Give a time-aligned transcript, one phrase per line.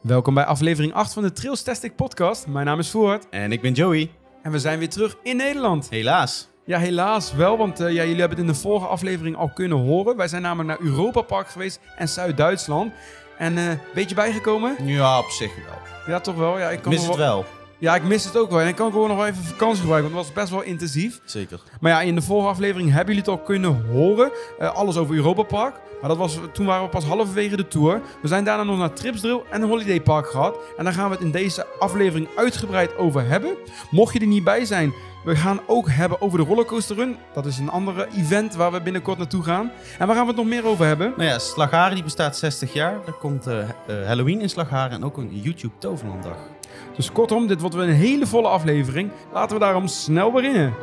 [0.00, 2.46] Welkom bij aflevering 8 van de Trails Tastic podcast.
[2.46, 4.10] Mijn naam is Voort En ik ben Joey.
[4.42, 5.88] en we zijn weer terug in Nederland.
[5.90, 6.48] Helaas.
[6.64, 9.78] Ja, helaas wel, want eh, ja, jullie hebben het in de vorige aflevering al kunnen
[9.78, 10.16] horen.
[10.16, 12.92] Wij zijn namelijk naar Europa Park geweest en Zuid-Duitsland.
[13.38, 13.64] En eh
[13.94, 14.76] beetje bijgekomen?
[14.84, 15.78] Ja, op zich wel.
[16.14, 16.58] Ja, toch wel.
[16.58, 17.44] Ja, ik kan mis het wel.
[17.78, 18.60] Ja, ik mis het ook wel.
[18.60, 21.20] En ik kan gewoon nog wel even vakantie gebruiken, want het was best wel intensief.
[21.24, 21.60] Zeker.
[21.80, 24.30] Maar ja, in de vorige aflevering hebben jullie het al kunnen horen.
[24.58, 25.74] Eh, alles over Europa Park.
[26.00, 28.00] Maar dat was, toen waren we pas halverwege de tour.
[28.22, 30.58] We zijn daarna nog naar Tripsdrill en Holiday Park gehad.
[30.76, 33.56] En daar gaan we het in deze aflevering uitgebreid over hebben.
[33.90, 34.92] Mocht je er niet bij zijn,
[35.24, 37.16] we gaan ook hebben over de Rollercoaster Run.
[37.34, 39.70] Dat is een andere event waar we binnenkort naartoe gaan.
[39.98, 41.12] En waar gaan we het nog meer over hebben?
[41.16, 42.94] Nou ja, Slagharen die bestaat 60 jaar.
[43.06, 43.68] Er komt eh, eh,
[44.06, 46.55] Halloween in Slagharen en ook een YouTube Toverlanddag.
[46.96, 49.10] Dus kortom, dit wordt weer een hele volle aflevering.
[49.32, 50.74] Laten we daarom snel beginnen.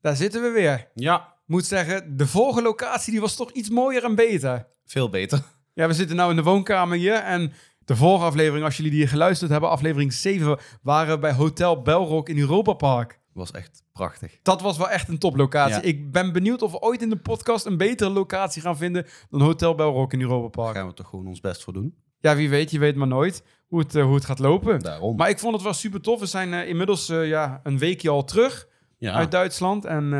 [0.00, 0.88] Daar zitten we weer.
[0.94, 4.66] Ja, Moet zeggen, de vorige locatie die was toch iets mooier en beter.
[4.84, 5.42] veel beter.
[5.74, 7.52] Ja, we zitten nu in de woonkamer hier en
[7.84, 12.28] de vorige aflevering, als jullie die geluisterd hebben, aflevering 7, waren we bij Hotel Belrock
[12.28, 13.17] in Europa Park.
[13.38, 14.38] Was echt prachtig.
[14.42, 15.74] Dat was wel echt een toplocatie.
[15.74, 15.82] Ja.
[15.82, 19.40] Ik ben benieuwd of we ooit in de podcast een betere locatie gaan vinden dan
[19.40, 20.76] Hotel Belrock in Europa Daar Park.
[20.76, 21.94] gaan we toch gewoon ons best voor doen.
[22.20, 24.80] Ja, wie weet, je weet maar nooit hoe het, eh, hoe het gaat lopen.
[24.80, 25.16] Daarom.
[25.16, 26.20] Maar ik vond het wel super tof.
[26.20, 29.84] We zijn eh, inmiddels eh, ja, een weekje al terug ja, uit Duitsland.
[29.84, 30.12] En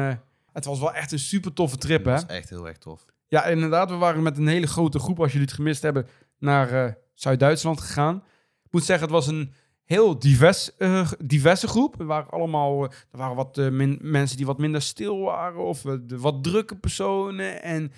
[0.53, 2.13] het was wel echt een super toffe trip, hè?
[2.13, 3.05] dat is echt heel erg tof.
[3.29, 3.91] Ja, inderdaad.
[3.91, 6.07] We waren met een hele grote groep, als jullie het gemist hebben,
[6.39, 8.17] naar Zuid-Duitsland gegaan.
[8.65, 9.53] Ik moet zeggen, het was een
[9.89, 12.01] heel divers, eh, diverse groep.
[12.01, 15.65] Er waren allemaal eh, er waren wat eh, min- mensen die wat minder stil waren,
[15.65, 17.93] of de wat drukke personen en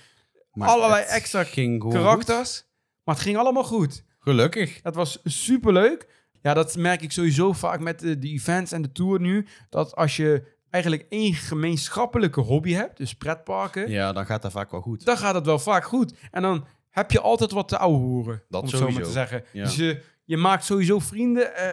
[0.53, 1.45] Maar Allerlei extra
[1.89, 2.65] karakters.
[3.05, 4.05] Maar het ging allemaal goed.
[4.19, 4.79] Gelukkig.
[4.83, 6.07] Het was super leuk.
[6.43, 9.47] Ja, dat merk ik sowieso vaak met de, de events en de tour nu.
[9.69, 14.71] Dat als je eigenlijk één gemeenschappelijke hobby hebt, dus pretparken, Ja, dan gaat dat vaak
[14.71, 15.05] wel goed.
[15.05, 16.15] dan gaat het wel vaak goed.
[16.31, 19.11] En dan heb je altijd wat te ouwe horen, Dat om het zo maar sowieso.
[19.13, 19.45] te zeggen.
[19.53, 19.65] Ja.
[19.65, 21.57] Dus je, je maakt sowieso vrienden.
[21.57, 21.69] eh,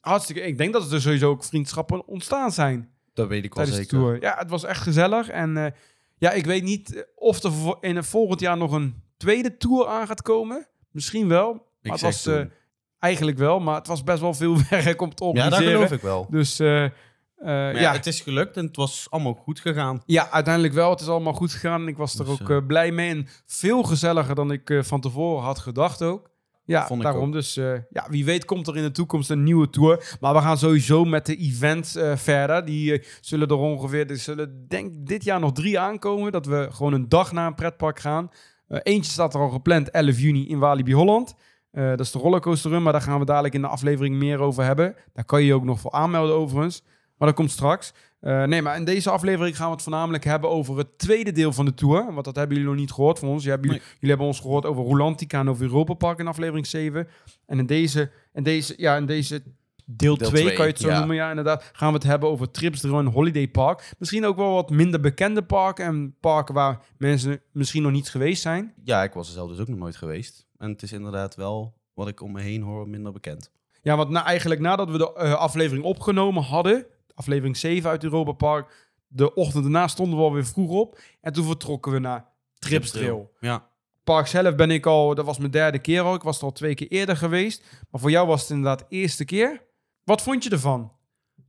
[0.00, 0.40] hartstikke.
[0.42, 3.88] Ik denk dat er sowieso ook vriendschappen ontstaan zijn Dat weet ik wel de zeker.
[3.98, 4.20] tour.
[4.20, 5.28] Ja, het was echt gezellig.
[5.28, 5.72] En eh,
[6.18, 9.86] ja, ik weet niet eh, of er in het volgend jaar nog een tweede tour
[9.86, 10.66] aan gaat komen.
[10.90, 11.52] Misschien wel.
[11.82, 12.52] Maar het was eh, toen.
[12.98, 15.64] eigenlijk wel, maar het was best wel veel werk om te Ja, organiseren.
[15.64, 16.26] dat geloof ik wel.
[16.30, 16.90] Dus eh, eh,
[17.36, 20.02] ja, ja, het is gelukt en het was allemaal goed gegaan.
[20.06, 20.90] ja, uiteindelijk wel.
[20.90, 21.80] Het is allemaal goed gegaan.
[21.80, 23.10] en Ik was er Dus, ook blij mee.
[23.10, 26.30] En veel gezelliger dan ik eh, van tevoren had gedacht ook.
[26.72, 27.26] Ja, Vond ik daarom.
[27.26, 27.32] ook.
[27.32, 30.16] Dus eh, ja, wie weet komt er in de toekomst een nieuwe tour.
[30.20, 32.64] Maar we gaan sowieso met de events eh, verder.
[32.64, 36.32] Die eh, zullen er ongeveer, er zullen denk dit jaar nog drie aankomen.
[36.32, 38.30] Dat we gewoon een dag naar een pretpark gaan.
[38.68, 41.34] Eentje staat er al gepland, 11 juni in Walibi Holland.
[41.72, 44.64] Dat is de rollercoaster run, maar daar gaan we dadelijk in de aflevering meer over
[44.64, 44.94] hebben.
[45.12, 46.82] Daar kan je je ook nog voor aanmelden overigens.
[47.18, 47.92] Maar dat komt straks.
[48.22, 51.52] Eh, nee, maar in deze aflevering gaan we het voornamelijk hebben over het tweede deel
[51.52, 52.12] van de tour.
[52.12, 53.44] Want dat hebben jullie nog niet gehoord van ons.
[53.44, 57.08] Jullie, jullie hebben ons gehoord over Rolantica en over Europa Park in aflevering 7.
[57.46, 59.42] En in deze, in deze, ja, in deze
[59.84, 60.98] deel Deel 2, twee, kan je het zo ja.
[60.98, 63.92] noemen, ja, inderdaad, gaan we het hebben over Trips en Holiday Park.
[63.98, 68.42] Misschien ook wel wat minder bekende parken en parken waar mensen misschien nog niet geweest
[68.42, 68.74] zijn.
[68.84, 70.46] Ja, ik was er zelf dus ook nog nooit geweest.
[70.58, 73.50] En het is inderdaad wel, wat ik om me heen hoor, minder bekend.
[73.82, 78.32] Ja, want na, eigenlijk nadat we de eh, aflevering opgenomen hadden, aflevering 7 uit Europa
[78.32, 81.00] Park, de ochtend daarna stonden we alweer vroeg op.
[81.20, 82.26] En toen vertrokken we naar
[82.58, 83.28] Tripsdrill.
[83.40, 83.70] Ja.
[84.04, 86.14] Park zelf ben ik al, dat was mijn derde keer al.
[86.14, 87.64] Ik was er al twee keer eerder geweest.
[87.90, 89.62] Maar voor jou was het inderdaad de eerste keer.
[90.04, 90.92] Wat vond je ervan?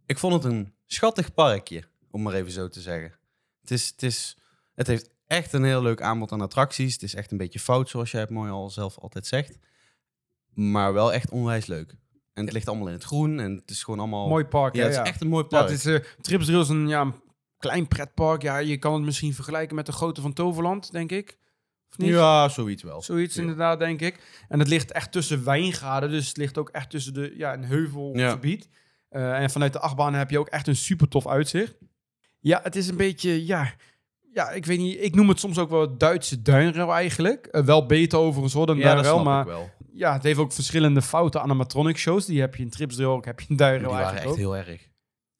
[0.06, 3.13] Ik vond het een schattig parkje, om maar even zo te zeggen.
[3.62, 4.38] Het, is, het, is,
[4.75, 6.94] het heeft echt een heel leuk aanbod aan attracties.
[6.94, 9.57] Het is echt een beetje fout, zoals jij het mooi al zelf altijd zegt.
[10.53, 11.95] Maar wel echt onwijs leuk.
[12.34, 14.28] En het ligt allemaal in het groen en het is gewoon allemaal...
[14.28, 14.86] Mooi park, Ja, hè?
[14.88, 15.04] het ja.
[15.04, 15.70] is echt een mooi park.
[15.70, 17.14] het is, eh Tripsdrill is een, ja, een
[17.58, 18.42] klein pretpark.
[18.42, 21.38] Ja, je kan het misschien vergelijken met de grootte van Toverland, denk ik.
[21.92, 22.10] Of niet?
[22.10, 23.02] ja, zoiets wel.
[23.02, 23.42] Zoiets Ja.
[23.42, 24.44] inderdaad, denk ik.
[24.50, 26.10] En het ligt echt tussen wijngaarden.
[26.10, 28.69] Dus het ligt ook echt tussen de, ja, een heuvelgebied.
[29.10, 31.75] Eh, en vanuit de achtbaan heb je ook echt een super tof uitzicht.
[32.40, 33.74] Ja, het is een beetje, ja...
[34.34, 35.02] Ja, ik weet niet.
[35.04, 37.46] Ik noem het soms ook wel het Duitse duinrail eigenlijk.
[37.46, 39.22] Eh, wel beter overigens hoor dan Ja, dat duinrail.
[39.22, 39.69] snap Maar ik wel.
[39.94, 42.25] Ja, het heeft ook verschillende foute animatronic shows.
[42.25, 44.36] Die heb je in Tripsdrill ook, heb je in Die duinrail waren echt ook.
[44.38, 44.88] heel erg.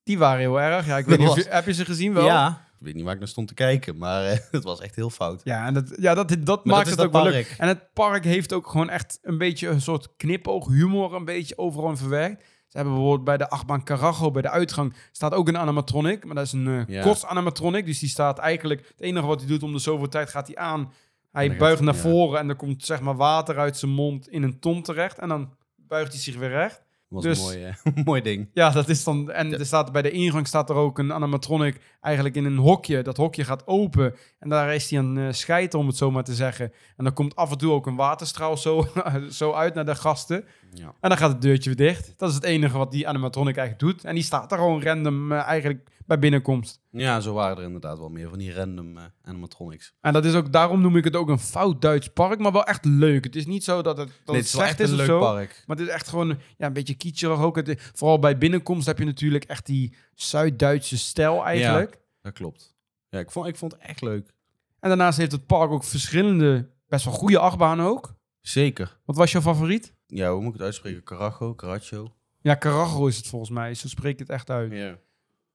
[0.03, 0.85] Die waren heel erg.
[0.85, 2.25] Ja, ik weet niet of was- je, heb je ze gezien wel?
[2.25, 2.61] Ja.
[2.79, 5.09] Ik weet niet waar ik naar stond te kijken, maar eh, het was echt heel
[5.09, 5.41] fout.
[5.44, 7.55] Ja, en dat, ja, dat, dat Maar maakt dat het ook wel leuk.
[7.57, 11.57] En het park heeft ook gewoon echt een beetje een soort knipoog, humor, een beetje
[11.57, 12.44] overal in verwerkt.
[12.67, 16.25] Ze hebben bijvoorbeeld bij de achtbaan Carajo, bij de uitgang, staat ook een animatronic.
[16.25, 17.15] Maar dat is een eh Ja.
[17.27, 17.85] animatronic.
[17.85, 20.55] Dus die staat eigenlijk, het enige wat hij doet om de zoveel tijd gaat hij
[20.55, 20.94] aan.
[21.33, 24.59] Hij buigt naar voren en er komt zeg maar water uit zijn mond in een
[24.59, 25.19] ton terecht.
[25.19, 26.81] En dan buigt hij zich weer recht.
[27.07, 27.63] was Dus- een mooi,
[27.94, 28.50] eh, mooi ding.
[28.53, 29.31] Ja, dat is dan.
[29.31, 33.01] En er staat bij de ingang staat er ook een animatronic eigenlijk in een hokje.
[33.01, 36.24] Dat hokje gaat open en daar is hij aan uh, scheiden, om het zo maar
[36.24, 36.71] te zeggen.
[36.97, 38.88] En dan komt af en toe ook een waterstraal zo,
[39.29, 40.45] zo uit naar de gasten.
[40.74, 40.94] Ja.
[41.00, 42.13] En dan gaat het deurtje weer dicht.
[42.18, 44.06] Dat is het enige wat die animatronic eigenlijk doet.
[44.06, 46.81] En die staat er gewoon random eh, eigenlijk bij binnenkomst.
[46.89, 49.94] ja, zo waren er inderdaad wel meer van die random eh, animatronics.
[50.01, 52.65] En dat is ook, daarom noem ik het ook een fout Duits park, maar wel
[52.65, 53.23] echt leuk.
[53.23, 55.19] Het is niet zo dat het, dat nee, het slecht echt is een leuk zo.
[55.19, 55.63] park.
[55.65, 56.27] Maar het is echt gewoon
[56.57, 57.55] ja, een beetje kitscherig ook.
[57.55, 62.00] Het, vooral bij binnenkomst heb je natuurlijk echt die Zuid-Duitse stijl eigenlijk.
[62.21, 62.75] Dat klopt.
[63.09, 64.33] Ja, ik vond, ik vond het echt leuk.
[64.79, 68.15] En daarnaast heeft het park ook verschillende, best wel goede achtbanen ook.
[68.41, 69.00] Zeker.
[69.05, 69.94] Wat was jouw favoriet?
[70.07, 71.03] Ja, hoe moet ik het uitspreken?
[71.03, 72.15] Carajo, Caracho.
[72.41, 73.73] Ja, Carajo is het volgens mij.
[73.73, 74.71] Zo spreek ik het echt uit.
[74.71, 74.97] Ja.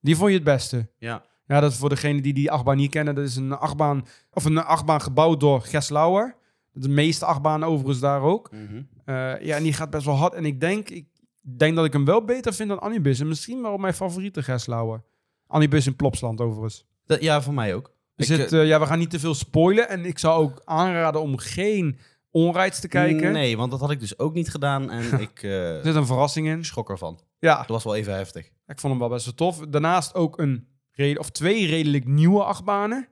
[0.00, 0.89] Die vond je het beste?
[0.99, 1.25] Ja.
[1.47, 3.15] Ja, dat is voor degenen die die achtbaan niet kennen.
[3.15, 6.37] Dat is een achtbaan, of een achtbaan gebouwd door Geslauer.
[6.73, 8.50] De meeste achtbanen overigens daar ook.
[8.53, 8.83] Mhm.
[9.05, 10.35] Eh, ja, en die gaat best wel hard.
[10.35, 11.06] En ik denk, ik
[11.41, 13.21] denk dat ik hem wel beter vind dan Anibus.
[13.21, 15.03] En misschien wel mijn favoriete Geslauer.
[15.47, 16.87] Anibus in Plopsland overigens.
[17.06, 17.93] Dat, ja, voor mij ook.
[18.17, 19.89] Ik, eh, eh, ja, we gaan niet te veel spoilen.
[19.89, 21.99] En ik zou ook aanraden om geen
[22.46, 23.32] onrides te kijken.
[23.32, 24.90] Nee, want dat had ik dus ook niet gedaan.
[24.90, 26.64] En ik eh, Er zit een verrassing in.
[26.64, 27.20] schrok ervan.
[27.38, 28.46] Ja, Dat was wel even heftig.
[28.46, 29.58] ik vond hem wel best wel tof.
[29.69, 30.69] Daarnaast ook een
[31.19, 33.08] of twee redelijk nieuwe achtbanen.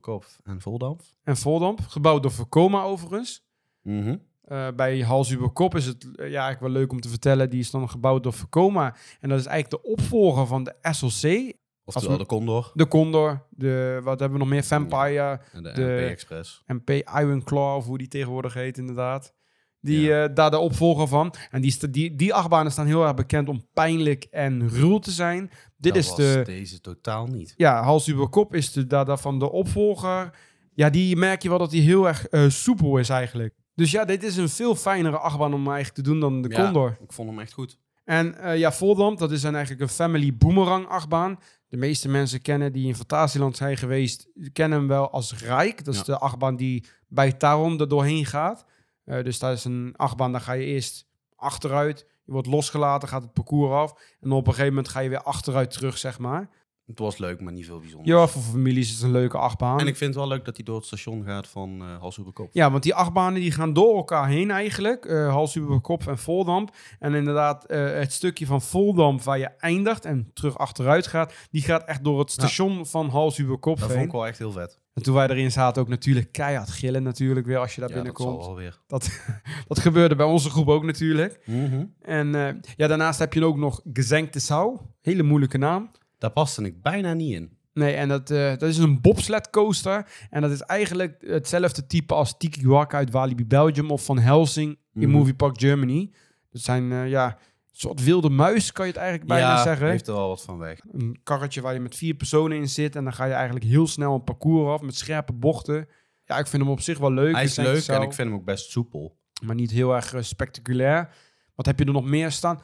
[0.00, 1.02] Kop en voldamp.
[1.22, 3.44] En Voldamp, gebouwd door Vekoma overigens.
[3.82, 4.16] Mhm.
[4.42, 7.50] Eh, bij Hals über Kop is het eh, ja, eigenlijk wel leuk om te vertellen.
[7.50, 8.94] Die is dan gebouwd door Vekoma.
[9.20, 11.52] En dat is eigenlijk de opvolger van de SLC.
[11.94, 13.46] Oftewel we- de Condor De Condor.
[13.50, 14.64] De, wat hebben we nog meer?
[14.64, 15.40] Vampire.
[15.52, 16.62] en de, de- MP Express.
[16.66, 19.34] MP Iron Claw, of hoe die tegenwoordig heet inderdaad.
[19.80, 21.34] Die, eh, daar de opvolger van.
[21.50, 25.50] En die, die, die achtbanen staan heel erg bekend om pijnlijk en ruw te zijn.
[25.76, 26.42] Dit Dat is was de...
[26.44, 27.54] deze totaal niet.
[27.56, 30.30] Ja, Hals Kop is de, daar, daarvan de opvolger.
[30.74, 33.54] Ja, die merk je wel dat die heel erg eh, soepel is eigenlijk.
[33.74, 36.62] Dus ja, dit is een veel fijnere achtbaan om eigenlijk te doen dan de Ja.
[36.64, 36.96] Condor.
[37.02, 37.78] Ik vond hem echt goed.
[38.04, 41.38] En eh, ja, Voldamp, dat is dan eigenlijk een family boomerang achtbaan.
[41.68, 45.84] De meeste mensen kennen die in Fantasieland zijn geweest, kennen hem wel als Rijk.
[45.84, 46.06] Dat is Ja.
[46.06, 48.64] de achtbaan die bij Taron er doorheen gaat.
[49.04, 51.06] Eh, dus dat is een achtbaan, daar ga je eerst
[51.36, 52.06] achteruit.
[52.24, 54.00] Je wordt losgelaten, gaat het parcours af.
[54.20, 56.48] En op een gegeven moment ga je weer achteruit terug, zeg maar.
[56.88, 58.10] Het was leuk, maar niet veel bijzonders.
[58.10, 59.80] Ja, voor families is het een leuke achtbaan.
[59.80, 62.18] En ik vind het wel leuk dat hij door het station gaat van eh Hals
[62.18, 62.48] op de kop.
[62.52, 65.04] Ja, want die achtbanen die gaan door elkaar heen eigenlijk.
[65.04, 66.70] eh Hals über Kop en Voldamp.
[66.98, 71.62] En inderdaad, eh, het stukje van Voldamp waar je eindigt en terug achteruit gaat, die
[71.62, 74.52] gaat echt door het station van Hals über Kop Dat vond ik wel echt heel
[74.52, 74.78] vet.
[74.94, 77.94] En toen wij erin zaten ook natuurlijk keihard gillen natuurlijk weer als je daar Ja,
[77.94, 78.44] dat binnenkomt.
[78.44, 78.78] zal wel weer.
[79.68, 81.40] Dat gebeurde bij onze groep ook natuurlijk.
[81.44, 81.84] Mhm.
[82.00, 84.78] En eh, ja, daarnaast heb je ook nog Gezenkte Sau.
[85.00, 85.90] Hele moeilijke naam.
[86.18, 87.56] Daar paste ik bijna niet in.
[87.72, 90.06] Nee, en dat, eh, dat is een bobsled coaster.
[90.30, 94.78] En dat is eigenlijk hetzelfde type als Tiki Waka uit Walibi Belgium of van Helsing
[94.94, 95.10] in Mhm.
[95.10, 96.10] Movie Park Germany.
[96.50, 97.36] Dat zijn eh, ja, een
[97.72, 99.88] soort wilde muis, kan je het eigenlijk bijna ja, zeggen.
[99.88, 100.80] heeft er wel wat van weg.
[100.92, 102.96] Een karretje waar je met vier personen in zit.
[102.96, 105.88] En dan ga je eigenlijk heel snel een parcours af met scherpe bochten.
[106.24, 107.34] Ja, ik vind hem op zich wel leuk.
[107.34, 109.16] Hij is leuk en ik vind hem ook best soepel.
[109.42, 111.14] Maar niet heel erg eh, spectaculair.
[111.54, 112.60] Wat heb je er nog meer staan?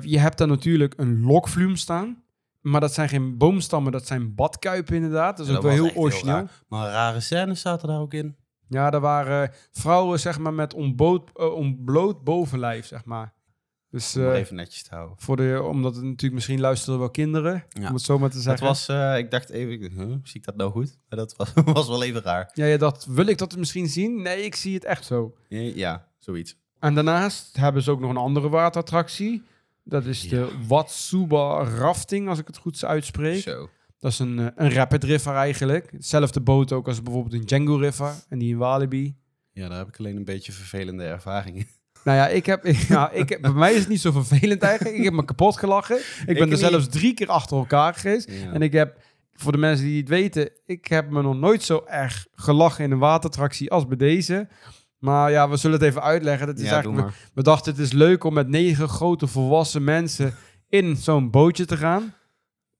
[0.00, 2.22] Je hebt daar natuurlijk een lokvloem staan.
[2.64, 5.36] Maar dat zijn geen boomstammen, dat zijn badkuipen inderdaad.
[5.36, 6.34] Dat is Ja, ook dat wel heel origineel.
[6.34, 6.50] raar.
[6.68, 8.36] Maar rare scènes zaten daar ook in.
[8.68, 13.32] Ja, daar waren vrouwen zeg maar met eh, ontbloot bovenlijf, zeg maar.
[13.90, 15.16] Dus eh, even netjes te houden.
[15.18, 17.88] voor de, omdat het natuurlijk misschien luisteren wel kinderen, Ja.
[17.88, 18.66] om het zo maar te Dat zeggen.
[18.66, 20.98] was, eh, ik dacht even, huh, zie ik dat nou goed?
[21.08, 22.50] Maar dat was, was wel even raar.
[22.54, 24.22] Ja, je dacht, wil ik dat misschien zien?
[24.22, 25.34] Nee, ik zie het echt zo.
[25.48, 26.56] Ja, Ja, zoiets.
[26.78, 29.42] En daarnaast hebben ze ook nog een andere waterattractie.
[29.84, 33.42] Dat is de Watsuba Rafting, als ik het goed uitspreek.
[33.42, 33.68] Zo.
[33.98, 35.90] Dat is een, eh, een rapid river eigenlijk.
[35.92, 39.16] Hetzelfde boot ook als bijvoorbeeld een Django River en die in Walibi.
[39.52, 41.66] Ja, daar heb ik alleen een beetje vervelende ervaringen.
[42.04, 44.96] Nou ja, ik heb, ja, ik heb, bij mij is het niet zo vervelend eigenlijk.
[44.96, 45.96] Ik heb me kapot gelachen.
[45.98, 46.58] Ik ben Ik er niet.
[46.58, 48.30] zelfs drie keer achter elkaar geweest.
[48.30, 48.52] Ja.
[48.52, 48.98] En ik heb,
[49.34, 52.90] voor de mensen die het weten, ik heb me nog nooit zo erg gelachen in
[52.90, 54.48] een waterattractie als bij deze.
[55.04, 56.46] Maar ja, we zullen het even uitleggen.
[56.46, 59.84] Dat is ja, eigenlijk, we, we dachten het is leuk om met negen grote volwassen
[59.84, 60.34] mensen
[60.68, 62.14] in zo'n bootje te gaan.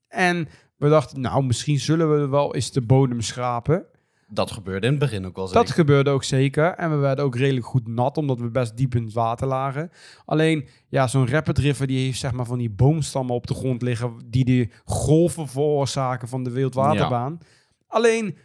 [0.08, 3.86] En we dachten, nou, misschien zullen we wel eens de bodem schrapen.
[4.28, 6.74] Dat gebeurde in het begin ook wel Dat gebeurde ook zeker.
[6.74, 9.90] En we werden ook redelijk goed nat, omdat we best diep in het water lagen.
[10.24, 13.82] Alleen, ja, zo'n rapid river die heeft zeg maar van die boomstammen op de grond
[13.82, 14.12] liggen...
[14.26, 17.38] die de golven veroorzaken van de wildwaterbaan.
[17.86, 18.36] Alleen,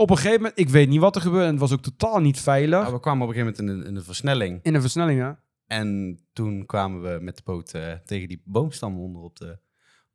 [0.00, 1.46] op een gegeven moment, ik weet niet wat er gebeurde...
[1.46, 2.86] en het was ook totaal niet veilig.
[2.86, 4.58] Ja, we kwamen op een gegeven moment in de, in de versnelling.
[4.62, 5.38] In de versnellingen.
[5.66, 9.58] En toen kwamen we met de boot eh, tegen die boomstam onder op de,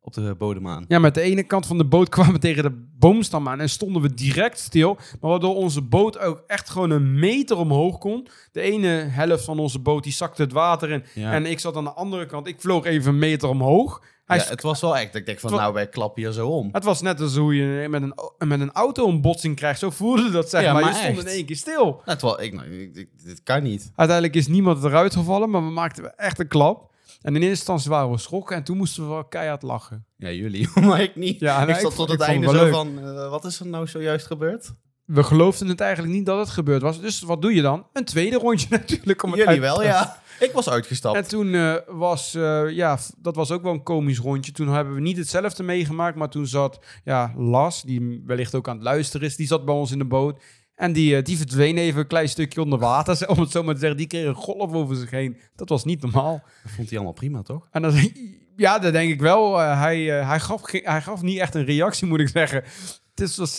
[0.06, 0.86] op de bodem aan.
[0.88, 3.70] Ja, met de ene kant van de boot kwamen we tegen de boomstam aan en
[3.70, 4.94] stonden we direct stil.
[5.22, 8.28] Maar waardoor onze boot ook echt gewoon een meter omhoog kon.
[8.52, 11.04] De ene helft van onze boot die zakte het water in.
[11.14, 11.32] Ja.
[11.34, 12.48] En ik zat aan de andere kant.
[12.48, 14.02] Ik vloog even een meter omhoog.
[14.26, 15.16] Hij Ja, sk- het was wel echt.
[15.16, 16.70] Ik denk van, nou, wij klappen hier zo om.
[16.72, 18.14] het was net als hoe je met een,
[18.48, 19.80] met een auto een botsing krijgt.
[19.80, 20.82] Zo voelde dat, zeg Ja, maar.
[20.82, 21.28] maar je stond echt.
[21.28, 21.86] in één keer stil.
[21.86, 23.92] Nou, het was, ik, nou, ik- ik- dit kan niet.
[23.96, 26.94] Uiteindelijk is niemand eruit gevallen, maar we maakten echt een klap.
[27.26, 30.06] En in eerste instantie waren we geschrokken en toen moesten we wel keihard lachen.
[30.18, 31.40] Ja, jullie, maar ik niet.
[31.40, 33.88] Ja, ik zat ik tot het einde het zo van, eh, wat is er nou
[33.88, 34.74] zojuist gebeurd?
[35.06, 37.02] We geloofden het eigenlijk niet dat het gebeurd was.
[37.02, 37.88] Dus wat doe je dan?
[37.94, 39.24] Een tweede rondje natuurlijk.
[39.24, 40.22] Om het Jullie wel, ja.
[40.40, 41.18] Ik was uitgestapt.
[41.18, 44.52] En toen eh, was, eh, ja, dat was ook wel een komisch rondje.
[44.52, 48.76] Toen hebben we niet hetzelfde meegemaakt, maar toen zat, ja, Las, die wellicht ook aan
[48.76, 50.42] het luisteren is, die zat bij ons in de boot.
[50.76, 53.74] En die, eh, die verdween even een klein stukje onder water, om het zo maar
[53.74, 53.98] te zeggen.
[53.98, 55.38] Die kreeg een golf over zich heen.
[55.56, 56.44] Dat was niet normaal.
[56.64, 57.68] Dat vond hij allemaal prima, toch?
[57.72, 58.12] En dan,
[58.56, 59.62] ja, dat denk ik wel.
[59.62, 62.64] Eh, hij, eh, hij, gaf, hij gaf niet echt een reactie, moet ik zeggen.
[63.10, 63.58] Het is, was,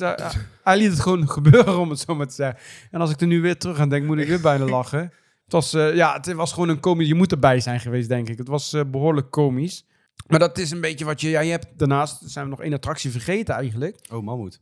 [0.62, 2.58] hij liet het gewoon gebeuren, om het zo maar te zeggen.
[2.90, 5.12] En als ik er nu weer terug aan denk, moet ik weer bijna lachen.
[5.46, 7.08] Het was, ja, het was gewoon een komisch...
[7.08, 8.38] Je moet erbij zijn geweest, denk ik.
[8.38, 9.84] Het was eh, behoorlijk komisch.
[10.26, 11.28] Maar dat is een beetje wat je...
[11.28, 13.98] Ja, je hebt daarnaast zijn we nog één attractie vergeten eigenlijk.
[14.12, 14.60] Oh, mammoet.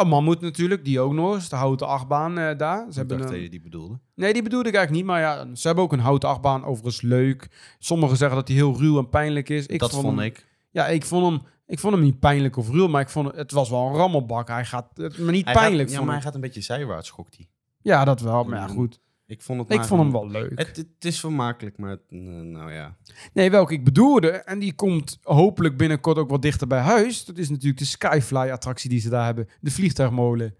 [0.00, 1.48] Een mammoet natuurlijk, die ook nog eens.
[1.48, 2.82] De houten achtbaan eh, daar.
[2.82, 3.98] Ze Ik hebben dacht een- dat je die bedoelde.
[4.14, 5.14] Nee, die bedoelde ik eigenlijk niet.
[5.14, 6.64] Maar ja, ze hebben ook een houten achtbaan.
[6.64, 7.48] Overigens leuk.
[7.78, 9.66] Sommigen zeggen dat die heel ruw en pijnlijk is.
[9.66, 10.46] Ik dat vond hem- ik.
[10.70, 13.36] Ja, ik vond hem, ik vond hem niet pijnlijk of ruw, maar ik vond het,
[13.36, 14.48] het was wel een rammelbak.
[14.48, 15.88] Hij gaat het me niet Hij pijnlijk.
[15.88, 17.48] gaat, ja, maar hij gaat een beetje zijwaarts, schokt hij.
[17.82, 18.44] ja, dat wel.
[18.44, 18.72] Maar ja, Mm.
[18.74, 19.00] goed.
[19.30, 20.58] Ik vond het Ik maar vond hem wel leuk.
[20.58, 22.96] Het, het is vermakelijk, maar het- eh, nou ja.
[23.32, 27.24] Nee, welke ik bedoelde, en die komt hopelijk binnenkort ook wat dichter bij huis.
[27.24, 29.48] Dat is natuurlijk de Skyfly-attractie die ze daar hebben.
[29.60, 30.54] De vliegtuigmolen.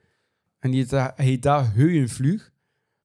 [0.58, 2.50] En die heet, daar- heet daar Heuenvlieg.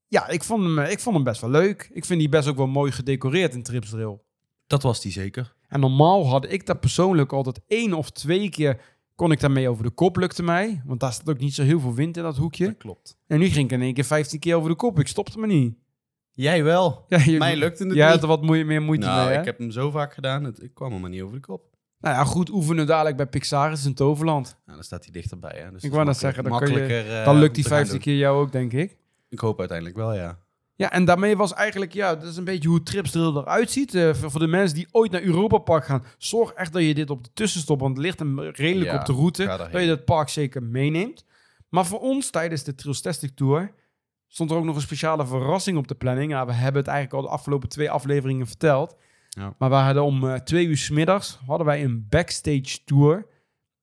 [0.07, 1.89] Ja, ik vond, hem, eh, ik vond hem best wel leuk.
[1.93, 4.17] Ik vind die best ook wel mooi gedecoreerd in Tripsdrill.
[4.67, 5.55] Dat was die zeker.
[5.67, 8.81] En normaal had ik daar persoonlijk altijd één of twee keer...
[9.15, 10.81] kon ik daarmee over de kop, lukte mij.
[10.85, 12.65] Want daar staat ook niet zo heel veel wind in dat hoekje.
[12.65, 13.17] Dat klopt.
[13.27, 14.99] En nu ging ik in één keer 15 keer over de kop.
[14.99, 15.75] Ik stopte me niet.
[16.31, 17.03] Jij wel.
[17.07, 18.13] Ja, je, Mij lukte het Jij niet.
[18.13, 19.39] had er wat moe- meer moeite nou, mee, hè?
[19.39, 21.63] ik heb hem zo vaak gedaan, het, ik kwam er maar niet over de kop.
[21.99, 24.45] Nou ja, goed oefenen dadelijk bij Pixaris in Toverland.
[24.65, 25.59] Nou, dan staat hij dichterbij.
[25.63, 25.71] Hè?
[25.71, 27.95] Dus Ik wou net zeggen, dan, je, eh, dan om lukt die te gaan 15
[27.97, 28.05] doen.
[28.05, 28.97] keer jou ook, denk ik.
[29.29, 30.39] Ik hoop uiteindelijk wel, ja.
[30.77, 33.95] Ja, en daarmee was eigenlijk, ja, dat is een beetje hoe Tripsdrill eruit ziet.
[33.95, 36.93] Eh, voor, voor de mensen die ooit naar Europa Park gaan, zorg echt dat je
[36.93, 39.87] dit op de tussenstop, want het ligt hem redelijk Ja, op de route, dat je
[39.87, 41.25] dat park zeker meeneemt.
[41.69, 43.73] Maar voor ons tijdens de Trailstastic Tour
[44.27, 46.31] stond er ook nog een speciale verrassing op de planning.
[46.31, 48.95] Ja, we hebben het eigenlijk al de afgelopen twee afleveringen verteld.
[49.29, 49.55] Ja.
[49.57, 53.27] Maar we hadden om eh, twee uur 's middags hadden wij een backstage tour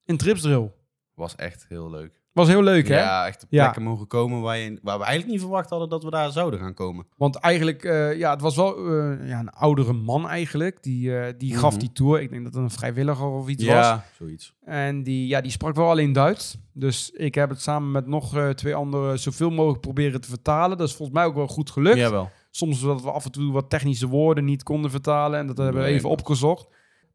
[0.05, 0.71] in Tripsdrill.
[1.15, 2.21] Was echt heel leuk.
[2.33, 2.99] Was heel leuk, hè?
[2.99, 3.61] Ja, echt op Ja.
[3.63, 6.59] plekken mogen komen waar, je, waar we eigenlijk niet verwacht hadden dat we daar zouden
[6.59, 7.05] gaan komen.
[7.17, 10.83] Want eigenlijk, eh, ja, het was wel eh, ja, een oudere man eigenlijk.
[10.83, 11.79] Die, eh, die gaf Mhm.
[11.79, 12.21] die tour.
[12.21, 13.97] Ik denk dat het een vrijwilliger of iets was.
[14.17, 14.53] zoiets.
[14.65, 16.57] En die, ja, die sprak wel alleen Duits.
[16.73, 20.77] Dus ik heb het samen met nog twee anderen zoveel mogelijk proberen te vertalen.
[20.77, 21.97] Dat is volgens mij ook wel goed gelukt.
[21.97, 22.29] Jawel.
[22.51, 25.39] Soms dat we af en toe wat technische woorden niet konden vertalen.
[25.39, 26.67] En dat hebben we even opgezocht.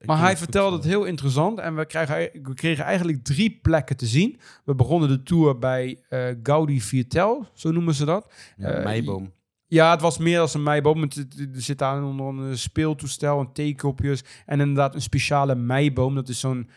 [0.05, 1.59] Maar hij vertelde het eh, heel interessant.
[1.59, 4.39] En we, krijgen, we kregen eigenlijk drie plekken te zien.
[4.65, 8.33] We begonnen de tour bij eh, Gaudi Viertel, zo noemen ze dat.
[8.57, 9.33] Ja, eh, meiboom.
[9.67, 11.03] Ja, het was meer als een meiboom.
[11.03, 11.11] Er
[11.53, 14.25] zit daar onder een speeltoestel en theekopjes.
[14.47, 16.15] En inderdaad een speciale meiboom.
[16.15, 16.71] Dat is zo'n,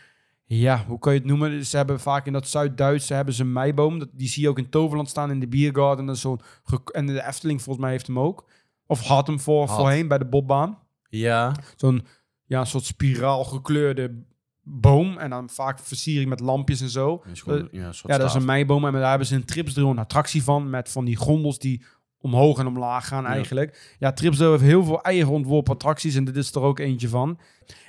[0.44, 1.66] ja, hoe kan je het noemen?
[1.66, 4.02] Ze hebben vaak in dat Zuid-Duitse hebben ze een meiboom.
[4.12, 7.62] Die zie je ook in Toverland staan in de is zo'n ge- en de Efteling
[7.62, 8.44] volgens mij heeft hem ook.
[8.86, 9.76] Of had hem voor, Had.
[9.78, 10.78] voorheen bij de bobbaan.
[11.08, 12.06] Ja, Zo'n
[12.52, 14.24] ja, een soort spiraal gekleurde
[14.62, 15.18] boom.
[15.18, 17.16] En dan vaak versiering met lampjes en zo.
[17.24, 18.84] dat is gewoon, ja, Ja, dat is een meiboom.
[18.86, 20.70] En daar hebben ze een Tripsdrill een attractie van.
[20.70, 21.84] Met van die gondels die
[22.20, 23.28] omhoog en omlaag gaan Ja.
[23.28, 23.96] eigenlijk.
[23.98, 26.14] Ja, Tripsdrill heeft heel veel eigen ontworpen attracties.
[26.14, 27.38] En dit is er ook eentje van.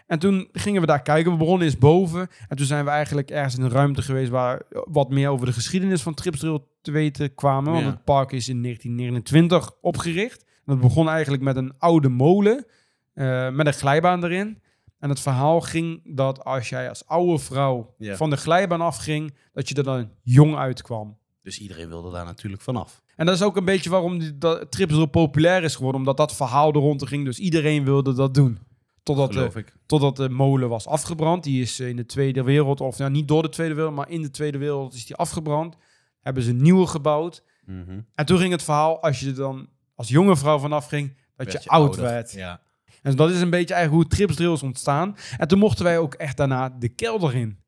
[0.08, 1.32] En toen gingen we daar kijken.
[1.32, 2.28] We begonnen eens boven.
[2.48, 4.30] En toen zijn we eigenlijk ergens in een ruimte geweest...
[4.30, 7.72] waar wat meer over de geschiedenis van Tripsdrill te weten kwamen.
[7.72, 7.90] Want Ja.
[7.92, 10.44] het park is in 1929 opgericht.
[10.44, 12.66] En dat begon eigenlijk met een oude molen...
[13.14, 14.62] eh, met een glijbaan erin.
[15.00, 18.16] En het verhaal ging dat als jij als oude vrouw Ja.
[18.16, 21.18] van de glijbaan afging, dat je er dan jong uitkwam.
[21.42, 23.02] Dus iedereen wilde daar natuurlijk vanaf.
[23.16, 26.18] En dat is ook een beetje waarom die, dat Trips zo populair is geworden, omdat
[26.18, 27.26] dat verhaal er rond ging.
[27.26, 28.60] Dus iedereen wilde dat doen.
[29.04, 29.76] Totdat de, ik.
[29.86, 31.44] totdat de molen was afgebrand.
[31.44, 34.10] Die is eh, in de Tweede Wereld, of nou, niet door de Tweede Wereld, maar
[34.10, 35.78] in de Tweede Wereld is die afgebrand.
[36.22, 37.44] Hebben ze een nieuwe gebouwd.
[37.66, 38.00] Mhm.
[38.16, 41.48] En toen ging het verhaal, als je er dan als jonge vrouw vanaf ging, dat
[41.52, 42.02] Werd je, oud ouder.
[42.02, 42.32] werd.
[42.32, 42.62] Ja.
[43.04, 45.16] En dat is een beetje eigenlijk hoe Trips Drill is ontstaan.
[45.38, 47.62] En toen mochten wij ook echt daarna de kelder in.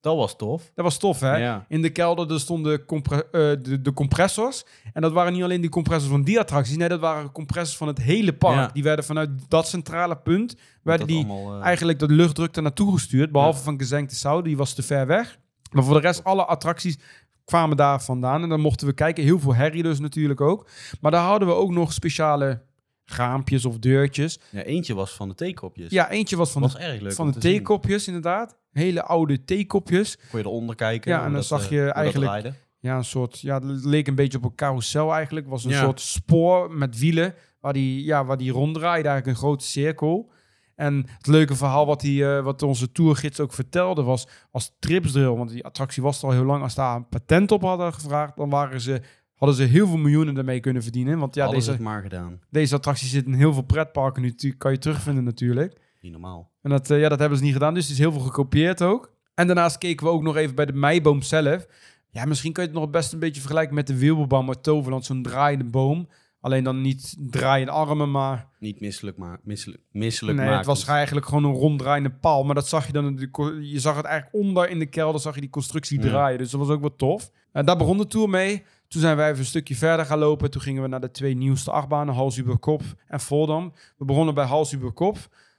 [0.00, 0.70] Dat was tof.
[0.74, 1.36] Dat was tof, hè?
[1.36, 1.64] Ja.
[1.68, 4.64] In de kelder er stonden compre- eh, de, de compressors.
[4.92, 6.76] En dat waren niet alleen die compressors van die attracties.
[6.76, 8.56] Nee, dat waren compressors van het hele park.
[8.56, 8.70] Ja.
[8.72, 10.56] Die werden vanuit dat centrale punt...
[10.82, 13.32] werden die allemaal, eh, eigenlijk de luchtdruk er naartoe gestuurd.
[13.32, 15.38] Behalve van Gezenkte Sau, die was te ver weg.
[15.72, 16.98] Maar voor de rest, alle attracties
[17.44, 18.42] kwamen daar vandaan.
[18.42, 19.24] En dan mochten we kijken.
[19.24, 20.68] Heel veel herrie dus natuurlijk ook.
[21.00, 22.62] Maar daar hadden we ook nog speciale
[23.06, 24.38] raampjes of deurtjes.
[24.50, 25.90] Ja, eentje was van de theekopjes.
[25.90, 27.40] Ja, eentje was van was de, erg leuk van de zien.
[27.40, 28.56] theekopjes inderdaad.
[28.72, 30.18] Hele oude theekopjes.
[30.30, 31.10] Kon je eronder kijken.
[31.10, 32.54] Ja, en dan dat, zag eh, je eigenlijk-.
[32.78, 35.48] Ja, een soort, ja, het leek een beetje op een carousel eigenlijk.
[35.48, 35.82] Was een Ja.
[35.82, 40.30] soort spoor met wielen waar die, ja, waar die ronddraaide, eigenlijk een grote cirkel.
[40.74, 45.34] En het leuke verhaal wat, die, eh, wat onze tourgids ook vertelde was als tripsdrill,
[45.34, 48.36] want die attractie was er al heel lang, als daar een patent op hadden gevraagd,
[48.36, 49.00] dan waren ze,
[49.36, 51.18] hadden ze heel veel miljoenen ermee kunnen verdienen.
[51.18, 52.40] Want ja, deze, het maar gedaan.
[52.50, 55.80] deze attractie zit in heel veel pretparken nu, kan je terugvinden natuurlijk.
[56.00, 56.50] Niet normaal.
[56.62, 58.82] En dat, eh, ja, dat hebben ze niet gedaan, dus het is heel veel gekopieerd
[58.82, 59.12] ook.
[59.34, 61.66] En daarnaast keken we ook nog even bij de meiboom zelf.
[62.10, 65.04] Ja, misschien kan je het nog best een beetje vergelijken met de wielbelboom uit Toverland,
[65.04, 66.08] zo'n draaiende boom.
[66.40, 71.26] Alleen dan niet draaiende armen, maar Niet misselijk, maar misselijk, misselijk nee, het was eigenlijk
[71.26, 72.44] gewoon een ronddraaiende paal.
[72.44, 73.28] Maar dat zag je dan,
[73.60, 76.08] je zag het eigenlijk onder in de kelder, zag je die constructie Ja.
[76.08, 76.38] draaien.
[76.38, 77.30] Dus dat was ook wel tof.
[77.52, 78.64] En daar begon de tour mee.
[78.88, 80.50] Toen zijn wij even een stukje verder gaan lopen.
[80.50, 83.72] Toen gingen we naar de twee nieuwste achtbanen, Hals über Kop en Voldam.
[83.96, 85.16] We begonnen bij Hals über Kop.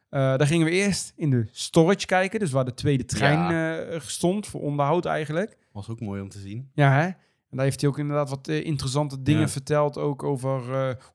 [0.09, 3.51] Eh, daar gingen we eerst in de storage kijken, dus waar de tweede trein
[3.89, 5.57] eh, stond, voor onderhoud eigenlijk.
[5.71, 6.69] Was ook mooi om te zien.
[6.73, 7.05] Ja, hè?
[7.49, 9.47] En daar heeft hij ook inderdaad wat eh, interessante dingen Ja.
[9.47, 9.97] verteld.
[9.97, 10.61] Ook over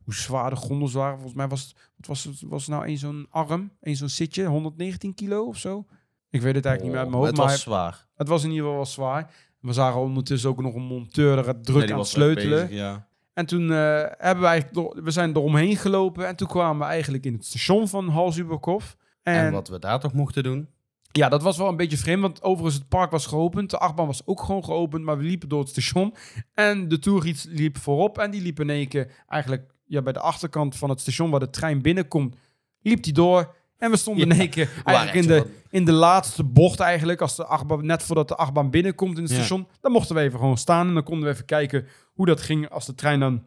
[0.04, 1.14] hoe zwaar de gondels waren.
[1.14, 4.46] Volgens mij was het, wat was het, was nou één zo'n arm, één zo'n zitje,
[4.46, 5.84] 119 kilo of zo.
[6.30, 8.06] Ik weet het eigenlijk niet meer uit mijn Oh, hoofd, Het maar was zwaar.
[8.16, 9.34] het was in ieder geval wel zwaar.
[9.62, 12.66] We zagen ondertussen ook nog een monteur er druk Nee, aan het sleutelen.
[12.66, 13.06] bezig, ja.
[13.34, 16.26] En toen eh, hebben we eigenlijk door, we zijn eromheen gelopen.
[16.26, 18.96] En toen kwamen we eigenlijk in het station van Hals über Kopf.
[19.22, 20.68] En, En, wat we daar toch mochten doen.
[21.12, 23.70] ja, dat was wel een beetje vreemd, want overigens het park was geopend.
[23.70, 26.14] De achtbaan was ook gewoon geopend, maar we liepen door het station.
[26.54, 30.20] En de toergids liep voorop en die liep in één keer eigenlijk ja, bij de
[30.20, 32.36] achterkant van het station waar de trein binnenkomt,
[32.80, 33.54] liep die door.
[33.82, 37.20] En we stonden Ja, in één keer eigenlijk in de, in de laatste bocht eigenlijk,
[37.20, 39.38] als de achtbaan, net voordat de achtbaan binnenkomt in het Ja.
[39.38, 39.66] station.
[39.80, 42.68] Dan mochten we even gewoon staan en dan konden we even kijken hoe dat ging
[42.70, 43.44] als de trein dan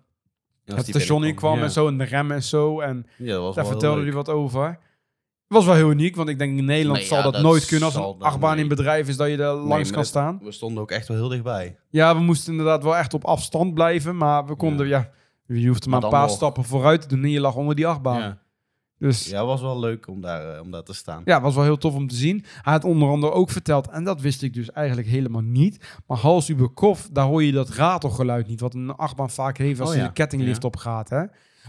[0.65, 2.79] het station inkwam en zo en de rem en zo.
[2.79, 4.05] En daar wel vertelde leuk.
[4.05, 4.79] hij wat over.
[5.47, 7.85] was wel heel uniek, want ik denk in Nederland Nee, zal dat, dat nooit kunnen
[7.85, 10.39] als een achtbaan in bedrijf is dat je er langs kan staan.
[10.43, 11.77] We stonden ook echt wel heel dichtbij.
[11.89, 15.09] Ja, we moesten inderdaad wel echt op afstand blijven, maar we konden, ja,
[15.47, 16.35] je hoefde maar, Maar een paar nog.
[16.35, 18.39] stappen vooruit te doen en je lag onder die achtbaan.
[18.97, 19.07] Ja.
[19.07, 21.21] Dus ja, was wel leuk om daar, eh, om daar te staan.
[21.25, 22.43] Ja, was wel heel tof om te zien.
[22.61, 25.99] Hij had onder andere ook verteld, en dat wist ik dus eigenlijk helemaal niet.
[26.07, 29.89] Maar hals Kopf, daar hoor je dat ratelgeluid niet, wat een achtbaan vaak heeft als
[29.89, 30.67] Oh hij ja, de kettinglift ja.
[30.67, 31.09] op gaat.
[31.09, 31.23] Hè?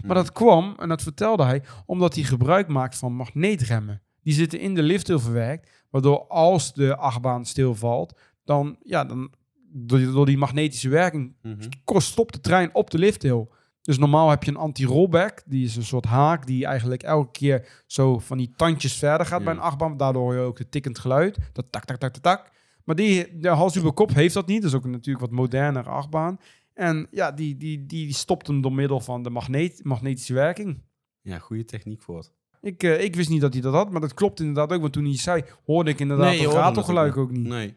[0.05, 4.01] Maar dat kwam, en dat vertelde hij, omdat hij gebruik maakt van magneetremmen.
[4.21, 9.31] Die zitten in de lifthill verwerkt, waardoor als de achtbaan stilvalt, dan, ja, dan
[9.73, 11.35] door die, magnetische werking
[11.83, 13.47] kost- stopt de trein op de lifthill.
[13.87, 15.43] Dus normaal heb je een anti-rollback.
[15.45, 19.39] Die is een soort haak die eigenlijk elke keer zo van die tandjes verder gaat
[19.39, 19.45] Ja.
[19.45, 19.97] bij een achtbaan.
[19.97, 21.37] Daardoor hoor je ook het tikkend geluid.
[21.53, 22.51] Dat tak, tak, tak, tak, tak.
[22.83, 24.61] Maar die, de hals über kop heeft dat niet.
[24.61, 26.39] Dat is ook een natuurlijk wat modernere achtbaan.
[26.73, 30.81] En ja, die, die, die stopt hem door middel van de magneet, magnetische werking.
[31.21, 32.31] Ja, goede techniek voor het.
[32.61, 34.81] Ik, eh, ik wist niet dat hij dat had, maar dat klopt inderdaad ook.
[34.81, 37.47] Want toen hij zei, hoorde ik inderdaad Nee, dat ratelgeluid ook niet.
[37.47, 37.75] Nee.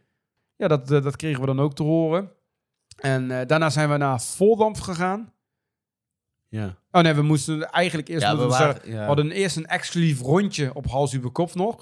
[0.57, 2.31] Ja, dat, eh, dat kregen we dan ook te horen.
[2.97, 5.33] En eh, daarna zijn we naar Voldamp gegaan.
[6.51, 6.77] Ja.
[6.91, 8.75] Oh nee, we moesten eigenlijk eerst Ja, we moeten we waren...
[8.83, 9.01] zeggen, ja.
[9.01, 11.77] we hadden eerst een exclusief rondje op hals über kop nog.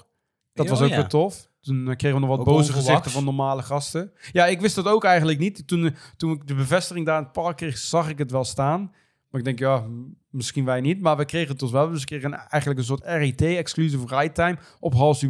[0.53, 0.97] Dat Ja, was oh ook ja.
[0.99, 1.47] weer tof.
[1.61, 2.87] Toen eh, kregen we nog wat Ook boze onverwachts.
[2.87, 4.11] gezichten van normale gasten.
[4.31, 5.67] Ja, ik wist dat ook eigenlijk niet.
[5.67, 8.43] Toen, eh, toen ik de bevestiging daar in het park kreeg, zag ik het wel
[8.43, 8.81] staan.
[9.29, 11.01] Maar ik denk, ja, m- misschien wij niet.
[11.01, 11.89] Maar we kregen het dus wel.
[11.89, 15.25] Dus we kregen een- eigenlijk een soort RIT, exclusive ride time, op hals.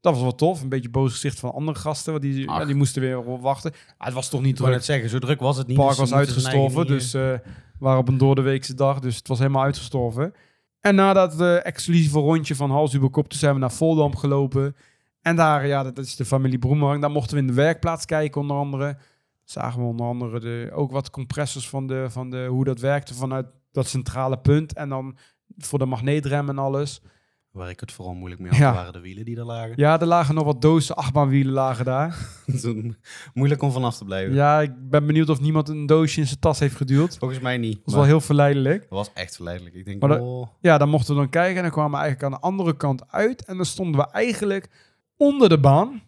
[0.00, 0.62] Dat was wel tof.
[0.62, 2.12] Een beetje boze gezicht van andere gasten.
[2.12, 2.58] Want die, Ach.
[2.58, 3.72] ja, die moesten weer wachten.
[3.98, 4.78] Ah, het was toch niet Ik wou druk.
[4.80, 5.76] net zeggen, zo druk was het niet.
[5.76, 8.74] Het park dus was ze moeten zijn eigen uitgestorven, dus eh waren op een doordeweekse
[8.74, 10.34] dag, dus het was helemaal uitgestorven.
[10.80, 14.76] En na dat eh, exclusieve rondje van Hals toen zijn we naar Voldam gelopen.
[15.20, 18.40] En daar, ja, dat is de familie Broemerang, daar mochten we in de werkplaats kijken
[18.40, 18.96] onder andere.
[19.44, 23.14] Zagen we onder andere de, ook wat compressors van, de, van de, hoe dat werkte
[23.14, 24.72] vanuit dat centrale punt.
[24.72, 25.16] En dan
[25.58, 27.02] voor de magneetrem en alles.
[27.50, 28.72] Waar ik het vooral moeilijk mee had, Ja.
[28.72, 29.72] waren de wielen die er lagen.
[29.76, 32.16] Ja, er lagen nog wat dozen achtbaanwielen lagen daar.
[33.34, 34.34] Moeilijk om vanaf te blijven.
[34.34, 37.08] Ja, ik ben benieuwd of niemand een doosje in zijn tas heeft geduwd.
[37.08, 37.74] Dat Volgens mij niet.
[37.76, 38.80] was maar wel heel verleidelijk.
[38.80, 39.74] Dat was echt verleidelijk.
[39.74, 41.96] Ik denk, Maar dat- oh, Ja, dan mochten we dan kijken en dan kwamen we
[41.98, 43.44] eigenlijk aan de andere kant uit.
[43.44, 44.70] En dan stonden we eigenlijk
[45.16, 46.02] onder de baan.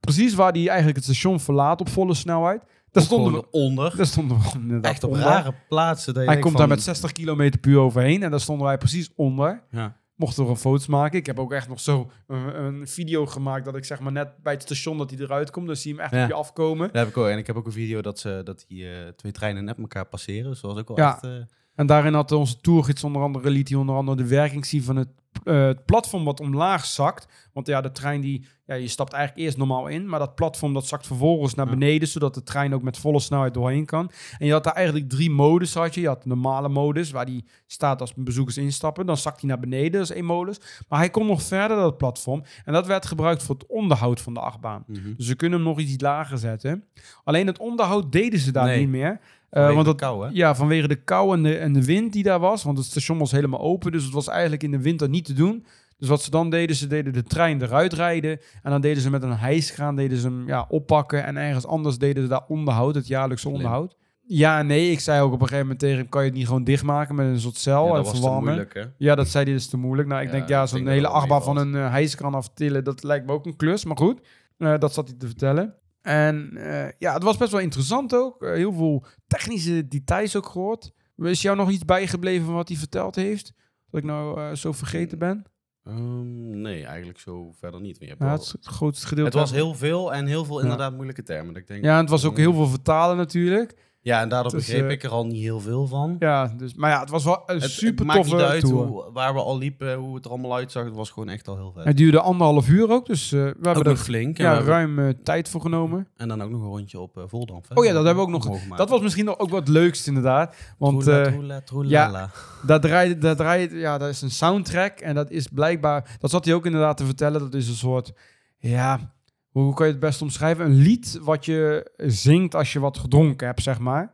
[0.00, 2.62] Precies waar die eigenlijk het station verlaat op volle snelheid.
[2.90, 3.96] Daar stonden we, onder.
[3.96, 5.26] daar stonden we Echt op onder.
[5.26, 6.14] rare plaatsen.
[6.14, 8.78] Dat Hij komt van, daar met 60 km per uur overheen en daar stonden wij
[8.78, 9.62] precies onder.
[9.70, 9.96] Ja.
[10.16, 11.18] Mochten we een foto's maken.
[11.18, 14.42] Ik heb ook echt nog zo een, een video gemaakt dat ik zeg maar net
[14.42, 15.66] bij het station dat hij eruit komt.
[15.66, 16.22] Dan zie je hem echt Ja.
[16.22, 16.86] op je afkomen.
[16.86, 17.26] Dat heb ik ook.
[17.28, 20.06] En ik heb ook een video dat, ze, dat die eh, twee treinen net elkaar
[20.06, 20.50] passeren.
[20.50, 21.14] Dus dat was ook wel Ja.
[21.14, 21.24] echt...
[21.24, 21.30] eh,
[21.76, 24.96] En daarin had onze tourgids onder andere, liet hij onder andere de werking zien van
[24.96, 25.08] het,
[25.44, 27.28] eh, het platform wat omlaag zakt.
[27.52, 30.74] Want ja, de trein die, ja, je stapt eigenlijk eerst normaal in, maar dat platform
[30.74, 31.72] dat zakt vervolgens naar Ja.
[31.72, 34.10] beneden, zodat de trein ook met volle snelheid doorheen kan.
[34.38, 36.00] En je had daar eigenlijk drie modus had je.
[36.00, 39.06] Je had de normale modus, waar die staat als bezoekers instappen.
[39.06, 40.60] Dan zakt hij naar beneden, dat is één modus.
[40.88, 42.42] Maar hij kon nog verder, dat platform.
[42.64, 44.84] En dat werd gebruikt voor het onderhoud van de achtbaan.
[44.86, 45.14] mhm.
[45.16, 46.84] Dus ze kunnen hem nog iets lager zetten.
[47.24, 48.78] Alleen het onderhoud deden ze daar Nee.
[48.80, 49.20] niet meer.
[49.50, 50.30] Eh, Vanwege want de dat, kou, hè?
[50.32, 52.62] ja, vanwege de kou en de, en de wind die daar was.
[52.62, 53.92] Want het station was helemaal open.
[53.92, 55.66] Dus het was eigenlijk in de winter niet te doen.
[55.98, 58.40] Dus wat ze dan deden, ze deden de trein eruit rijden.
[58.62, 61.24] En dan deden ze met een hijskraan deden ze hem ja, oppakken.
[61.24, 63.96] En ergens anders deden ze daar onderhoud, het jaarlijkse onderhoud.
[64.28, 64.90] Ja, en nee.
[64.90, 67.14] Ik zei ook op een gegeven moment tegen hem, kan je het niet gewoon dichtmaken
[67.14, 68.44] met een soort cel Ja, en dat was te verwarmen?
[68.44, 68.82] moeilijk, hè?
[68.98, 70.08] Ja, dat zei hij, dat is te moeilijk.
[70.08, 73.26] Nou, ik Ja, denk, ja, zo'n hele achtbaan van een uh, hijskraan aftillen, dat lijkt
[73.26, 73.84] me ook een klus.
[73.84, 74.20] Maar goed,
[74.58, 75.74] eh, dat zat hij te vertellen.
[76.06, 78.42] En eh, ja, het was best wel interessant ook.
[78.42, 80.92] Eh, heel veel technische details ook gehoord.
[81.16, 83.52] Is jou nog iets bijgebleven van wat hij verteld heeft?
[83.90, 85.44] Dat ik nou eh, zo vergeten ben?
[85.84, 87.96] Ehm, nee, eigenlijk zo verder niet.
[88.00, 89.38] Je hebt Ja, het, het grootste gedeelte.
[89.38, 90.62] het was heel veel en heel veel Ja.
[90.62, 91.52] inderdaad moeilijke termen.
[91.52, 93.74] Dat ik denk, Ja, en het was ook heel veel vertalen natuurlijk.
[94.06, 96.16] Ja, en daardoor begreep eh, ik er al niet heel veel van.
[96.18, 98.62] Ja, dus, maar ja, het was wel een Het, super het maakt toffe niet uit
[98.62, 100.84] hoe, waar we al liepen, hoe het er allemaal uitzag.
[100.84, 101.84] Het was gewoon echt al heel vet.
[101.84, 104.38] Het duurde anderhalf uur ook, dus eh, we ook hebben er flink.
[104.38, 106.08] ja, ruim eh, tijd voor genomen.
[106.16, 107.66] en dan ook nog een rondje op uh, Voldamp.
[107.74, 108.52] Oh ja, dat hebben we ook nog.
[108.52, 108.76] maken.
[108.76, 110.56] Dat was misschien ook wat leukst inderdaad.
[110.78, 112.30] Want Troela, troela, troelala.
[112.66, 114.98] daar draait, daar draait, ja, dat is een soundtrack.
[114.98, 117.40] En dat is blijkbaar, dat zat hij ook inderdaad te vertellen.
[117.40, 118.12] Dat is een soort,
[118.58, 119.14] ja,
[119.62, 120.64] hoe kan je het best omschrijven?
[120.64, 124.12] Een lied wat je zingt als je wat gedronken hebt, zeg maar.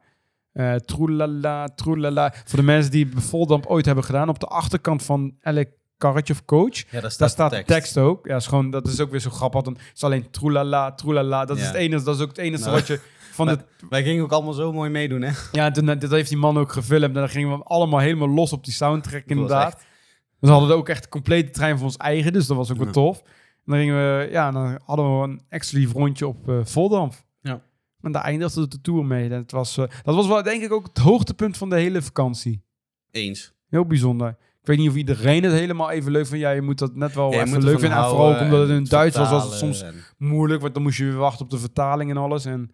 [0.53, 2.33] Eh troelala, troelala.
[2.45, 6.45] Voor de mensen die Voldamp ooit hebben gedaan, op de achterkant van elk karretje of
[6.45, 6.77] coach.
[6.77, 8.27] Ja, daar staat, Daar staat de tekst ook.
[8.27, 9.63] Ja, is gewoon, dat is ook weer zo grappig.
[9.63, 11.45] Dan is alleen troelala, troelala.
[11.45, 13.01] Dat is het enige, dat is ook het enige Nou, wat je
[13.33, 15.31] van de Wij gingen ook allemaal zo mooi meedoen, hè?
[15.53, 17.05] ja, toen, dat heeft die man ook gefilmd.
[17.05, 19.73] En dan gingen we allemaal helemaal los op die soundtrack, inderdaad.
[19.75, 19.87] echt-
[20.39, 22.87] We hadden ook echt een complete trein voor ons eigen, dus dat was ook wel
[22.87, 22.93] Ja.
[22.93, 23.23] tof.
[23.65, 27.15] En dan gingen we, ja, dan hadden we een exclusief rondje op eh Voldamp.
[27.41, 27.63] Ja.
[28.01, 29.25] En daar eindigde de tour mee.
[29.25, 32.03] En het was, eh, dat was wel, denk ik, ook het hoogtepunt van de hele
[32.03, 32.63] vakantie.
[33.11, 33.53] Eens.
[33.69, 34.29] Heel bijzonder.
[34.61, 36.43] Ik weet niet of iedereen het helemaal even leuk vindt.
[36.45, 37.99] Ja, je moet dat net wel Ja, even leuk vinden.
[37.99, 40.61] En vooral ook omdat het in Duits was, was het soms en- moeilijk.
[40.61, 42.45] Want dan moest je weer wachten op de vertaling en alles.
[42.45, 42.73] En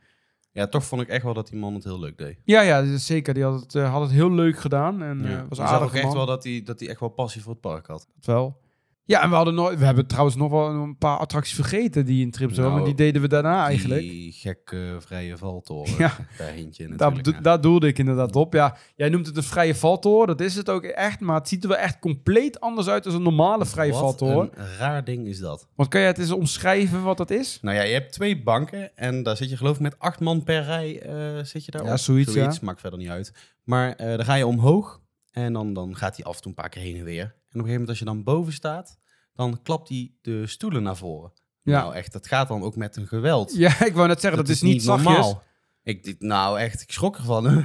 [0.53, 2.39] Ja, toch vond ik echt wel dat die man het heel leuk deed.
[2.45, 3.35] ja, ja, zeker.
[3.35, 5.03] Die had het, eh, had het heel leuk gedaan.
[5.03, 5.47] En Ja.
[5.49, 7.61] was je zag aardig ook echt wel dat hij, dat echt wel passie voor het
[7.61, 8.07] park had.
[8.15, 8.61] Dat wel.
[9.09, 9.79] Ja, en we hadden nooit.
[9.79, 12.95] We hebben trouwens nog wel een paar attracties vergeten die in Trips Nou, maar die
[12.95, 14.01] deden we daarna eigenlijk.
[14.01, 15.95] Die gekke vrije valtoren.
[15.99, 16.17] Ja.
[16.39, 18.53] Daar hint je Daar, natuurlijk daar doelde ik inderdaad op.
[18.53, 20.27] Ja, jij noemt het een vrije valtoren.
[20.27, 21.21] Dat is het ook echt.
[21.21, 24.51] Maar het ziet er wel echt compleet anders uit dan een normale vrije Wat valtoren.
[24.55, 25.69] een raar ding is dat.
[25.75, 27.59] Want kan jij het eens omschrijven wat dat is?
[27.63, 30.43] Nou ja, je hebt twee banken en daar zit je geloof ik met acht man
[30.45, 31.99] per rij eh, zit je daar Ja, op.
[31.99, 32.53] zoiets, ja.
[32.63, 33.33] maakt verder niet uit.
[33.65, 36.57] Maar eh, dan ga je omhoog en dan, dan gaat hij af en toe een
[36.57, 37.25] paar keer heen en weer.
[37.25, 38.99] En op een gegeven moment als je dan boven staat,
[39.35, 41.33] dan klapt hij de stoelen naar voren.
[41.63, 41.81] Ja.
[41.81, 43.55] Nou echt, dat gaat dan ook met een geweld.
[43.57, 45.13] Ja, ik wou net zeggen, dat, is niet zachtjes.
[45.13, 45.43] normaal.
[45.83, 47.47] Ik, nou echt, ik schrok ervan.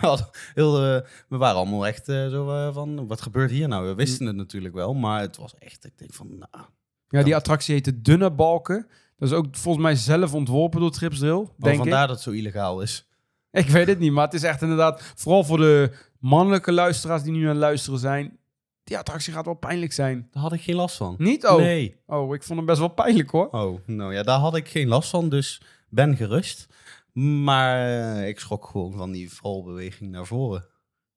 [0.53, 3.87] Heel, eh, we waren allemaal echt eh, zo eh, van, wat gebeurt hier nou?
[3.87, 6.65] We wisten het natuurlijk wel, maar het was echt, ik denk van, nou,
[7.07, 8.87] Ja, die attractie heette Dunne Balken.
[9.17, 11.81] Dat is ook volgens mij zelf ontworpen door Tripsdrill, oh, denk ik.
[11.81, 13.07] vandaar dat het zo illegaal is.
[13.51, 15.13] Ik weet het niet, maar het is echt inderdaad...
[15.15, 15.91] Vooral voor de
[16.23, 18.37] mannelijke luisteraars die nu aan het luisteren zijn...
[18.83, 20.27] Die attractie gaat wel pijnlijk zijn.
[20.31, 21.15] Daar had ik geen last van.
[21.17, 21.45] Niet?
[21.47, 21.95] Oh, Nee.
[22.05, 23.47] oh ik vond hem best wel pijnlijk hoor.
[23.49, 26.67] Oh, nou ja, daar had ik geen last van, dus ben gerust.
[27.13, 30.65] Maar eh, ik schrok gewoon van die valbeweging naar voren.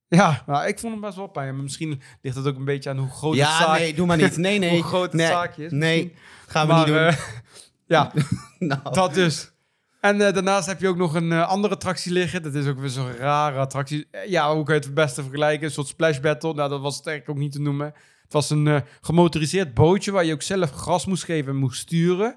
[0.08, 1.30] Ja, nou, ik vond hem best wel.
[1.34, 4.06] Maar misschien ligt het ook een beetje aan hoe groot het ja, zaak, nee, doe
[4.06, 4.36] maar niet.
[4.36, 4.70] Nee, nee.
[4.70, 5.72] hoe groot het nee, zaakje is.
[5.72, 6.14] Nee,
[6.46, 7.06] gaan we Maar, niet doen.
[7.06, 7.16] eh,
[7.86, 8.12] ja,
[8.58, 9.50] nou, dat dus.
[10.00, 12.42] En eh, daarnaast heb je ook nog een eh, andere attractie liggen.
[12.42, 14.06] Dat is ook weer zo'n rare attractie.
[14.11, 15.66] Eh, ja, hoe kan je het het beste vergelijken?
[15.66, 16.54] Een soort splash battle.
[16.54, 17.87] Nou, dat was het eigenlijk ook niet te noemen.
[18.22, 22.37] Het was een gemotoriseerd bootje waar je ook zelf gas moest geven en moest sturen.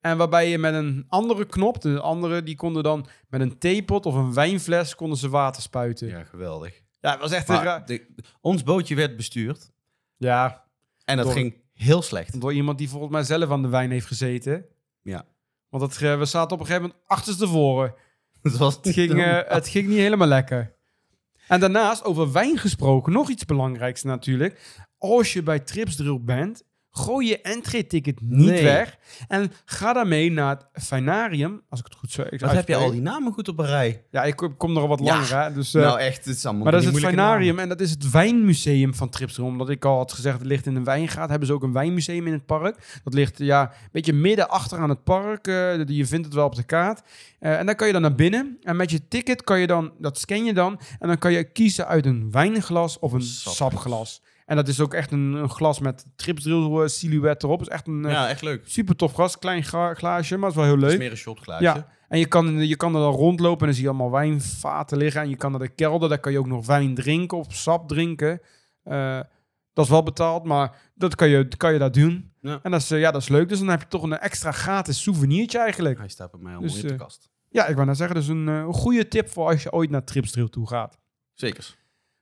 [0.00, 4.06] En waarbij je met een andere knop, de andere, die konden dan met een theepot
[4.06, 6.08] of een wijnfles konden ze water spuiten.
[6.08, 6.80] Ja, ja, geweldig.
[7.00, 8.06] het was echt Maar de-
[8.40, 9.70] ons bootje werd bestuurd
[10.16, 10.64] Ja,
[11.04, 12.40] en dat Door- ging heel slecht.
[12.40, 14.64] door iemand die volgens mij zelf aan de wijn heeft gezeten.
[15.02, 15.24] Ja.
[15.78, 17.94] Want het, eh, we zaten op een gegeven moment achterstevoren.
[18.42, 20.74] Het, was Het ging, eh, het ging niet helemaal lekker.
[21.48, 24.84] En daarnaast, over wijn gesproken, nog iets belangrijks natuurlijk.
[24.98, 26.62] Als je bij Tripsdrill bent,
[26.98, 28.62] gooi je entree-ticket niet Nee.
[28.62, 28.96] weg.
[29.28, 32.40] En ga daarmee naar het Finarium, als ik het goed zeg.
[32.40, 34.04] Wat heb je al die namen goed op een rij?
[34.10, 35.04] Ja, ik kom- er al wat Ja.
[35.04, 35.52] langer, hè.
[35.52, 37.90] Dus, eh, nou echt, het is allemaal maar dat is het Finarium en dat is
[37.90, 39.46] het wijnmuseum van Tripsdrill.
[39.46, 41.30] Omdat ik al had gezegd, het ligt in een wijngaard.
[41.30, 43.00] Hebben ze ook een wijnmuseum in het park.
[43.04, 45.46] Dat ligt ja, een beetje midden achter aan het park.
[45.46, 47.02] eh, je vindt het wel op de kaart.
[47.38, 48.58] Eh, en dan kan je dan naar binnen.
[48.62, 50.80] En met je ticket kan je dan, dat scan je dan.
[50.98, 53.56] En dan kan je kiezen uit een wijnglas of een Sapglas.
[53.56, 54.22] sapglas.
[54.46, 57.60] En dat is ook echt een, een glas met Tripsdrill eh, silhouet erop.
[57.60, 58.62] is echt een eh, Ja, echt leuk.
[58.66, 59.38] super tof glas.
[59.38, 60.98] Klein gra- glaasje, maar is wel heel Het is leuk.
[60.98, 61.64] meer een shotglaasje.
[61.64, 64.98] Ja, en je kan, je kan er dan rondlopen en dan zie je allemaal wijnvaten
[64.98, 65.20] liggen.
[65.22, 67.88] En je kan naar de kelder, daar kan je ook nog wijn drinken of sap
[67.88, 68.40] drinken.
[68.82, 69.20] Eh,
[69.72, 72.32] dat is wel betaald, maar dat kan je, kan je daar doen.
[72.40, 72.60] Ja.
[72.62, 73.48] En dat is, ja, dat is leuk.
[73.48, 75.98] Dus dan heb je toch een extra gratis souvenirtje eigenlijk.
[75.98, 77.30] Hij staat bij mij al Dus, in de kast.
[77.48, 79.90] Ja, ik wou nou zeggen, dat is een, een goede tip voor als je ooit
[79.90, 80.98] naar Tripsdrill toe gaat.
[81.34, 81.76] Zeker.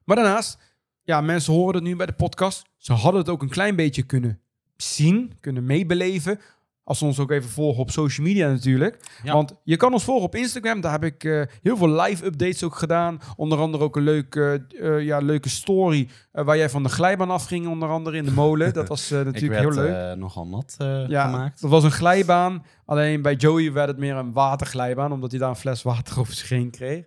[0.05, 0.59] Maar daarnaast,
[1.05, 2.63] ja, mensen horen het nu bij de podcast.
[2.77, 4.41] Ze hadden het ook een klein beetje kunnen
[4.77, 6.41] zien, kunnen meebeleven.
[6.87, 8.99] Als ze ons ook even volgen op social media natuurlijk.
[9.23, 9.33] Ja.
[9.33, 10.81] Want je kan ons volgen op Instagram.
[10.81, 13.21] Daar heb ik eh, heel veel live updates ook gedaan.
[13.37, 17.31] Onder andere ook een leuke, eh, ja, leuke story eh, waar jij van de glijbaan
[17.31, 17.67] afging.
[17.67, 18.73] Onder andere in de molen.
[18.73, 20.17] Dat was eh, Ik natuurlijk werd heel leuk.
[20.17, 20.75] nogal nat
[21.09, 21.61] ja, gemaakt.
[21.61, 22.65] dat was een glijbaan.
[22.85, 25.13] Alleen bij Joey werd het meer een waterglijbaan.
[25.13, 27.05] Omdat hij daar een fles water over zich heen kreeg.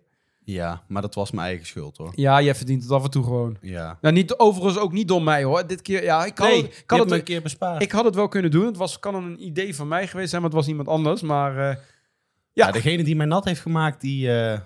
[0.53, 2.11] Ja, maar dat was mijn eigen schuld hoor.
[2.15, 3.57] Ja, jij verdient het af en toe gewoon.
[3.61, 3.97] Ja.
[4.01, 5.67] Nou, niet, overigens ook niet door mij hoor.
[5.67, 7.81] Dit keer, ja, ik had, Nee, het, ik had een keer bespaard.
[7.81, 8.65] ik had het wel kunnen doen.
[8.65, 11.21] Het was, kan een idee van mij geweest zijn, maar het was iemand anders.
[11.21, 11.75] Maar eh,
[12.53, 12.65] ja.
[12.65, 12.71] ja.
[12.71, 14.31] degene die mij nat heeft gemaakt, die...
[14.31, 14.59] eh,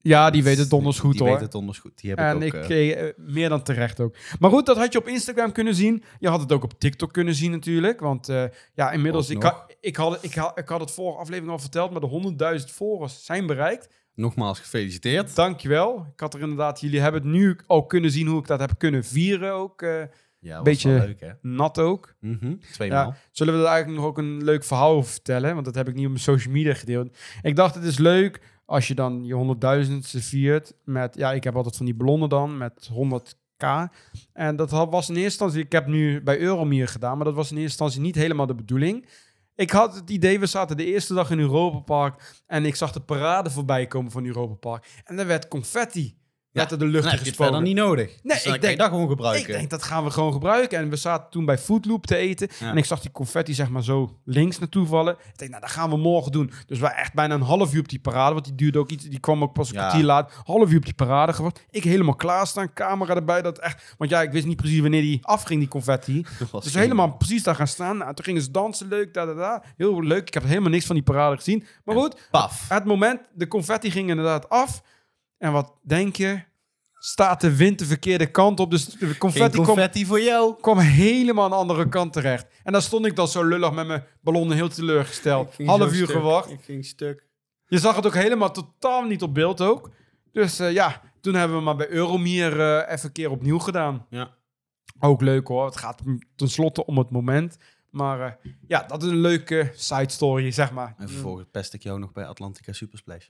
[0.00, 1.30] ja, die weet het donders goed die hoor.
[1.30, 2.00] weet het donders goed.
[2.00, 2.70] Die heb en ik ik, ook...
[2.70, 4.16] eh, meer dan terecht ook.
[4.38, 6.04] Maar goed, dat had je op Instagram kunnen zien.
[6.18, 8.00] Je had het ook op TikTok kunnen zien natuurlijk.
[8.00, 11.52] Want eh, ja, inmiddels, Ook ik, ik, had, ik, had, ik had het vorige aflevering
[11.52, 13.88] al verteld, maar de 100.000 volgers zijn bereikt.
[14.14, 15.34] Nogmaals gefeliciteerd.
[15.36, 16.06] Dankjewel.
[16.12, 18.70] Ik had er inderdaad, jullie hebben het nu al kunnen zien hoe ik dat heb
[18.78, 19.82] kunnen vieren ook.
[19.82, 20.02] eh,
[20.38, 21.30] Ja, Beetje- leuk hè.
[21.42, 22.14] nat ook.
[22.20, 23.06] Mhm, Tweemaal.
[23.10, 25.52] Ja, zullen we er eigenlijk nog ook een leuk verhaal over vertellen?
[25.54, 27.16] Want dat heb ik niet op mijn social media gedeeld.
[27.42, 31.14] Ik dacht, het is leuk als je dan je honderdduizendste viert met...
[31.16, 33.66] Ja, ik heb altijd van die ballonnen dan met 100k.
[34.32, 35.60] En dat was in eerste instantie...
[35.60, 38.54] Ik heb nu bij Euromier gedaan, maar dat was in eerste instantie niet helemaal de
[38.54, 39.06] bedoeling.
[39.56, 42.42] Ik had het idee, we zaten de eerste dag in Europa Park...
[42.46, 45.02] en ik zag de parade voorbij komen van Europa Park.
[45.04, 46.16] En er werd confetti
[46.54, 47.34] er de lucht Dan gespoten.
[47.44, 48.06] verder niet nodig.
[48.06, 49.48] Nee, Dus dan ik denk- dat gewoon gebruiken.
[49.48, 50.78] Ik denk, dat gaan we gewoon gebruiken.
[50.78, 52.48] En we zaten toen bij Foodloop te eten.
[52.60, 52.70] Ja.
[52.70, 55.12] En ik zag die confetti zeg maar zo links naartoe vallen.
[55.32, 56.52] Ik denk, nou, dat gaan we morgen doen.
[56.66, 58.32] Dus we echt bijna een half uur op die parade.
[58.32, 59.04] Want die duurde ook iets.
[59.04, 59.80] Die kwam ook pas een Ja.
[59.80, 60.32] kwartier laat.
[60.44, 61.64] Half uur op die parade gewacht.
[61.70, 62.72] Ik helemaal klaarstaan.
[62.72, 63.42] Camera erbij.
[63.42, 66.24] Dat echt, want ja, ik wist niet precies wanneer die afging, die confetti.
[66.62, 67.96] Dus helemaal precies daar gaan staan.
[67.96, 68.88] Nou, toen gingen ze dansen.
[68.88, 69.62] Leuk, da, da, da.
[69.76, 70.26] Heel leuk.
[70.26, 71.64] Ik heb helemaal niks van die parade gezien.
[71.84, 72.68] Maar goed, Paf.
[72.68, 74.82] het moment, de confetti ging inderdaad af.
[75.38, 76.42] En wat denk je?
[76.92, 78.70] Staat de wind de verkeerde kant op.
[78.70, 80.54] Dus de Geen confetti, kwam, confetti voor jou.
[80.60, 82.46] kwam helemaal aan de andere kant terecht.
[82.62, 85.56] En dan stond ik dan zo lullig met mijn ballonnen heel teleurgesteld.
[85.64, 86.10] Half uur stuk.
[86.10, 86.50] gewacht.
[86.50, 87.26] Ik ging stuk.
[87.66, 89.90] Je zag het ook helemaal totaal niet op beeld ook.
[90.32, 94.06] Dus eh, ja, toen hebben we maar bij Euromier eh, even een keer opnieuw gedaan.
[94.10, 94.34] Ja.
[95.00, 95.64] Ook leuk hoor.
[95.64, 96.02] Het gaat
[96.36, 97.56] tenslotte om het moment.
[97.90, 100.94] Maar eh, ja, dat is een leuke side story, zeg maar.
[100.98, 103.28] En vervolgens pest ik jou nog bij Atlantica Supersplash.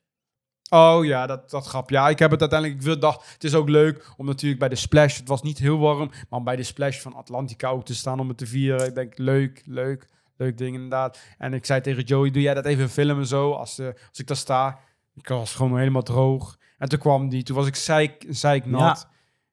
[0.74, 1.90] Oh ja, dat, dat grap.
[1.90, 2.84] Ja, ik heb het uiteindelijk...
[2.84, 5.16] Ik dacht, het is ook leuk om natuurlijk bij de Splash...
[5.16, 8.20] Het was niet heel warm, maar om bij de Splash van Atlantica ook te staan
[8.20, 8.86] om het te vieren.
[8.86, 10.08] Ik denk, leuk, leuk.
[10.36, 11.20] Leuk ding inderdaad.
[11.38, 14.26] En ik zei tegen Joey, doe jij dat even filmen zo, als, eh, als ik
[14.26, 14.78] daar sta.
[15.14, 16.58] Ik was gewoon helemaal droog.
[16.78, 19.08] En toen kwam die, toen was ik zeik, zeiknat.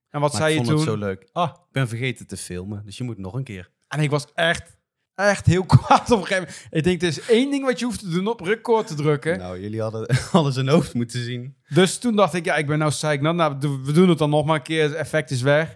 [0.10, 0.88] En wat Maar zei ik je vond toen?
[0.88, 1.30] het zo leuk.
[1.32, 3.70] Ah, ik ben vergeten te filmen, dus je moet nog een keer.
[3.88, 4.78] En ik was echt,
[5.22, 6.68] echt heel kwaad op een gegeven moment.
[6.70, 9.38] Ik denk, er is één ding wat je hoeft te doen, op record te drukken.
[9.38, 11.56] Nou, jullie hadden alles zijn hoofd moeten zien.
[11.70, 13.36] Dus toen dacht ik, ja, ik ben nou zeiknat.
[13.36, 14.84] Nou, do- we doen het dan nog maar een keer.
[14.84, 15.76] Het effect is weg.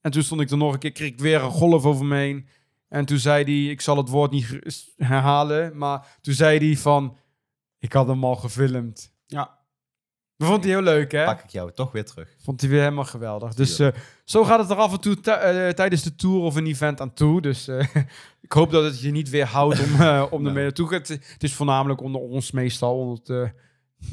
[0.00, 2.16] En toen stond ik er nog een keer, kreeg ik weer een golf over me
[2.16, 2.48] heen.
[2.88, 4.58] En toen zei hij, ik zal het woord niet
[4.96, 7.16] herhalen, maar toen zei hij van,
[7.78, 9.12] ik had hem al gefilmd.
[9.26, 9.56] Ja.
[10.36, 11.24] Dat vond hij heel leuk, hè?
[11.24, 12.34] Pak ik jou toch weer terug.
[12.38, 13.54] Vond hij weer helemaal geweldig.
[13.54, 13.88] Dus eh,
[14.24, 17.14] zo gaat het er af en toe eh, tijdens de tour of een event aan
[17.14, 17.40] toe.
[17.40, 17.86] Dus eh,
[18.48, 21.12] ik hoop dat het je niet weer houdt om, eh, om ermee naartoe te.
[21.12, 23.48] Het is voornamelijk onder ons meestal, het, eh,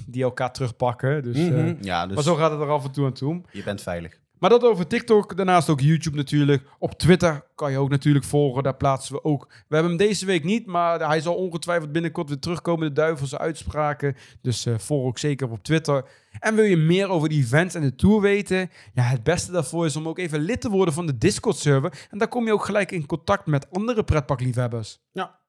[0.07, 1.23] die elkaar terugpakken.
[1.23, 1.75] Dus, eh, Mhm.
[1.81, 3.41] ja, dus maar zo gaat het er af en toe aan toe.
[3.51, 4.19] je bent veilig.
[4.45, 6.63] Maar dat over TikTok, daarnaast ook YouTube natuurlijk.
[6.79, 9.47] Op Twitter kan je ook natuurlijk volgen, daar plaatsen we ook.
[9.67, 13.37] We hebben hem deze week niet, maar hij zal ongetwijfeld binnenkort weer terugkomen, de duivelse
[13.37, 14.15] uitspraken.
[14.41, 16.05] Dus eh volg ook zeker op Twitter.
[16.39, 18.69] En wil je meer over die events en de tour weten?
[18.93, 22.07] Ja, het beste daarvoor is om ook even lid te worden van de Discord-server.
[22.11, 24.99] En daar kom je ook gelijk in contact met andere pretparkliefhebbers.
[25.11, 25.39] Ja.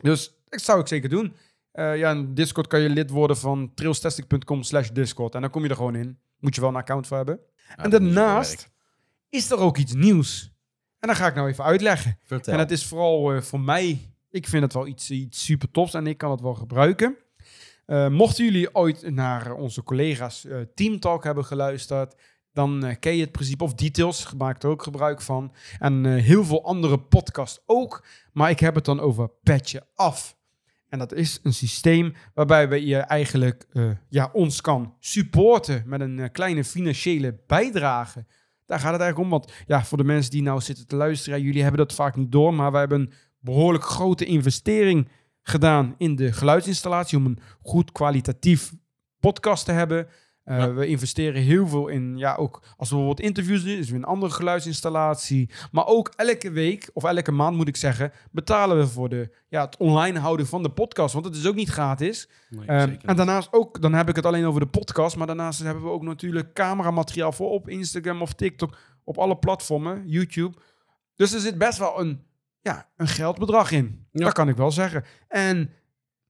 [0.00, 1.36] Dus dat zou ik zeker doen.
[1.72, 5.34] Eh, ja, in Discord kan je lid worden van trailstastic.com slash Discord.
[5.34, 6.18] En dan kom je er gewoon in.
[6.38, 7.40] Moet je wel een account voor hebben.
[7.76, 8.70] En dat daarnaast
[9.28, 10.52] is er ook iets nieuws.
[10.98, 12.18] En dan ga ik nou even uitleggen.
[12.22, 12.52] Vertel.
[12.52, 15.94] En het is vooral eh, voor mij, ik vind het wel iets, iets super tofs
[15.94, 17.16] en ik kan het wel gebruiken.
[17.86, 22.14] Eh, mochten jullie ooit naar onze collega's eh Team Talk hebben geluisterd,
[22.52, 25.54] dan ken je het principe, of Details, maakt er ook gebruik van.
[25.78, 28.04] En heel veel andere podcasts ook.
[28.32, 30.36] Maar ik heb het dan over Petje Af.
[30.92, 36.00] En dat is een systeem waarbij we je eigenlijk eh, ja, ons kan supporten met
[36.00, 38.26] een eh, kleine financiële bijdrage.
[38.66, 39.38] Daar gaat het eigenlijk om.
[39.38, 42.32] Want ja, voor de mensen die nou zitten te luisteren, jullie hebben dat vaak niet
[42.32, 42.54] door.
[42.54, 45.08] Maar wij hebben een behoorlijk grote investering
[45.42, 47.18] gedaan in de geluidsinstallatie.
[47.18, 48.72] Om een goed kwalitatief
[49.20, 50.06] podcast te hebben.
[50.44, 50.72] Uh, Ja.
[50.72, 54.04] We investeren heel veel in, ja, ook als we bijvoorbeeld interviews doen, is weer een
[54.04, 55.50] andere geluidsinstallatie.
[55.70, 59.64] Maar ook elke week, of elke maand moet ik zeggen, betalen we voor de, ja,
[59.64, 61.12] het online houden van de podcast.
[61.14, 62.28] Want het is ook niet gratis.
[62.48, 65.62] Nee, Ehm, en daarnaast ook, dan heb ik het alleen over de podcast, maar daarnaast
[65.62, 70.56] hebben we ook natuurlijk cameramateriaal voor op Instagram of TikTok, op alle platformen, YouTube.
[71.14, 72.22] Dus er zit best wel een,
[72.60, 74.06] ja, een geldbedrag in.
[74.12, 74.24] Ja.
[74.24, 75.04] Dat kan ik wel zeggen.
[75.28, 75.70] En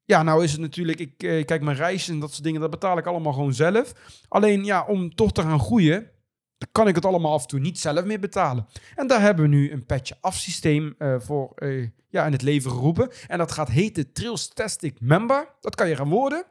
[0.05, 2.71] ja, nou is het natuurlijk, ik eh, kijk mijn reizen en dat soort dingen, dat
[2.71, 3.93] betaal ik allemaal gewoon zelf.
[4.29, 6.11] Alleen ja, om toch te gaan groeien,
[6.73, 8.67] kan ik het allemaal af en toe niet zelf meer betalen.
[8.95, 12.43] En daar hebben we nu een petje af systeem eh, voor eh, ja, in het
[12.43, 13.11] leven geroepen.
[13.27, 15.49] En dat gaat heten Trailstastic Member.
[15.61, 16.45] Dat kan je gaan worden.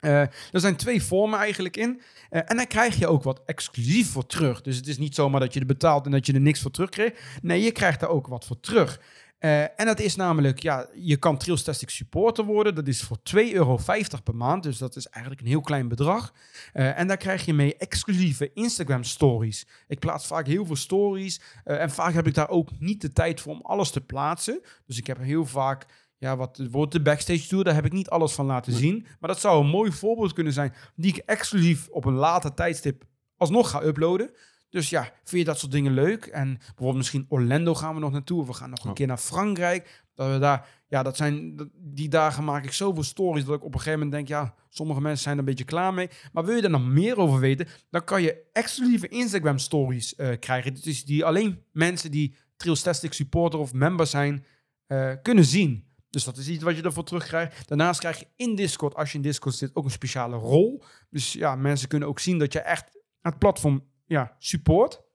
[0.00, 2.00] Eh, er zijn twee vormen eigenlijk in.
[2.30, 4.60] En daar krijg je ook wat exclusief voor terug.
[4.60, 6.70] Dus het is niet zomaar dat je er betaalt en dat je er niks voor
[6.70, 7.20] terugkrijgt.
[7.42, 9.00] Nee, je krijgt daar ook wat voor terug.
[9.38, 12.74] Eh, en dat is namelijk, ja, je kan Trailstastic supporter worden.
[12.74, 13.78] Dat is voor 2,50 euro
[14.24, 14.62] per maand.
[14.62, 16.32] Dus dat is eigenlijk een heel klein bedrag.
[16.72, 19.66] Eh, en daar krijg je mee exclusieve Instagram stories.
[19.88, 21.40] Ik plaats vaak heel veel stories.
[21.64, 24.60] eh, en vaak heb ik daar ook niet de tijd voor om alles te plaatsen.
[24.86, 25.86] Dus ik heb heel vaak,
[26.18, 29.06] ja, wat wordt de backstage tour, daar heb ik niet alles van laten zien.
[29.20, 33.04] Maar dat zou een mooi voorbeeld kunnen zijn, die ik exclusief op een later tijdstip
[33.36, 34.30] alsnog ga uploaden.
[34.70, 36.24] Dus ja, vind je dat soort dingen leuk?
[36.26, 38.40] En bijvoorbeeld misschien Orlando gaan we nog naartoe.
[38.40, 38.94] Of we gaan nog een Ja.
[38.94, 40.02] keer naar Frankrijk.
[40.14, 43.64] Dat we daar, ja, dat zijn, dat- die dagen maak ik zoveel stories dat ik
[43.64, 46.08] op een gegeven moment denk, ja, sommige mensen zijn er een beetje klaar mee.
[46.32, 50.38] Maar wil je er nog meer over weten, dan kan je exclusieve Instagram stories eh,
[50.38, 50.74] krijgen.
[50.74, 54.44] Dus die alleen mensen die Trailstastic supporter of member zijn,
[54.86, 55.86] eh, kunnen zien.
[56.10, 57.68] Dus dat is iets wat je ervoor terugkrijgt.
[57.68, 60.82] Daarnaast krijg je in Discord, als je in Discord zit, ook een speciale rol.
[61.10, 65.06] Dus ja, mensen kunnen ook zien dat je echt het platform ja, support.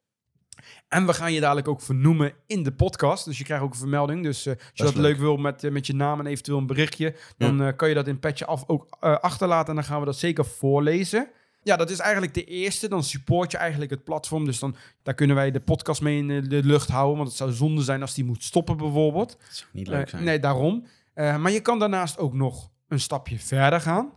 [0.87, 3.25] En we gaan je dadelijk ook vernoemen in de podcast.
[3.25, 4.23] Dus je krijgt ook een vermelding.
[4.23, 5.03] Dus eh, als je dat leuk.
[5.03, 7.95] leuk wil met, eh, met je naam en eventueel een berichtje, dan eh, kan je
[7.95, 9.69] dat in Petje Af ook achterlaten.
[9.69, 11.29] En dan gaan we dat zeker voorlezen.
[11.63, 12.89] Ja, dat is eigenlijk de eerste.
[12.89, 14.45] Dan support je eigenlijk het platform.
[14.45, 17.15] Dus dan, daar kunnen wij de podcast mee in de, lucht houden.
[17.17, 19.29] Want het zou zonde zijn als die moet stoppen bijvoorbeeld.
[19.29, 20.23] Dat zou niet leuk zijn.
[20.23, 20.85] nee, daarom.
[21.15, 24.13] Maar je kan daarnaast ook nog een stapje verder gaan.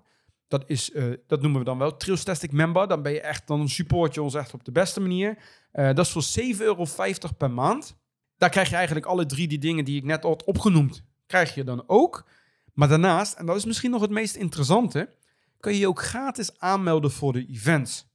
[0.48, 2.88] Dat, is, eh, dat noemen we dan wel Trailstastic Member.
[2.88, 5.38] Dan ben je echt, dan support je ons echt op de beste manier.
[5.72, 6.87] Eh, dat is voor 7,50 euro
[7.37, 7.96] per maand.
[8.37, 11.64] Daar krijg je eigenlijk alle drie die dingen die ik net had opgenoemd, krijg je
[11.64, 12.28] dan ook.
[12.72, 15.14] Maar daarnaast, en dat is misschien nog het meest interessante,
[15.61, 18.06] kan je je ook gratis aanmelden voor de events.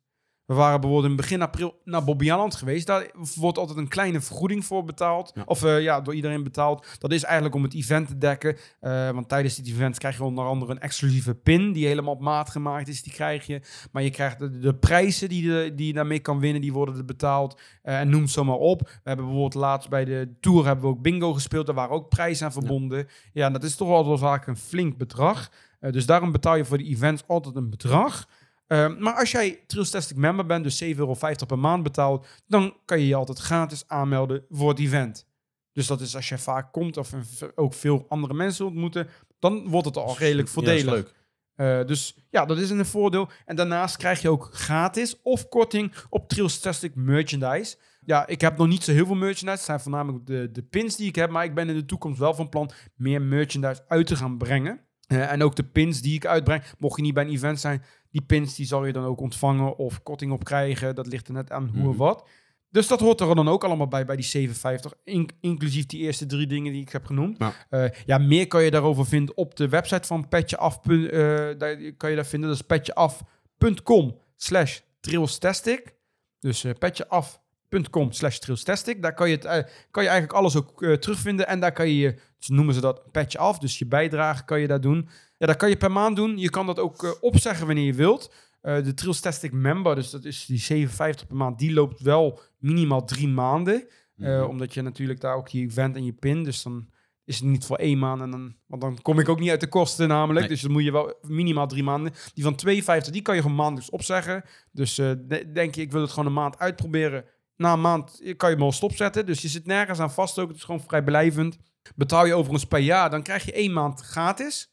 [0.52, 2.88] We waren bijvoorbeeld in begin april naar Bobbejaanland geweest.
[2.88, 5.32] Daar wordt altijd een kleine vergoeding voor betaald.
[5.36, 5.44] Ja.
[5.46, 6.88] Of eh, ja, door iedereen betaald.
[7.00, 8.58] Dat is eigenlijk om het event te dekken.
[8.80, 11.72] Eh, want tijdens dit event krijg je onder andere een exclusieve pin...
[11.72, 13.62] die helemaal op maat gemaakt is, die krijg je.
[13.92, 17.06] Maar je krijgt de, de prijzen die, de, die je daarmee kan winnen, die worden
[17.06, 17.60] betaald.
[17.84, 18.80] Eh, en noem zo maar op.
[18.82, 21.66] We hebben bijvoorbeeld laatst bij de Tour hebben we ook bingo gespeeld.
[21.66, 23.08] Daar waren ook prijzen aan verbonden.
[23.34, 25.50] Ja, dat is toch altijd wel vaak een flink bedrag.
[25.80, 28.28] Dus daarom betaal je voor de events altijd een bedrag.
[28.72, 31.16] Uh, maar als jij Trailstastic member bent, dus 7,50 euro
[31.48, 35.28] per maand betaalt, dan kan je je altijd gratis aanmelden voor het event.
[35.74, 37.14] Dus dat is als je vaak komt of
[37.56, 39.08] ook veel andere mensen ontmoeten,
[39.40, 40.94] dan wordt het al redelijk Ja, voordelig.
[40.94, 41.14] leuk.
[41.56, 43.30] Uh, dus ja, dat is een voordeel.
[43.46, 47.78] En daarnaast krijg je ook gratis of korting op Trailstastic merchandise.
[48.06, 49.50] Ja, ik heb nog niet zo heel veel merchandise.
[49.50, 51.30] Het zijn voornamelijk de, de pins die ik heb.
[51.30, 54.82] Maar ik ben in de toekomst wel van plan meer merchandise uit te gaan brengen.
[55.08, 56.64] Uh, en ook de pins die ik uitbreng.
[56.80, 59.78] Mocht je niet bij een event zijn, die pins die zal je dan ook ontvangen
[59.78, 60.96] of korting op krijgen.
[60.96, 61.88] Dat ligt er net aan hoe Mhm.
[61.88, 62.28] of wat.
[62.70, 64.94] Dus dat hoort er dan ook allemaal bij, bij die 750.
[65.04, 67.38] In- inclusief die eerste drie dingen die ik heb genoemd.
[67.40, 67.54] Ja.
[67.70, 70.80] Uh, ja, meer kan je daarover vinden op de website van Petjeaf.
[70.88, 71.10] Uh,
[71.58, 72.50] daar kan je dat vinden.
[72.50, 75.94] Dat is petjeaf.com slash trailstastic.
[76.40, 79.02] Dus uh, petjeaf.com slash trailstastic.
[79.02, 81.48] Daar kan je, het, kan je eigenlijk alles ook terugvinden.
[81.48, 82.16] En daar kan je,
[82.48, 83.60] noemen ze dat, petje af.
[83.60, 85.10] Dus je bijdrage kan je daar doen.
[85.42, 86.38] Ja, dat kan je per maand doen.
[86.38, 88.34] Je kan dat ook uh, opzeggen wanneer je wilt.
[88.62, 93.06] Uh, de Trailstastic member, dus dat is die 57 per maand, die loopt wel minimaal
[93.06, 93.88] drie maanden.
[94.18, 94.50] Uh, mm.
[94.50, 96.90] Omdat je natuurlijk daar ook je event en je pin, dus dan
[97.26, 98.22] is het niet voor één maand.
[98.22, 100.40] En dan, want dan kom ik ook niet uit de kosten namelijk.
[100.40, 100.50] Nee.
[100.50, 102.14] Dus dan moet je wel minimaal drie maanden.
[102.34, 104.44] Die van 52, die kan je gewoon maandelijks opzeggen.
[104.72, 107.26] Dus uh, de, denk je, ik wil het gewoon een maand uitproberen.
[107.56, 109.26] na een maand kan je hem al stopzetten.
[109.26, 110.48] Dus je zit nergens aan vast ook.
[110.48, 111.58] Het is gewoon vrijblijvend.
[111.96, 114.71] Betaal je overigens per jaar, dan krijg je één maand gratis.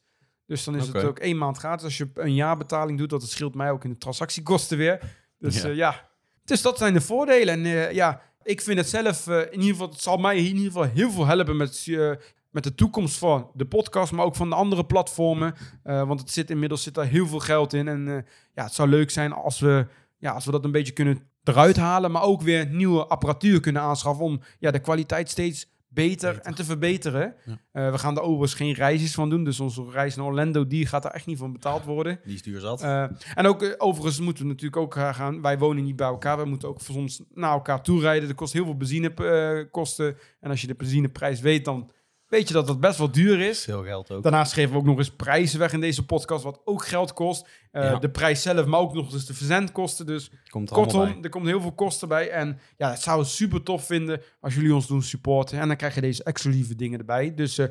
[0.49, 1.83] Dus dan is het ook één maand gratis.
[1.83, 4.99] Als je een jaarbetaling doet, dat scheelt mij ook in de transactiekosten weer.
[5.39, 5.67] Dus Ja.
[5.67, 6.09] ja, ja.
[6.43, 7.53] Dus dat zijn de voordelen.
[7.53, 10.43] En eh, ja, ik vind het zelf, eh, in ieder geval, het zal mij in
[10.45, 12.11] ieder geval heel veel helpen met, eh,
[12.49, 15.53] met de toekomst van de podcast, maar ook van de andere platformen.
[15.83, 17.87] Eh, want het zit inmiddels zit daar heel veel geld in.
[17.87, 19.87] En eh, ja, het zou leuk zijn als we,
[20.17, 23.81] ja, als we dat een beetje kunnen eruit halen, maar ook weer nieuwe apparatuur kunnen
[23.81, 25.67] aanschaffen om ja, de kwaliteit steeds
[26.07, 26.45] beter, Beter.
[26.45, 27.35] en te verbeteren.
[27.45, 27.59] Ja.
[27.71, 30.85] Eh, we gaan er overigens geen reisjes van doen, dus onze reis naar Orlando, die
[30.85, 32.19] gaat er echt niet van betaald worden.
[32.23, 32.81] Die is duur zat.
[32.81, 33.03] Eh,
[33.35, 35.41] en ook, eh, overigens moeten we natuurlijk ook gaan.
[35.41, 36.37] Wij wonen niet bij elkaar.
[36.37, 38.27] We moeten ook voor soms naar elkaar toe rijden.
[38.27, 40.17] Dat kost heel veel benzinekosten.
[40.39, 41.91] en als je de benzineprijs weet, dan
[42.29, 43.63] weet je dat dat best wel duur is.
[43.63, 44.23] Veel geld ook.
[44.23, 47.47] Daarnaast geven we ook nog eens prijzen weg in deze podcast, wat ook geld kost.
[47.71, 47.95] Eh, Ja.
[47.99, 50.05] De prijs zelf, maar ook nog eens de verzendkosten.
[50.05, 52.29] Dus Komt er kortom, er komt heel veel kosten bij.
[52.29, 55.59] En ja, het zou het super tof vinden als jullie ons doen supporten.
[55.59, 57.33] En dan krijg je deze exclusieve dingen erbij.
[57.35, 57.67] Dus eh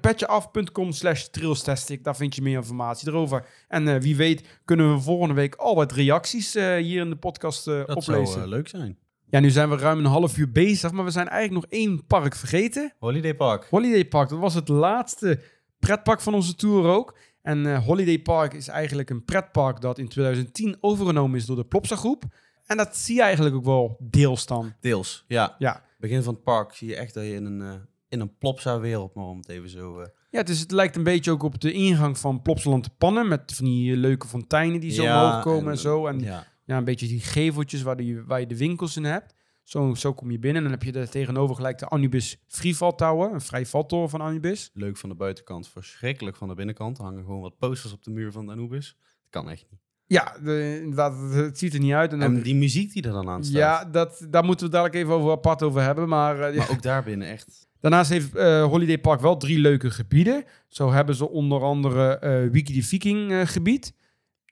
[0.00, 3.46] petjeaf.com slash trailstastic, daar vind je meer informatie erover.
[3.68, 7.66] En eh, wie weet kunnen we volgende week al wat reacties hier in de podcast
[7.66, 8.26] eh, Dat oplezen.
[8.34, 8.98] zou leuk zijn.
[9.30, 12.06] Ja, nu zijn we ruim een half uur bezig, maar we zijn eigenlijk nog één
[12.06, 12.92] park vergeten.
[12.98, 13.66] Holiday Park.
[13.70, 15.40] Holiday Park, dat was het laatste
[15.78, 17.18] pretpark van onze tour ook.
[17.42, 21.64] En eh, Holiday Park is eigenlijk een pretpark dat in 2010 overgenomen is door de
[21.64, 22.24] Plopsa groep.
[22.66, 24.72] En dat zie je eigenlijk ook wel deels dan.
[24.80, 25.54] Deels, ja.
[25.58, 27.74] Ja, Begin van het park zie je echt dat je in een, eh
[28.08, 30.00] in een plopsa-wereld, maar om het even zo...
[30.00, 33.28] eh, ja dus het lijkt een beetje ook op de ingang van Plopsaland te Pannen.
[33.28, 36.06] Met van die leuke fonteinen die zo ja, omhoog komen en, zo.
[36.06, 39.34] En ja, ja, een beetje die geveltjes waar, die, waar je de winkels in hebt.
[39.62, 40.56] Zo, zo kom je binnen.
[40.56, 43.32] En dan heb je daar tegenover gelijk de Anubis Freefall Tower.
[43.32, 44.70] Een vrij valtoren van Anubis.
[44.74, 46.98] leuk van de buitenkant, verschrikkelijk van de binnenkant.
[46.98, 48.96] Er hangen gewoon wat posters op de muur van de Anubis.
[48.98, 49.80] Dat kan echt niet.
[50.06, 52.12] Ja, de, inderdaad, het ziet er niet uit.
[52.12, 53.56] En die muziek die er dan aan staat.
[53.56, 56.08] Ja, dat, daar moeten we dadelijk even over apart over hebben.
[56.08, 56.58] Maar, ja.
[56.58, 57.68] Maar ook daarbinnen echt...
[57.80, 60.44] daarnaast heeft eh, Holiday Park wel drie leuke gebieden.
[60.68, 63.94] Zo hebben ze onder andere eh Wiki de Viking gebied.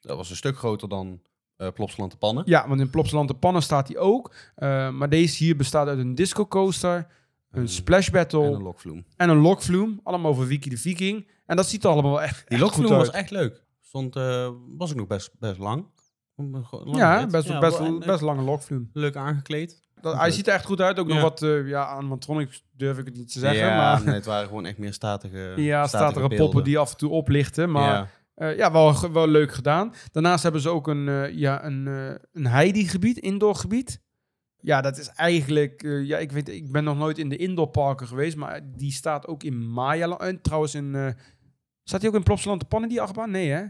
[0.00, 1.20] Dat was een stuk groter dan
[1.56, 2.42] eh Plopsaland de Pannen.
[2.46, 4.34] Ja, want in Plopsaland de Pannen staat die ook.
[4.54, 7.06] Eh, maar deze hier bestaat uit een disco coaster,
[7.50, 7.66] een Mm.
[7.66, 9.04] splash battle En en een een, lokvloem.
[9.42, 10.00] lokvloem.
[10.02, 11.28] Allemaal over Wiki de Viking.
[11.46, 13.62] En dat ziet er allemaal wel echt, Die lokvloem was echt leuk.
[13.80, 15.86] Stond, eh, was ook nog best, best lang.
[16.36, 17.30] Een lange Ja, rit.
[17.30, 18.90] best, Ja, best, wel- best lange lokvloem.
[18.92, 19.84] Leuk aangekleed.
[20.00, 20.98] Dat, hij ziet er echt goed uit.
[20.98, 23.66] Ook nog wat uh, ja, animatronics durf ik het niet te zeggen.
[23.66, 26.46] ja, maar nee, het waren gewoon echt meer statige ja, statige staat er een beelden.
[26.46, 27.70] poppen die af en toe oplichten.
[27.70, 28.50] Maar Ja.
[28.50, 29.92] Eh, ja, wel, wel leuk gedaan.
[30.12, 34.00] Daarnaast hebben ze ook een, eh, ja, een, eh, een Heidi-gebied, indoorgebied.
[34.60, 35.82] Ja, dat is eigenlijk...
[35.82, 39.42] ja, ik, weet, ik ben nog nooit in de indoorparken geweest, maar die staat ook
[39.42, 40.16] in Maya.
[40.18, 41.14] En trouwens in...
[41.84, 43.30] staat die ook in Plopsaland de Pannen, die achtbaan?
[43.30, 43.64] Nee, hè?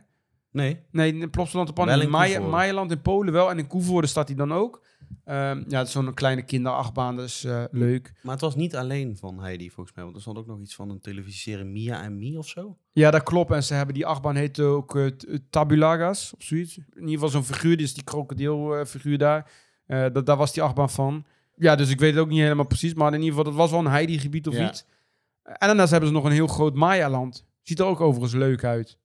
[0.50, 1.96] Nee, Nee, in Plopsaland de Pannen.
[1.96, 2.40] In in Maya.
[2.40, 3.50] Mayaland in Polen wel.
[3.50, 4.84] En in Koevoorde staat die dan ook.
[5.24, 8.12] Ehm, ja, zo'n kleine kinderachtbaan, dus eh, leuk.
[8.22, 10.04] maar het was niet alleen van Heidi volgens mij.
[10.04, 12.78] Want er stond ook nog iets van een televisieserie Mia en Mie of zo.
[12.92, 13.50] Ja, dat klopt.
[13.50, 16.76] En ze hebben die achtbaan heet ook eh, t- Tabulagas of zoiets.
[16.76, 19.50] In ieder geval zo'n figuur, die is die krokodilfiguur daar.
[19.86, 21.24] Eh dat, daar was die achtbaan van.
[21.56, 22.94] Ja, dus ik weet het ook niet helemaal precies.
[22.94, 24.68] Maar in ieder geval, dat was wel een Heidi-gebied of Ja.
[24.68, 24.86] iets.
[25.42, 27.44] En daarnaast hebben ze nog een heel groot Maya-land.
[27.62, 28.98] Ziet er ook overigens leuk uit.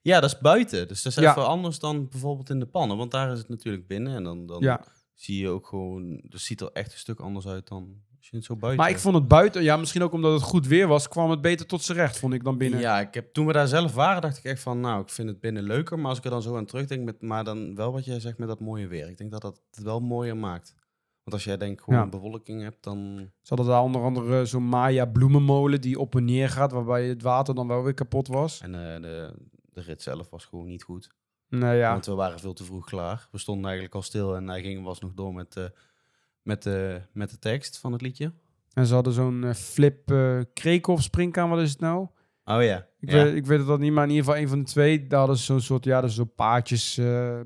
[0.00, 0.88] Ja, dat is buiten.
[0.88, 1.30] Dus dat is Ja.
[1.30, 2.96] even anders dan bijvoorbeeld in de pannen.
[2.96, 4.14] Want daar is het natuurlijk binnen.
[4.16, 4.84] En dan, dan Ja.
[5.14, 6.22] Zie je ook gewoon...
[6.28, 8.82] Het ziet er echt een stuk anders uit dan als je het zo buiten...
[8.82, 11.40] Maar ik vond het buiten, ja, misschien ook omdat het goed weer was, kwam het
[11.40, 12.80] beter tot z'n recht, vond ik dan binnen.
[12.80, 14.80] Ja, ik heb, toen we daar zelf waren, dacht ik echt van...
[14.80, 15.98] Nou, ik vind het binnen leuker.
[15.98, 17.04] Maar als ik er dan zo aan terugdenk...
[17.04, 19.08] Met, maar dan wel wat jij zegt met dat mooie weer.
[19.08, 20.74] Ik denk dat dat het wel mooier maakt.
[21.22, 22.08] Want als jij denk gewoon Ja.
[22.08, 23.16] bewolking hebt, dan...
[23.42, 27.22] Ze hadden daar onder andere zo'n Maya bloemenmolen die op en neer gaat, waarbij het
[27.22, 28.60] water dan wel weer kapot was.
[28.60, 29.34] En eh, de,
[29.72, 31.10] de rit zelf was gewoon niet goed.
[31.60, 33.28] Nou ja, Want we waren veel te vroeg klaar.
[33.30, 35.64] We stonden eigenlijk al stil en hij ging, was nog door met, eh,
[36.42, 38.32] met, de met de tekst van het liedje.
[38.72, 42.06] en ze hadden zo'n eh, flip uh, kreekhof springkaan, wat is het nou?
[42.44, 42.86] Oh ja.
[43.00, 43.22] Ik, ja.
[43.24, 45.06] weet, ik weet het dat niet, maar in ieder geval een van de twee.
[45.06, 47.00] Daar hadden ze zo'n soort, ja, is zo'n paardjes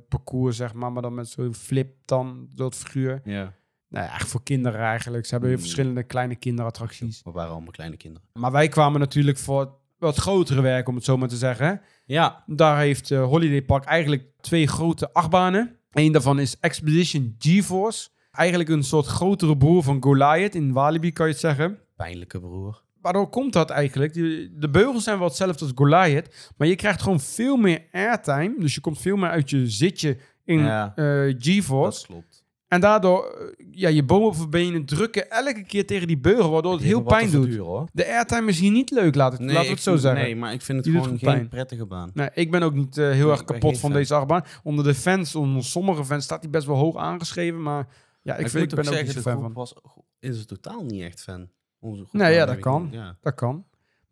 [0.09, 0.93] parcours, zeg maar.
[0.93, 3.21] Maar dan met zo'n flip dan, dat figuur.
[3.25, 3.55] ja.
[3.89, 5.25] Nou ja, echt voor kinderen eigenlijk.
[5.27, 5.59] Ze hebben Mm.
[5.59, 7.21] verschillende kleine kinderattracties.
[7.25, 8.29] We waren allemaal kleine kinderen.
[8.33, 11.81] Maar wij kwamen natuurlijk voor wat grotere werk, om het zo maar te zeggen.
[12.07, 12.43] Ja.
[12.47, 15.77] Daar heeft eh, Holiday Park eigenlijk twee grote achtbanen.
[15.93, 18.09] Eén daarvan is Expedition GeForce.
[18.33, 21.79] Eigenlijk een soort grotere broer van Goliath in Walibi, kan je het zeggen.
[21.97, 22.83] Pijnlijke broer.
[23.01, 24.15] Waardoor komt dat eigenlijk?
[24.61, 28.55] De beugels zijn wel hetzelfde als Goliath, maar je krijgt gewoon veel meer airtime.
[28.59, 30.93] Dus je komt veel meer uit je zitje in Ja.
[30.97, 31.99] eh, GeForce.
[31.99, 32.36] Dat klopt.
[32.69, 37.03] En daardoor, eh, ja, je bovenbenen drukken elke keer tegen die beugel, waardoor het heel
[37.03, 37.57] pijn doet.
[37.57, 37.89] hoor.
[37.93, 40.23] De airtime is hier niet leuk, laat het, ik het zo vind- zeggen.
[40.23, 41.49] Nee, maar ik vind het Die gewoon geen pijn.
[41.49, 42.11] prettige baan.
[42.15, 43.99] Nee, ik ben ook niet eh, heel Nee, erg kapot van fan.
[43.99, 44.45] deze achtbaan.
[44.63, 47.89] Onder de fans, onder sommige fans staat hij best wel hoog aangeschreven, maar
[48.23, 49.53] Ja, ik, Maar vind, ik ben ook niet zo de fan van.
[49.53, 49.75] was
[50.21, 51.49] is er totaal niet echt fan.
[51.81, 52.89] Onze Nee, ja, dat kan.
[52.91, 53.17] Ja.
[53.21, 53.65] Dat kan.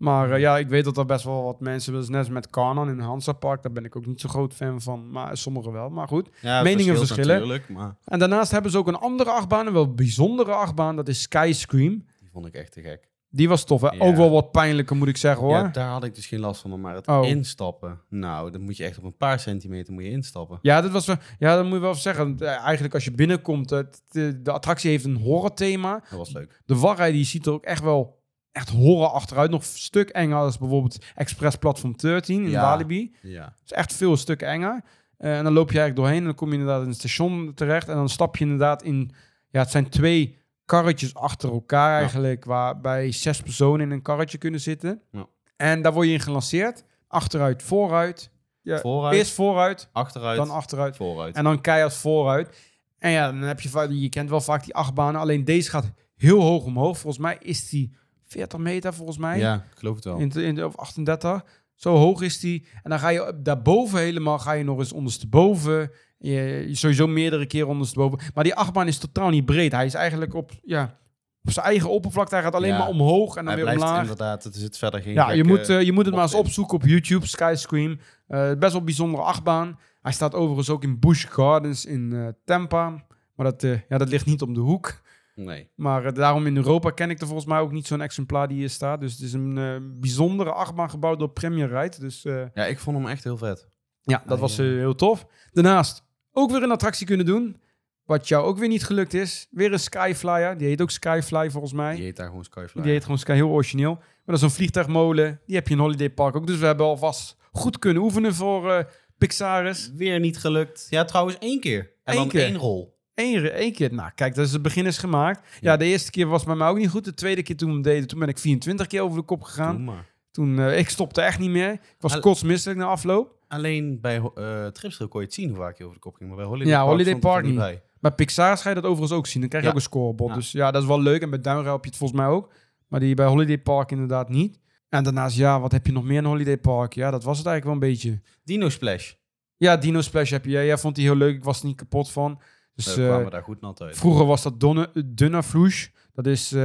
[0.04, 1.94] Maar eh, ja, ik weet dat er best wel wat mensen...
[1.94, 3.62] Is net als met Kanan in Hansa Park.
[3.62, 5.10] Daar ben ik ook niet zo groot fan van.
[5.10, 5.88] Maar sommigen wel.
[5.90, 6.28] Maar goed.
[6.40, 7.26] Ja, Meningen verschillen.
[7.34, 9.66] Natuurlijk, maar En daarnaast hebben ze ook een andere achtbaan.
[9.66, 10.96] Een wel bijzondere achtbaan.
[10.96, 12.04] Dat is Sky Scream.
[12.20, 13.08] die vond ik echt te gek.
[13.30, 13.80] Die was tof.
[13.80, 13.88] Hè?
[13.88, 13.98] Ja.
[14.04, 15.52] Ook wel wat pijnlijker moet ik zeggen hoor.
[15.54, 16.80] Ja, Ja, daar had ik dus geen last van.
[16.80, 17.26] Maar het Oh.
[17.26, 20.58] instappen, nou, dan moet je echt op een paar centimeter moet je instappen.
[20.62, 22.36] dat was wel, ja, dat moet je wel zeggen.
[22.38, 23.70] Eh, Eigenlijk als je binnenkomt.
[23.70, 25.92] het- De, de attractie heeft een horror thema.
[26.10, 26.60] Dat was leuk.
[26.66, 28.22] De wachtrij die ziet er ook echt wel
[28.54, 29.50] echt horror achteruit.
[29.50, 32.62] Nog een stuk enger als bijvoorbeeld Express Platform 13 in Ja.
[32.62, 33.14] Walibi.
[33.22, 33.44] Ja.
[33.44, 34.82] Het is echt veel stukken enger.
[35.16, 37.52] Eh, en dan loop je eigenlijk doorheen en dan kom je inderdaad in het station
[37.54, 37.88] terecht.
[37.88, 39.10] En dan stap je inderdaad in...
[39.50, 42.44] Ja, het zijn twee karretjes achter elkaar eigenlijk...
[42.44, 45.02] waarbij zes personen in een karretje kunnen zitten.
[45.10, 45.26] Ja.
[45.56, 46.84] En daar word je in gelanceerd.
[47.08, 48.30] Achteruit, vooruit.
[48.62, 50.96] Ja, Vooruit, Eerst vooruit, achteruit, dan achteruit.
[50.96, 51.36] vooruit.
[51.36, 52.58] En dan keihard vooruit.
[52.98, 54.00] En ja, dan heb je...
[54.00, 55.20] Je kent wel vaak die achtbanen.
[55.20, 56.98] Alleen deze gaat heel hoog omhoog.
[56.98, 57.96] Volgens mij is die
[58.34, 59.38] 40 meter, volgens mij.
[59.38, 60.18] ja, ik geloof het wel.
[60.18, 61.44] In, in, of 38.
[61.74, 62.66] Zo hoog is die.
[62.82, 65.90] En dan ga je daarboven helemaal, ga je nog eens ondersteboven.
[66.18, 68.18] Je, sowieso meerdere keren ondersteboven.
[68.34, 69.72] Maar die achtbaan is totaal niet breed.
[69.72, 70.98] Hij is eigenlijk op, ja,
[71.42, 72.34] op zijn eigen oppervlakte.
[72.34, 72.78] Hij gaat alleen Ja.
[72.78, 74.00] maar omhoog en dan weer omlaag.
[74.00, 76.74] inderdaad, het zit verder geen Ja, je moet, eh, je moet het maar eens opzoeken
[76.76, 77.98] op YouTube, Skyscream.
[78.26, 79.78] Eh best wel bijzondere achtbaan.
[80.02, 83.04] Hij staat overigens ook in Busch Gardens in eh, Tampa.
[83.34, 85.02] Maar dat, ja, dat ligt niet om de hoek.
[85.34, 85.70] Nee.
[85.74, 88.56] Maar eh, daarom in Europa ken ik er volgens mij ook niet zo'n exemplaar die
[88.56, 89.00] hier staat.
[89.00, 91.96] Dus het is een eh, bijzondere achtbaan gebouwd door Premier Ride.
[92.00, 93.68] Dus eh, Ja, ik vond hem echt heel vet.
[94.02, 95.26] ja, dat was eh, heel tof.
[95.52, 97.62] Daarnaast ook weer een attractie kunnen doen.
[98.04, 99.48] Wat jou ook weer niet gelukt is.
[99.50, 100.56] Weer een Skyflyer.
[100.58, 101.94] Die heet ook Skyfly volgens mij.
[101.94, 102.82] Die heet daar gewoon Skyfly.
[102.82, 103.94] Die heet gewoon Sky, heel origineel.
[103.94, 105.40] Maar dat is een vliegtuigmolen.
[105.46, 106.46] Die heb je in Holiday Park ook.
[106.46, 108.84] Dus we hebben alvast goed kunnen oefenen voor eh
[109.18, 109.90] Pixaris.
[109.94, 110.86] Weer niet gelukt.
[110.90, 111.78] Ja, trouwens één keer.
[112.04, 112.40] En Eén dan keer.
[112.44, 112.93] één rol.
[113.14, 113.94] Eén, één keer.
[113.94, 115.40] Nou, kijk, dat is het begin is gemaakt.
[115.60, 115.70] Ja.
[115.70, 115.76] Ja.
[115.76, 117.04] de eerste keer was bij mij ook niet goed.
[117.04, 119.90] De tweede keer toen we deden, toen ben ik 24 keer over de kop gegaan.
[120.30, 121.72] Toen, eh, ik stopte echt niet meer.
[121.72, 123.32] Ik was kotsmisselijk na afloop.
[123.48, 126.28] Alleen bij eh Tripsdrill kon je het zien hoe vaak je over de kop ging.
[126.28, 127.60] Maar bij Holiday Ja, Park Holiday Park niet niet.
[127.60, 127.82] bij.
[128.00, 129.40] Bij Pixar ga je dat overigens ook zien.
[129.40, 129.76] Dan krijg je Ja.
[129.76, 130.30] ook een scorebord.
[130.30, 130.36] Ja.
[130.36, 131.22] Dus ja, dat is wel leuk.
[131.22, 132.52] En bij Duinrail heb je het volgens mij ook.
[132.88, 134.58] Maar die bij Holiday Park inderdaad niet.
[134.88, 136.94] En daarnaast, ja, wat heb je nog meer in Holiday Park?
[136.94, 138.20] Ja, dat was het eigenlijk wel een beetje.
[138.44, 139.12] Dino Splash.
[139.56, 140.50] Ja, Dino Splash heb je.
[140.50, 141.34] Ja, jij vond die heel leuk.
[141.36, 142.40] Ik was er niet kapot van.
[142.74, 143.96] Dus we eh, kwamen daar goed nat uit.
[143.96, 145.90] vroeger was dat Donne, Dunna Flouche.
[146.12, 146.58] Dat is eh,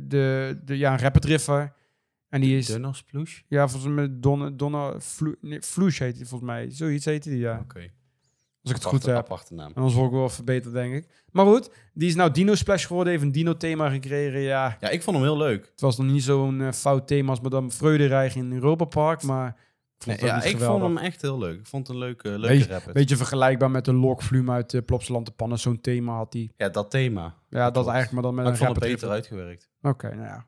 [0.00, 1.48] de, de, ja, een rapid.
[2.28, 2.78] En die is...
[3.48, 4.94] Ja, volgens mij Donne, Donna
[5.40, 6.70] nee, Flouche heet hij volgens mij.
[6.70, 7.58] Zoiets heette die, ja.
[7.62, 7.78] Oké.
[8.62, 9.16] Als ik het Aparte- goed heb.
[9.24, 9.68] Aparte naam.
[9.68, 11.06] En anders word ik wel verbeterd, denk ik.
[11.30, 13.12] Maar goed, die is nou Dino Splash geworden.
[13.12, 14.40] Heeft een Dino-thema gekregen.
[14.40, 15.66] Ja, Ja, ik vond hem heel leuk.
[15.70, 19.22] het was nog niet zo'n eh, fout thema als Madame Freudenreich in Europa Park.
[19.22, 19.56] Maar
[20.02, 21.58] vond ja, ik vond hem echt heel leuk.
[21.58, 22.92] Ik vond het een leuke, leuke rapper.
[22.92, 25.58] Beetje vergelijkbaar met de Lokflume uit uh, Plopsaland de Pannen.
[25.58, 26.52] Zo'n thema had die.
[26.56, 27.34] Ja, dat thema.
[27.48, 29.70] Ja, dat eigenlijk, maar dan met Maar ik een vond het beter uitgewerkt.
[29.82, 30.46] Oké, nou ja.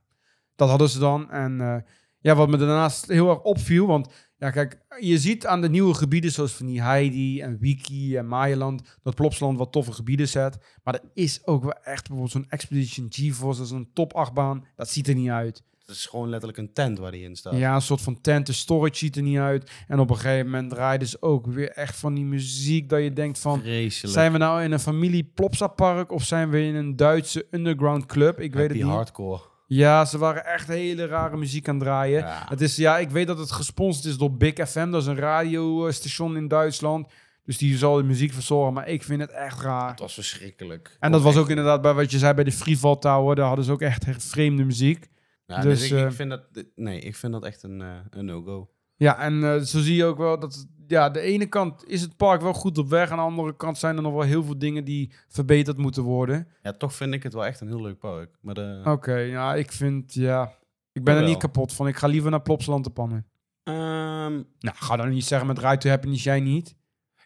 [0.56, 1.30] Dat hadden ze dan.
[1.30, 1.76] En eh,
[2.18, 5.94] ja, wat me daarnaast heel erg opviel, want ja, kijk, je ziet aan de nieuwe
[5.94, 10.58] gebieden zoals van die Heidi en Wiki en Maaieland, dat Plopsland wat toffe gebieden zet.
[10.82, 14.32] Maar er is ook wel echt bijvoorbeeld zo'n Expedition GeForce, dat is een top 8
[14.32, 14.66] baan.
[14.76, 15.62] Dat ziet er niet uit.
[15.86, 17.56] Het is gewoon letterlijk een tent waar die in staat.
[17.56, 19.70] Ja, een soort van tent, de storage ziet er niet uit.
[19.88, 23.12] En op een gegeven moment draaiden ze ook weer echt van die muziek dat je
[23.12, 23.60] denkt van...
[23.60, 24.14] Vreselijk.
[24.14, 28.06] Zijn we nou in een familie Plopsa park of zijn we in een Duitse underground
[28.06, 28.40] club?
[28.40, 28.86] Ik weet het niet.
[28.86, 29.40] hardcore.
[29.66, 32.20] Ja, ze waren echt hele rare muziek aan het draaien.
[32.20, 32.46] Ja.
[32.48, 34.90] Het is, ja, ik weet dat het gesponsord is door Big FM.
[34.90, 37.12] Dat is een radiostation in Duitsland.
[37.44, 38.72] Dus die zal de muziek verzorgen.
[38.72, 39.90] Maar ik vind het echt raar.
[39.90, 40.96] Het was verschrikkelijk.
[41.00, 43.36] En dat was ook inderdaad bij wat je zei bij de Freefall Tower.
[43.36, 45.06] Daar hadden ze ook echt, echt vreemde muziek.
[45.46, 46.42] Ja, dus, dus, ik, eh, ik vind dat...
[46.74, 48.70] Nee, ik vind dat echt een, eh, een no-go.
[48.96, 50.66] Ja, en eh, zo zie je ook wel dat...
[50.86, 53.10] Ja, de ene kant is het park wel goed op weg.
[53.10, 56.48] Aan de andere kant zijn er nog wel heel veel dingen die verbeterd moeten worden.
[56.62, 58.36] Ja, toch vind ik het wel echt een heel leuk park.
[58.40, 58.80] Maar de...
[58.84, 60.14] Oké, ja, ik vind...
[60.14, 60.58] Ja,
[60.92, 61.86] ik ben er niet kapot van.
[61.86, 63.26] Ik ga liever naar Plopsaland te pannen.
[63.62, 66.76] Ehm, Nou, ga dan niet zeggen met Ride to Happiness, jij niet.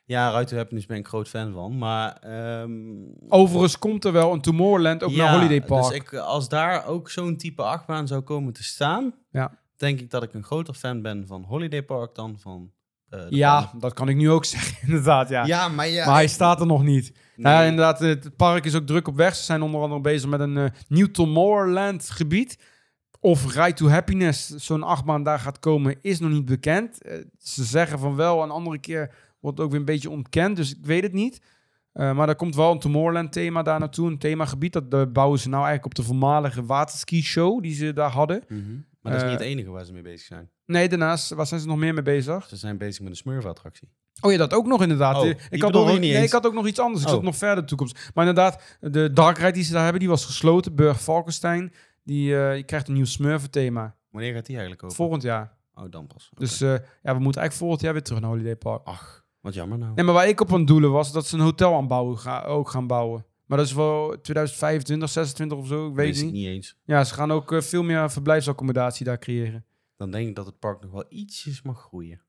[0.09, 1.79] Ja, Ruiter Happiness ben ik groot fan van.
[1.79, 2.13] Maar...
[2.13, 2.71] ehm,
[3.29, 5.83] Overigens komt er wel een Tomorrowland ook naar Holiday Park.
[5.83, 9.15] Dus ik, als daar ook zo'n type achtbaan zou komen te staan...
[9.31, 9.59] Ja.
[9.77, 12.71] denk ik dat ik een groter fan ben van Holiday Park dan van...
[13.09, 15.29] eh, ja, dat kan ik nu ook zeggen, inderdaad.
[15.29, 15.45] Ja.
[15.47, 16.05] ja, maar ja...
[16.07, 17.13] maar hij staat er nog niet.
[17.13, 17.23] Nee.
[17.53, 19.35] Nou ja, inderdaad, het het park is ook druk op weg.
[19.35, 22.59] Ze zijn onder andere bezig met een eh, nieuw Tomorrowland gebied.
[23.21, 27.03] Of Ride to Happiness, zo'n achtbaan daar gaat komen, is nog niet bekend.
[27.03, 30.71] Eh, ze zeggen van wel, een andere keer wordt ook weer een beetje ontkend, dus
[30.77, 31.41] ik weet het niet.
[31.93, 34.73] Eh, maar er komt wel een Tomorrowland thema daar naartoe, een themagebied.
[34.73, 38.45] Dat eh, bouwen ze nou eigenlijk op de voormalige waterski show die ze daar hadden.
[38.49, 38.61] Mhm.
[39.01, 40.51] Maar dat is Eh, niet het enige waar ze mee bezig zijn.
[40.67, 42.47] Nee, daarnaast, waar zijn ze nog meer mee bezig?
[42.49, 43.89] Ze zijn bezig met een Smurf-attractie.
[44.21, 45.17] Oh ja, dat ook nog inderdaad.
[45.17, 46.25] Oh, Eh, ik, had nog, niet nee, eens.
[46.27, 47.01] ik had ook nog iets anders.
[47.03, 47.15] Ik Oh.
[47.15, 48.11] zat nog verder in de toekomst.
[48.15, 50.75] Maar inderdaad, de dark ride die ze daar hebben, die was gesloten.
[50.75, 51.73] Burg Valkenstein,
[52.05, 53.97] die, eh, krijgt een nieuw smurfen thema.
[54.11, 54.97] Wanneer gaat die eigenlijk over?
[54.97, 55.57] Volgend jaar.
[55.75, 56.31] Oh, dan pas.
[56.35, 56.79] Dus eh, ja,
[57.15, 58.81] we moeten eigenlijk volgend jaar weer terug naar Holiday Park.
[58.87, 59.95] Ach, wat jammer nou.
[59.95, 62.43] Nee, maar waar ik op aan doelen was, dat ze een hotel aan bouwen, ga,
[62.45, 63.27] ook gaan bouwen.
[63.47, 66.33] Maar dat is wel 2025, 26 of zo, ik weet ik niet.
[66.33, 66.77] niet eens.
[66.85, 69.65] Ja, ze gaan ook eh, veel meer verblijfsaccommodatie daar creëren.
[69.97, 72.21] Dan denk ik dat het park nog wel ietsjes mag groeien.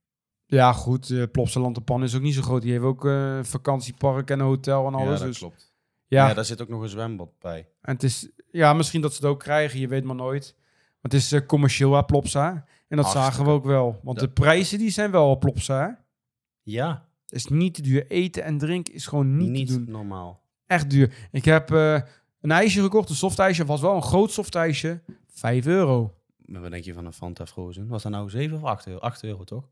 [0.46, 1.10] Ja, goed.
[1.10, 2.62] eh Plopsa Lanterpan is ook niet zo groot.
[2.62, 5.06] Die heeft ook eh, een vakantiepark en een hotel en alles.
[5.08, 5.74] ja, dat dus, klopt.
[6.08, 6.34] ja, Ja.
[6.34, 7.68] daar zit ook nog een zwembad bij.
[7.82, 9.80] en het is, ja, misschien dat ze het ook krijgen.
[9.80, 10.56] Je weet maar nooit.
[10.58, 12.66] Maar het is eh, commercieel, hè, Plopsa.
[12.88, 14.00] En dat zagen we ook wel.
[14.04, 16.04] Want de prijzen die zijn wel op Plopsa.
[16.64, 18.08] Ja, Het is niet te duur.
[18.08, 19.92] Eten en drinken is gewoon niet, niet, te doen.
[19.92, 20.42] normaal.
[20.68, 21.14] Echt duur.
[21.32, 22.02] Ik heb eh,
[22.42, 23.66] een ijsje gekocht, een softijsje.
[23.66, 25.02] Was wel een groot softijsje.
[25.32, 26.14] 5 euro.
[26.46, 27.88] Maar wat denk je van een Fanta Frozen?
[27.88, 29.00] Was dat nou 7 of 8 euro?
[29.00, 29.70] 8 euro toch?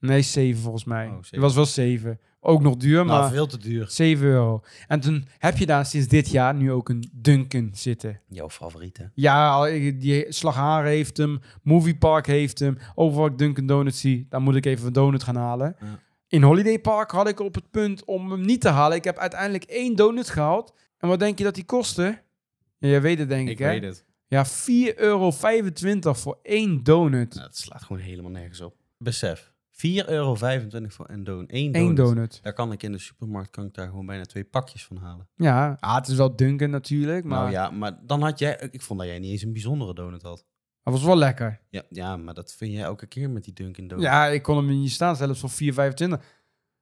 [0.00, 1.06] Nee, 7 volgens mij.
[1.08, 1.40] Oh, Het zeven.
[1.40, 2.20] was wel 7.
[2.40, 3.86] Ook nog duur, maar Nou, veel te duur.
[3.90, 4.62] 7 euro.
[4.86, 8.20] En toen heb je daar sinds dit jaar nu ook een Dunkin zitten.
[8.28, 9.10] Jouw favoriete.
[9.14, 9.64] Ja,
[9.98, 12.78] die Slagharen heeft hem, Movie Park heeft hem.
[12.94, 15.76] Overal ik Dunkin Donuts zie, daar moet ik even een donut gaan halen.
[15.80, 15.98] Ja.
[16.30, 18.96] In Holiday Park had ik op het punt om hem niet te halen.
[18.96, 20.74] Ik heb uiteindelijk één donut gehaald.
[20.98, 22.22] En wat denk je dat die kostte?
[22.78, 23.68] Ja, jij weet het denk ik, Ik hè?
[23.68, 24.04] weet het.
[24.26, 24.52] Ja, 4,25
[24.96, 25.30] euro
[26.12, 27.34] voor één donut.
[27.34, 28.74] Nou, dat slaat gewoon helemaal nergens op.
[28.98, 29.52] Besef.
[29.72, 31.52] 4,25 euro voor een donut.
[31.52, 31.96] Eén donut.
[31.96, 32.40] donut.
[32.42, 35.28] Daar kan ik in de supermarkt kan ik daar gewoon bijna twee pakjes van halen.
[35.34, 38.68] Ja, ah, het is wel Dunkin natuurlijk, maar Nou ja, maar dan had jij...
[38.70, 40.44] Ik vond dat jij niet eens een bijzondere donut had.
[40.82, 41.60] Het was wel lekker.
[41.70, 44.04] Ja, ja maar dat vind jij elke keer met die Dunkin' Donut.
[44.04, 46.24] Ja, ik kon hem niet staan, zelfs voor 4,25.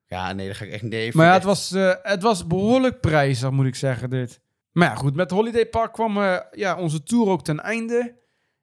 [0.06, 0.82] Ja, nee, dat ga ik echt...
[0.82, 4.40] Nee, Maar ja, het was, eh, het was behoorlijk prijzig, moet ik zeggen, dit.
[4.72, 8.16] Maar ja, goed, met Holiday Park kwam eh, ja, onze tour ook ten einde.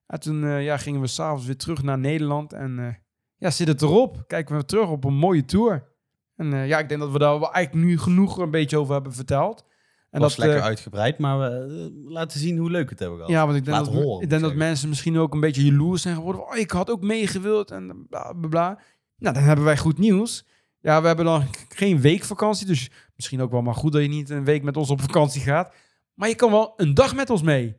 [0.08, 2.54] En toen eh, ja, gingen we s'avonds weer terug naar Nederland.
[2.54, 3.02] En
[3.38, 4.24] ja, zit het erop.
[4.28, 5.88] Kijken we terug op een mooie tour.
[6.36, 9.14] En ja, ik denk dat we daar wel eigenlijk nu genoeg een beetje over hebben
[9.14, 9.66] verteld.
[10.16, 13.18] En was dat, lekker eh, uitgebreid, maar we eh, laten zien hoe leuk het hebben
[13.18, 13.34] gehad.
[13.34, 16.02] Ja, want ik denk, dat, horen, ik denk dat mensen misschien ook een beetje jaloers
[16.02, 16.48] zijn geworden.
[16.48, 18.80] Oh, ik had ook meegewild en bla bla bla.
[19.18, 20.46] Nou, dan hebben wij goed nieuws.
[20.80, 22.68] Ja, we hebben dan geen weekvakantie.
[22.68, 25.42] Dus misschien ook wel maar goed dat je niet een week met ons op vakantie
[25.42, 25.74] gaat.
[26.14, 27.76] Maar je kan wel een dag met ons mee.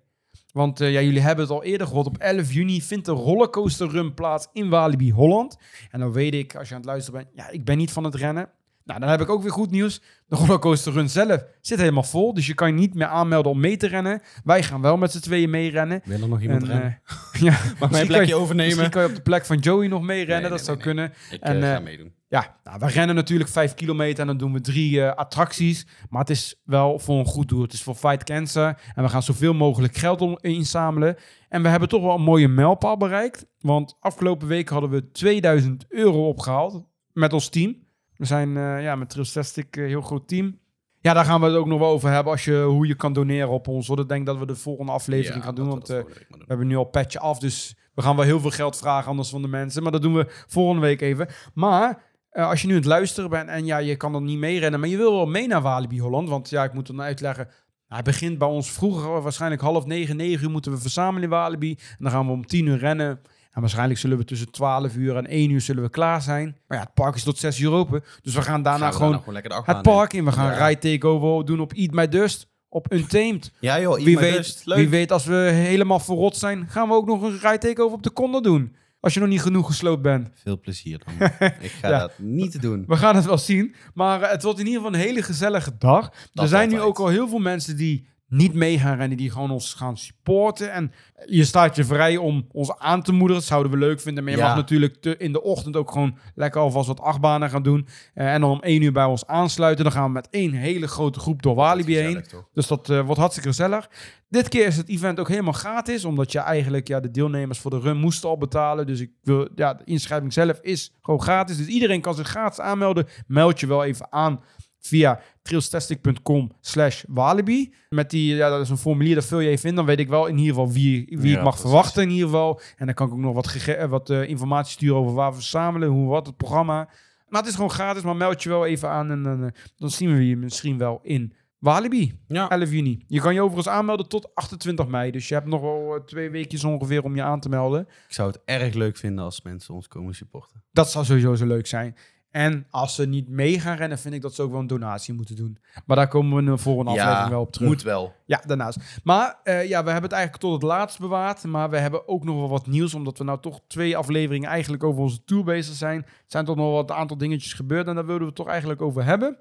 [0.53, 2.07] Want eh, ja, jullie hebben het al eerder gehoord.
[2.07, 5.57] Op 11 juni vindt de rollercoaster run plaats in Walibi, Holland.
[5.91, 8.05] En dan weet ik, als je aan het zeggen bent, ja, ik ben niet van
[8.05, 8.51] het rennen.
[8.87, 10.01] Nou, dan heb ik ook weer goed nieuws.
[10.26, 12.34] De rollercoaster run zelf zit helemaal vol.
[12.34, 14.22] Dus je kan je niet meer aanmelden om mee te rennen.
[14.45, 16.01] Wij gaan wel met z'n tweeën meerennen.
[16.05, 17.01] Wil er nog iemand En, rennen?
[17.32, 18.66] eh, ja, Mag mijn plekje je- overnemen?
[18.66, 20.41] Misschien kan je op de plek van Joey nog mee rennen.
[20.41, 21.12] Nee, dat nee, zou kunnen.
[21.30, 22.14] Ik en, eh, ga meedoen.
[22.28, 25.87] Ja, nou, we rennen natuurlijk vijf kilometer en dan doen we drie attracties.
[26.09, 27.62] Maar het is wel voor een goed doel.
[27.62, 28.78] Het is voor Fight Cancer.
[28.95, 31.16] En we gaan zoveel mogelijk geld om, inzamelen.
[31.49, 33.47] En we hebben toch wel een mooie mijlpaal bereikt.
[33.61, 37.84] Want afgelopen week hadden we 2000 euro opgehaald met ons team.
[38.17, 40.59] We zijn eh, ja, met Trilstastic een heel groot team.
[41.01, 43.12] Ja, daar gaan we het ook nog wel over hebben als je, hoe je kan
[43.12, 43.87] doneren op ons.
[43.87, 44.01] hoor.
[44.01, 45.69] Ik denk dat we de volgende aflevering Ja, gaan doen.
[45.69, 46.07] Want eh, doen.
[46.29, 49.29] we hebben nu al petje af, dus we gaan wel heel veel geld vragen anders
[49.29, 49.83] van de mensen.
[49.83, 51.29] Maar dat doen we volgende week even.
[51.55, 54.39] Maar eh, als je nu aan het luisteren bent en ja, je kan dan niet
[54.39, 56.29] meerennen, maar je wil wel mee naar Walibi Holland.
[56.29, 57.49] Want ja, ik moet dan uitleggen.
[57.89, 61.71] Hij begint bij ons vroeger, waarschijnlijk half negen, negen uur moeten we verzamelen in Walibi.
[61.71, 63.21] En dan gaan we om tien uur rennen.
[63.57, 66.57] En waarschijnlijk zullen we tussen 12 uur en 1 uur zullen we klaar zijn.
[66.69, 68.05] Maar ja, het park is tot 6 uur open.
[68.23, 70.25] Dus we gaan daarna Gaan we gewoon nou het park in.
[70.25, 70.67] We gaan Ja.
[70.67, 72.49] ride takeover doen op Eat My Dust.
[72.69, 73.53] Op Untamed.
[73.61, 74.79] Ja joh, Wie weet, leuk.
[74.79, 78.03] wie weet, als we helemaal verrot zijn, gaan we ook nog een ride takeover op
[78.03, 78.77] de Conda doen.
[79.01, 80.29] Als je nog niet genoeg gesloopt bent.
[80.35, 81.29] Veel plezier dan.
[81.61, 81.99] ik ga Ja.
[81.99, 82.85] dat niet doen.
[82.87, 83.75] We gaan het wel zien.
[83.95, 86.13] Maar eh, het wordt in ieder geval een hele gezellige dag.
[86.35, 89.51] er zijn nu ook al heel veel mensen die niet mee gaan rennen, die gewoon
[89.51, 90.72] ons gaan supporten.
[90.72, 90.93] En
[91.27, 93.35] je staat je vrij om ons aan te moedigen.
[93.35, 94.24] Dat zouden we leuk vinden.
[94.24, 94.47] Maar je Ja.
[94.47, 97.87] mag natuurlijk te- in de ochtend ook gewoon lekker alvast wat achtbanen gaan doen.
[98.14, 99.85] Eh, en dan om één uur bij ons aansluiten.
[99.85, 102.22] Dan gaan we met één hele grote groep door Walibi heen.
[102.22, 102.49] Toch?
[102.53, 103.89] Dus dat eh, wordt hartstikke gezellig.
[104.29, 107.70] Dit keer is het event ook helemaal gratis, omdat je eigenlijk ja, de deelnemers voor
[107.70, 108.87] de run moesten al betalen.
[108.87, 111.57] Dus ik wil, ja, de inschrijving zelf is gewoon gratis.
[111.57, 113.07] Dus iedereen kan zich gratis aanmelden.
[113.27, 114.41] Meld je wel even aan
[114.87, 117.74] via trailstastic.com slash walibi.
[117.89, 119.74] Met die, ja, dat is een formulier, dat vul je even in.
[119.74, 121.61] Dan weet ik wel in ieder geval wie, wie Ja, ik mag precies.
[121.61, 122.61] verwachten in ieder geval.
[122.76, 125.37] En dan kan ik ook nog wat, eh, wat eh, informatie sturen over waar we
[125.37, 126.89] verzamelen, hoe wat, het programma.
[127.28, 129.91] Maar het is gewoon gratis, maar meld je wel even aan en dan, eh, dan
[129.91, 132.18] zien we je misschien wel in Walibi.
[132.28, 132.51] Ja.
[132.51, 133.05] 11 juni.
[133.07, 135.11] Je kan je overigens aanmelden tot 28 mei.
[135.11, 137.80] Dus je hebt nog wel twee weekjes ongeveer om je aan te melden.
[137.80, 140.62] Ik zou het erg leuk vinden als mensen ons komen supporten.
[140.72, 141.97] Dat zou sowieso zo leuk zijn.
[142.37, 145.14] En als ze niet mee gaan rennen, vind ik dat ze ook wel een donatie
[145.14, 145.59] moeten doen.
[145.87, 147.68] Maar daar komen we in de volgende aflevering wel op terug.
[147.68, 148.14] moet wel.
[148.26, 149.01] Ja, daarnaast.
[149.05, 151.45] Maar eh, ja, we hebben het eigenlijk tot het laatst bewaard.
[151.45, 152.95] Maar we hebben ook nog wel wat nieuws.
[152.95, 156.03] Omdat we nou toch twee afleveringen eigenlijk over onze tour bezig zijn.
[156.03, 157.87] Er zijn toch nog wat aantal dingetjes gebeurd.
[157.87, 159.39] En daar wilden we het toch eigenlijk over hebben.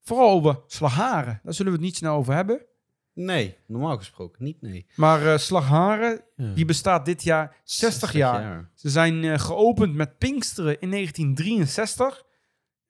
[0.00, 1.40] Vooral over Slagharen.
[1.42, 2.60] Daar zullen we het niet snel over hebben.
[3.12, 4.86] Nee, normaal gesproken niet, nee.
[4.96, 6.52] Maar eh Slagharen, Ja.
[6.54, 8.70] die bestaat dit jaar 60, jaar.
[8.74, 12.24] Ze zijn eh, geopend met Pinksteren in 1963.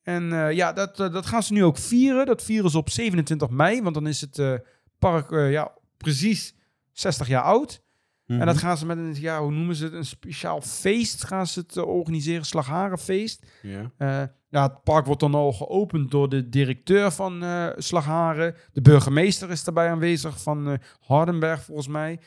[0.07, 2.27] En eh, ja, dat, eh, dat gaan ze nu ook vieren.
[2.27, 4.55] Dat vieren ze op 27 mei, want dan is het eh,
[4.99, 6.55] park ja, precies
[6.93, 7.83] 60 jaar oud.
[8.27, 8.41] Mhm.
[8.41, 11.47] En dat gaan ze met een, ja, hoe noemen ze het, een speciaal feest gaan
[11.47, 13.47] ze het organiseren, Slagharenfeest.
[13.63, 13.91] Ja.
[13.97, 17.45] Eh, ja, het park wordt dan al geopend door de directeur van
[17.77, 18.55] Slagharen.
[18.73, 22.21] De burgemeester is daarbij aanwezig van Hardenberg, volgens mij.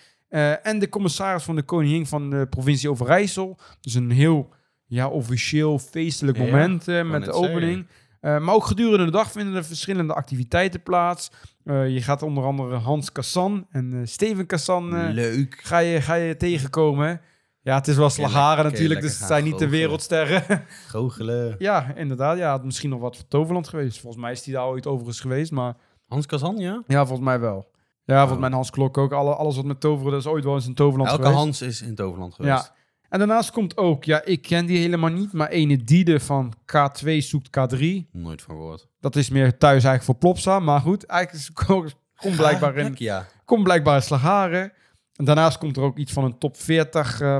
[0.62, 3.60] En de commissaris van de koningin van de provincie Overijssel.
[3.82, 4.58] Dus een heel
[4.90, 7.88] ja, officieel feestelijk Ja, moment eh, met de opening.
[8.22, 11.32] Eh, maar ook gedurende de dag vinden er verschillende activiteiten plaats.
[11.64, 15.60] Eh, je gaat onder andere Hans Kassan en Steven Kassan Leuk.
[15.64, 17.22] ga, je, ga je tegenkomen.
[17.62, 20.66] Ja, het is wel Slagharen lekker- natuurlijk, dus het zijn niet de wereldsterren.
[20.88, 21.56] Goochelen.
[21.58, 22.38] Ja, inderdaad.
[22.38, 24.00] Ja, had misschien nog wat voor Toverland geweest.
[24.00, 25.76] Volgens mij is die daar ooit overigens geweest, maar
[26.08, 26.84] Hans Kazan, ja?
[26.88, 27.72] ja, volgens mij wel.
[28.04, 29.12] Ja, volgens mij Hans Klok ook.
[29.12, 31.40] Alle, alles wat met toveren, dat is ooit wel eens in Toverland Elke geweest.
[31.44, 32.64] Hans is in Toverland geweest.
[32.64, 32.78] Ja.
[33.10, 37.18] En daarnaast komt ook, ja, ik ken die helemaal niet, maar ene Diede van K2
[37.18, 37.86] zoekt K3.
[38.12, 38.88] Nooit van gehoord.
[39.00, 43.28] Dat is meer thuis eigenlijk voor Plopsa, maar goed, eigenlijk is, komt blijkbaar in, ja.
[43.46, 44.72] komt blijkbaar in Slagharen.
[45.16, 47.38] En daarnaast komt er ook iets van een top 40 eh,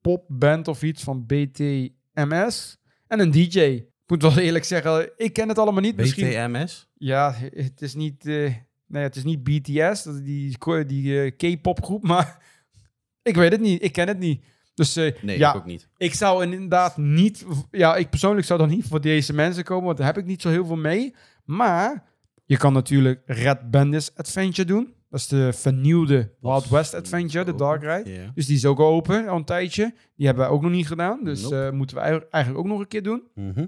[0.00, 2.78] popband of iets van BTMS.
[3.06, 3.58] En een DJ.
[3.58, 5.96] Ik moet wel eerlijk zeggen, ik ken het allemaal niet.
[5.96, 6.88] Misschien, BTMS?
[6.94, 8.54] ja, het is niet, eh,
[8.86, 12.42] nee, het is niet BTS, die, die eh, K-pop groep, maar
[13.22, 13.82] ik weet het niet.
[13.82, 14.44] Ik ken het niet.
[14.76, 15.88] Dus eh, Nee, ja, ik ook niet.
[15.96, 19.96] ik zou inderdaad niet, ja, ik persoonlijk zou dan niet voor deze mensen komen, want
[19.96, 21.14] daar heb ik niet zo heel veel mee.
[21.44, 22.04] Maar
[22.44, 24.94] je kan natuurlijk Red Bandits Adventure doen.
[25.10, 28.30] Dat is de vernieuwde Wild West Adventure, de Dark Ride.
[28.34, 29.94] Dus die is ook open al een tijdje.
[30.16, 31.24] Die hebben we ook nog niet gedaan.
[31.24, 31.64] Dus Nope.
[31.66, 33.22] eh, moeten we eigenlijk- eigenlijk ook nog een keer doen.
[33.34, 33.66] Mhm.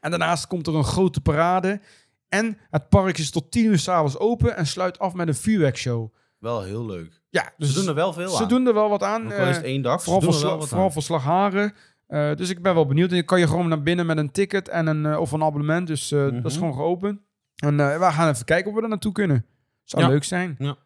[0.00, 1.80] En daarnaast komt er een grote parade.
[2.28, 6.12] En het park is tot 10 uur s'avonds open en sluit af met een vuurwerkshow.
[6.42, 7.20] Wel heel leuk.
[7.28, 8.48] Ja, dus Ze doen er wel veel ze aan.
[8.48, 9.24] doen er wel wat aan.
[9.26, 10.86] Ook al is het eh, één dag, vooral ze voor, doen wel sla- wat vooral
[10.86, 10.92] aan.
[10.92, 11.72] voor slagharen.
[12.06, 13.10] Eh, dus ik ben wel benieuwd.
[13.10, 15.42] En je kan je gewoon naar binnen met een ticket en een, eh, of een
[15.42, 15.86] abonnement.
[15.86, 16.52] Dus dat is Mhm.
[16.58, 17.20] gewoon geopend.
[17.56, 19.46] En we gaan even kijken of we er naartoe kunnen.
[19.84, 20.08] Zou Ja.
[20.08, 20.56] leuk zijn.
[20.58, 20.76] Ja.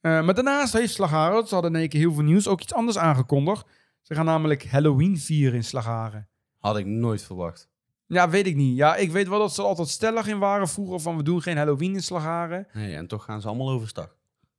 [0.00, 2.98] Maar daarnaast heeft Slagharen, ze hadden in één keer heel veel nieuws, ook iets anders
[2.98, 3.66] aangekondigd.
[4.02, 6.28] Ze gaan namelijk Halloween vieren in Slagharen.
[6.58, 7.68] Had ik nooit verwacht.
[8.06, 8.76] Ja, weet ik niet.
[8.76, 11.42] Ja, ik weet wel dat ze er altijd stellig in waren vroeger van we doen
[11.42, 12.66] geen Halloween in Slagharen.
[12.72, 14.14] Nee, en toch gaan ze allemaal overstag.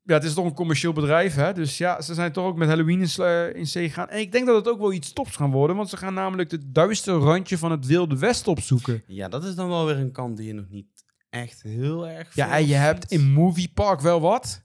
[0.05, 1.53] Ja, het is toch een commercieel bedrijf, hè?
[1.53, 4.09] Dus ja, ze zijn toch ook met Halloween in, sla- in zee gegaan.
[4.09, 6.51] En ik denk dat het ook wel iets tops gaan worden, want ze gaan namelijk
[6.51, 9.03] het duistere randje van het Wilde Westen opzoeken.
[9.07, 10.87] Ja, dat is dan wel weer een kant die je nog niet
[11.29, 14.61] echt heel erg Ja, en je hebt in Movie Park wel wat.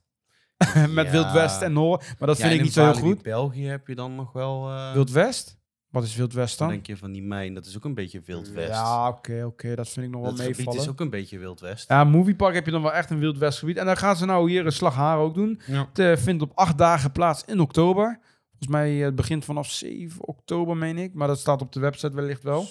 [0.88, 1.10] met Ja.
[1.10, 1.96] Wild West en Noor.
[2.18, 3.22] Maar dat Ja, vind ik in niet zo heel goed.
[3.22, 4.68] België heb je dan nog wel...
[4.70, 5.57] eh, Wild West?
[5.90, 6.76] Wat is Wild West dan dan?
[6.76, 8.68] denk je van die mijn, dat is ook een beetje Wild West.
[8.68, 9.74] Ja, oké, oké.
[9.74, 10.80] dat vind ik nog wel dat gebied meevallen.
[10.80, 11.88] is ook een beetje Wild West.
[11.88, 13.76] Ja, Movie Park heb je dan wel echt een Wild West gebied.
[13.76, 15.60] En dan gaan ze nou hier een Slagharen ook doen.
[15.66, 15.86] Ja.
[15.88, 18.18] Het eh, vindt op acht dagen plaats in oktober.
[18.48, 21.14] Volgens mij eh, het begint vanaf 7 oktober, meen ik.
[21.14, 22.66] Maar dat staat op de website wellicht wel.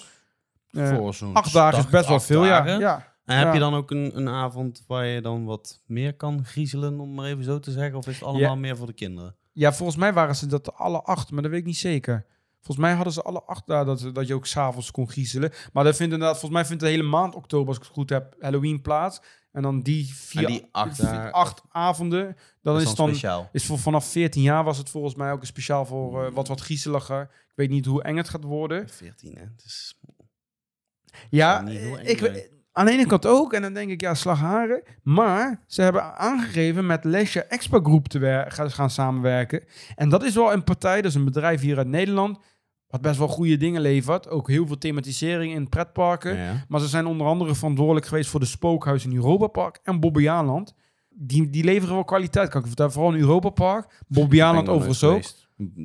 [0.70, 2.60] Eh, Voor zo'n acht dagen is best wel veel, ja.
[2.60, 2.78] dagen.
[2.80, 3.16] ja.
[3.24, 3.52] En heb Ja.
[3.52, 7.26] je dan ook een, een avond waar je dan wat meer kan griezelen, om maar
[7.26, 7.98] even zo te zeggen?
[7.98, 9.36] Of is het allemaal meer voor de kinderen?
[9.52, 12.26] Ja, volgens mij waren ze dat alle acht, maar dat weet ik niet zeker.
[12.60, 15.52] Volgens mij hadden ze alle acht daar dat, dat je ook s'avonds kon griezelen.
[15.72, 18.10] Maar dat vindt inderdaad, volgens mij vindt de hele maand oktober, als ik het goed
[18.10, 19.20] heb, Halloween plaats.
[19.52, 23.48] En dan die vier, En die acht vier- acht avonden, Dat is dan speciaal.
[23.52, 26.48] is voor vanaf 14 jaar was het volgens mij ook een speciaal voor eh, wat
[26.48, 27.22] wat griezeliger.
[27.22, 28.88] Ik weet niet hoe eng het gaat worden.
[28.88, 29.40] 14, hè?
[29.42, 29.98] Het is...
[31.30, 32.32] Ja, niet heel eng ik, zijn.
[32.32, 33.52] we- aan de ene kant ook.
[33.52, 34.82] En dan denk ik, ja, slagharen.
[35.02, 39.64] Maar ze hebben aangegeven met Leisure Expo Groep te gaan, gaan samenwerken.
[39.94, 42.38] En dat is wel een partij, dat is een bedrijf hier uit Nederland.
[42.86, 44.28] Wat best wel goede dingen levert.
[44.28, 46.36] Ook heel veel thematisering in pretparken.
[46.36, 46.64] Ja.
[46.68, 50.74] Maar ze zijn onder andere verantwoordelijk geweest voor de spookhuis in Europa Park en Bobbejaanland.
[51.08, 52.92] Die, die leveren wel kwaliteit, kan ik vertellen.
[52.92, 54.02] Vooral in Europa Park.
[54.08, 55.22] Bobbejaanland overigens ook.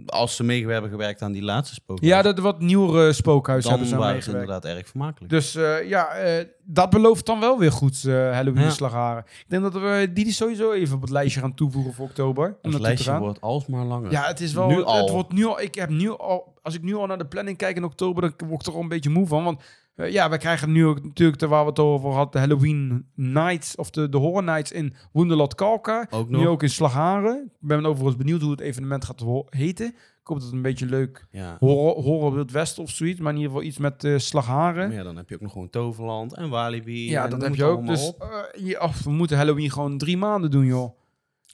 [0.06, 1.98] Als ze mee hebben gewerkt aan die laatste spook.
[2.02, 5.32] Ja, dat wat nieuwere spookhuis dan hebben ze waren inderdaad erg vermakelijk.
[5.32, 8.70] Dus eh, ja, eh, dat belooft dan wel weer goed, eh Halloween Ja.
[8.70, 9.24] Slagharen.
[9.26, 12.58] Ik denk dat we die sowieso even op het lijstje gaan toevoegen voor oktober.
[12.62, 14.12] Het lijstje wordt alsmaar langer.
[14.12, 14.68] Ja, het is wel.
[14.68, 15.12] Nu Het al.
[15.12, 15.62] wordt nu al.
[15.62, 16.54] Ik heb nu al.
[16.62, 18.82] Als ik nu al naar de planning kijk in oktober, dan word ik er al
[18.82, 19.44] een beetje moe van.
[19.44, 19.62] Want
[19.96, 23.76] Eh, ja, we krijgen nu ook natuurlijk, waar we het over hadden, de Halloween Nights
[23.76, 26.08] of de, de Horror Nights in Wonderland Kalka.
[26.10, 26.41] Ook nog.
[26.41, 27.44] Nu ook in Slagharen.
[27.62, 29.86] Ik ben overigens benieuwd hoe het evenement gaat heten.
[29.88, 31.56] Ik hoop dat het een beetje leuk Ja.
[31.60, 34.88] horror, horror Wild West of zoiets, maar in ieder geval iets met eh Slagharen.
[34.88, 37.10] Maar ja, dan heb je ook nog gewoon Toverland en Walibi.
[37.10, 37.88] Ja, en dat heb je ook.
[37.88, 40.98] Dus eh, ja, of we moeten Halloween gewoon drie maanden doen, joh.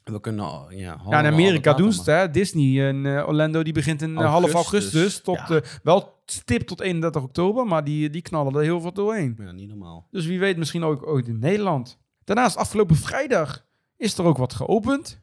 [0.03, 2.29] We kunnen, al- ja, Ja, in Amerika doen ze het, hè.
[2.31, 5.21] Disney en Orlando, die begint in half Augustus.
[5.21, 5.61] Tot, Ja.
[5.83, 9.35] wel stip tot 31 oktober, maar die, die knallen er heel veel doorheen.
[9.37, 10.07] Ja, niet normaal.
[10.11, 11.99] Dus wie weet misschien ook ooit in Nederland.
[12.23, 13.65] Daarnaast, afgelopen vrijdag,
[13.97, 15.21] is er ook wat geopend.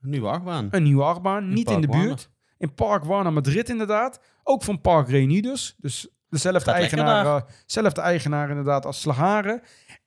[0.00, 0.68] Een nieuwe achtbaan.
[0.70, 2.30] Een nieuwe achtbaan, In niet in de buurt.
[2.58, 4.20] In Park Warner Madrid inderdaad.
[4.42, 5.74] Ook van Park Reunidos.
[5.78, 9.62] Dus dezelfde Gaat lekker eigenaar, zelfde eigenaar inderdaad als Slagaren.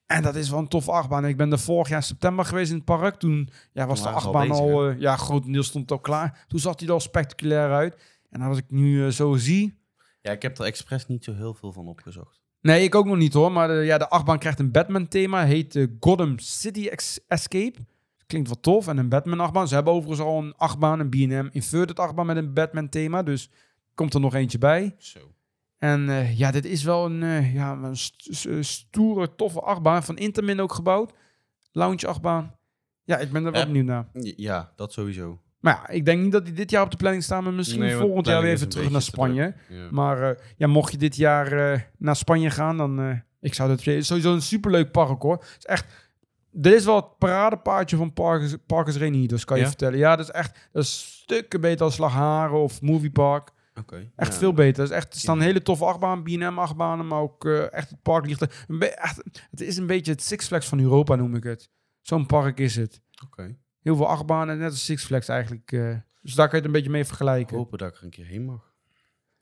[0.06, 1.26] En dat is wel een toffe achtbaan.
[1.26, 3.14] Ik ben er vorig jaar in september geweest in het park.
[3.14, 4.88] Toen ja, was Toen de ze al achtbaan bezig, al...
[4.88, 6.44] eh, ja, grotendeels stond het al klaar.
[6.48, 8.02] Toen zag hij er al spectaculair uit.
[8.30, 9.82] En als ik nu eh, zo zie...
[10.24, 12.40] Ja, ik heb er expres niet zo heel veel van opgezocht.
[12.60, 13.52] Nee, ik ook nog niet hoor.
[13.52, 15.44] Maar de, ja, de achtbaan krijgt een Batman-thema.
[15.44, 17.78] Heet eh, Gotham City Ex- Escape.
[18.26, 18.88] Klinkt wat tof.
[18.88, 19.68] En een Batman-achtbaan.
[19.68, 23.22] Ze hebben overigens al een achtbaan, een B&M Inverted achtbaan met een Batman-thema.
[23.22, 23.50] Dus
[23.94, 24.94] komt er nog eentje bij.
[24.98, 25.18] Zo.
[25.78, 30.02] En eh, ja, dit is wel een, eh, ja, een st- eh, stoere, toffe achtbaan.
[30.02, 31.12] Van Intermin ook gebouwd.
[31.72, 32.54] Lounge achtbaan.
[33.04, 34.08] Ja, ik ben er wel benieuwd naar.
[34.36, 35.40] Ja, dat sowieso.
[35.64, 37.44] Maar ja, ik denk niet dat die dit jaar op de planning staan.
[37.44, 39.54] Maar misschien Nee, volgend jaar weer even terug naar Spanje.
[39.68, 39.88] Ja.
[39.90, 43.68] Maar eh, ja, mocht je dit jaar eh, naar Spanje gaan, dan eh, ik zou
[43.68, 45.36] dat sowieso een superleuk park hoor.
[45.36, 45.86] Het is echt,
[46.50, 49.68] dit is wel het paradepaardje van Parkers, Parkers Reunidos, kan je Ja?
[49.68, 49.98] vertellen.
[49.98, 53.50] Ja, dat is echt dat is stukken beter als Slagharen of Movie Park.
[53.80, 54.10] Oké.
[54.16, 54.38] Echt Ja.
[54.38, 54.82] veel beter.
[54.82, 55.44] Het is echt, er staan Ja.
[55.44, 58.50] hele toffe achtbanen, B&M achtbanen, maar ook echt het park ligt er.
[58.80, 61.70] Echt, het is een beetje het Six Flags van Europa noem ik het.
[62.00, 63.00] Zo'n park is het.
[63.24, 63.56] Oké.
[63.84, 65.72] Heel veel achtbanen, net als Six Flags eigenlijk.
[65.72, 65.96] eh.
[66.22, 67.56] dus daar kan je het een beetje mee vergelijken.
[67.56, 68.72] hoop dat ik er een keer heen mag.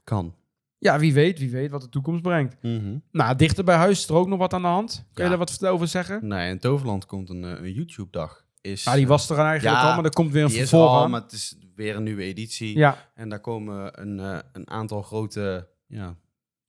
[0.05, 0.35] Kan.
[0.79, 2.57] Ja, wie weet, wie weet wat de toekomst brengt.
[2.63, 2.97] Mhm.
[3.11, 5.07] Nou, dichter bij huis is er ook nog wat aan de hand.
[5.13, 6.27] Kun je daar wat over zeggen?
[6.27, 8.45] Nee, in Toverland komt een, eh, een YouTube-dag.
[8.61, 10.91] Is, Ja, die was er eigenlijk Ja, al, maar er komt weer een er vervolg
[10.91, 11.11] al, aan.
[11.11, 12.77] maar het is weer een nieuwe editie.
[12.79, 16.17] Ja, En daar komen een, eh, een aantal grote ja,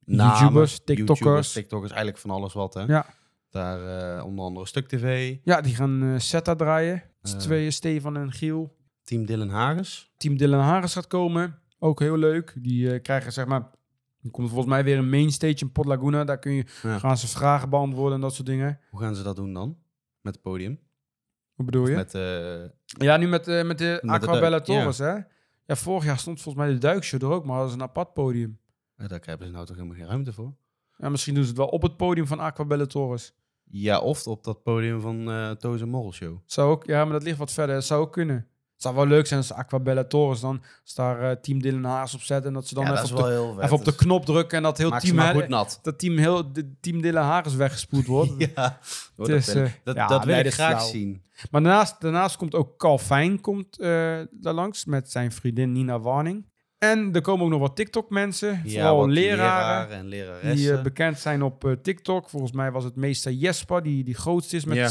[0.05, 1.19] YouTubers, TikTokkers.
[1.19, 2.73] YouTubers, TikTokkers, eigenlijk van alles wat.
[2.73, 2.81] Hè.
[2.81, 3.05] Ja.
[3.53, 7.03] Daar eh, onder andere Stuk TV, ja die gaan Setta draaien.
[7.21, 7.41] Z'n Eh.
[7.41, 8.75] tweeën, Stefan en Giel.
[9.03, 10.11] Team Dylan Hagens.
[10.17, 11.59] Team Dylan Harris gaat komen.
[11.79, 12.53] Ook heel leuk.
[12.59, 13.69] Die krijgen zeg maar...
[14.21, 16.23] Er komt volgens mij weer een mainstage in Pot Laguna.
[16.23, 16.99] Daar kun je, Ja.
[16.99, 18.79] gaan ze vragen beantwoorden en dat soort dingen.
[18.89, 19.77] Hoe gaan ze dat doen dan?
[20.21, 20.79] Met het podium?
[21.53, 21.95] Hoe bedoel Of je?
[21.95, 22.11] met,
[22.85, 24.61] Ja, nu met, met de Aquabella ja.
[24.61, 25.13] Torres, hè?
[25.65, 28.13] Ja, vorig jaar stond volgens mij de duikshow er ook, maar dat is een apart
[28.13, 28.59] podium.
[28.95, 30.53] eh, daar hebben ze nou toch helemaal geen ruimte voor?
[30.97, 33.33] Ja, misschien doen ze het wel op het podium van Aquabella Torres.
[33.75, 36.37] Ja, of op dat podium van eh Toos en Morrel Show.
[36.45, 37.75] Zou ook, ja, maar dat ligt wat verder.
[37.75, 38.35] Dat zou ook kunnen.
[38.35, 42.13] Het zou wel leuk zijn als Aquabella Torres dan als daar eh, team Dylan Haas
[42.13, 43.25] op zetten en dat ze dan ja, even, dat op
[43.57, 45.79] de, even op de knop drukken en dat heel maak team, maar hè, goed nat.
[45.81, 48.31] dat team heel de team Dylan Haas weggespoeld wordt.
[48.55, 48.79] Ja,
[49.17, 50.87] Oh, Het is, dat, wil, eh, ik- dat, ja, dat wil ik graag flauw.
[50.91, 51.23] zien.
[51.51, 53.87] Maar daarnaast, daarnaast komt ook Calvin komt eh,
[54.31, 56.45] daar langs met zijn vriendin Nina Warning.
[56.83, 59.95] En er komen ook nog wat TikTok-mensen, vooral leraren.
[59.95, 60.77] en Die leraressen.
[60.77, 62.29] eh, bekend zijn op eh, TikTok.
[62.29, 64.87] Volgens mij was het meester Jesper, die, die grootste is met Ja.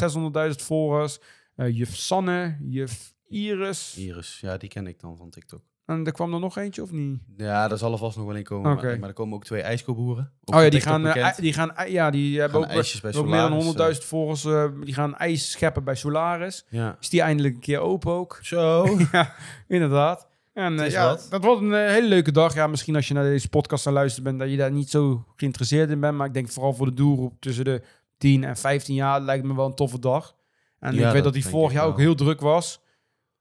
[0.51, 1.19] 600.000 volgers.
[1.57, 3.97] Eh, juf Sanne, juf Iris.
[3.99, 5.61] Iris, ja, die ken ik dan van TikTok.
[5.87, 7.21] En er kwam er nog eentje, of niet?
[7.37, 8.75] Ja, daar zal er vast nog wel in komen.
[8.75, 10.33] Maar, maar er komen ook twee ijskoboeren.
[10.45, 13.49] Ook oh ja, die gaan, die gaan, ja, die hebben ook, ijsjes bij ook meer
[13.49, 14.43] dan Solaris, 100.000 volgers.
[14.85, 16.65] die gaan ijs scheppen bij Solaris.
[16.69, 16.97] Ja.
[17.01, 18.39] Is die eindelijk een keer open ook?
[18.43, 18.87] Zo.
[19.13, 19.35] ja,
[19.69, 20.29] inderdaad.
[20.53, 21.27] En eh, ja, wat.
[21.31, 22.55] dat wordt een eh, hele leuke dag.
[22.55, 25.25] Ja, misschien als je naar deze podcast aan luisteren bent, dat je daar niet zo
[25.37, 26.17] geïnteresseerd in bent.
[26.17, 27.83] Maar ik denk vooral voor de doelgroep tussen de
[28.19, 30.37] 10 en 15 jaar lijkt me wel een toffe dag.
[30.79, 31.93] En Ja, ik weet dat die vorig jaar wel.
[31.93, 32.81] ook heel druk was.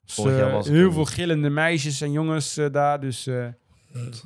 [0.05, 2.99] Dus, Vorig jaar eh, was heel veel gillende meisjes en jongens daar.
[3.01, 3.29] Dus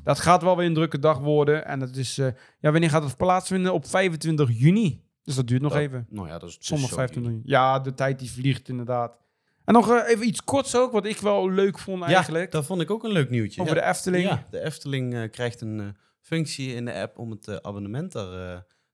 [0.03, 1.65] dat gaat wel weer een drukke dag worden.
[1.65, 2.15] En dat is,
[2.59, 3.73] ja, wanneer gaat het plaatsvinden?
[3.73, 5.03] Op 25 juni.
[5.23, 6.07] Dus dat duurt nog Dat- even.
[6.09, 7.43] Nou ja, dat is dus Zondag zo 25 juni.
[7.45, 9.17] Ja, de tijd die vliegt inderdaad.
[9.65, 12.51] En nog eh, even iets korts ook, wat ik wel leuk vond Ja, eigenlijk.
[12.51, 13.61] dat vond ik ook een leuk nieuwtje.
[13.61, 13.81] over ja.
[13.81, 14.27] de Efteling.
[14.27, 15.85] Ja, de Efteling eh, krijgt een eh,
[16.21, 18.23] functie in de app om het abonnement eh,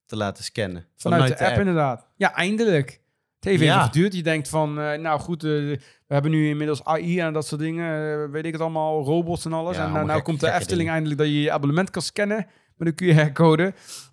[0.06, 0.86] te laten scannen.
[0.96, 2.08] Vanuit, de, app, inderdaad.
[2.16, 3.02] Ja, eindelijk.
[3.36, 3.74] Het heeft Ja.
[3.76, 4.14] even geduurd.
[4.16, 8.32] Je denkt van, nou goed, we hebben nu inmiddels AI en dat soort dingen.
[8.32, 9.76] weet ik het allemaal, robots en alles.
[9.78, 10.94] Ja, en nou, komt de Efteling dingen.
[10.94, 13.64] eindelijk dat je je abonnement kan scannen met een QR-code.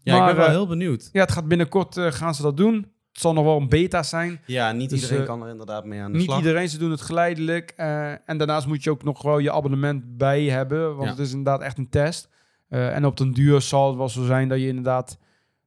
[0.02, 1.08] Ja, ik Maar, ben wel heel benieuwd.
[1.12, 2.92] Ja, het gaat binnenkort, gaan ze dat doen.
[3.18, 4.40] Het zal nog wel een beta zijn.
[4.46, 6.38] Ja, niet Dus, iedereen eh, kan er inderdaad mee aan de Niet slag.
[6.38, 7.72] iedereen, ze doen het geleidelijk.
[7.76, 10.88] eh, en daarnaast moet je ook nog wel je abonnement bij hebben.
[10.96, 11.10] Want Ja.
[11.10, 12.28] het is inderdaad echt een test.
[12.68, 15.18] Eh, en op den duur zal het wel zo zijn dat je inderdaad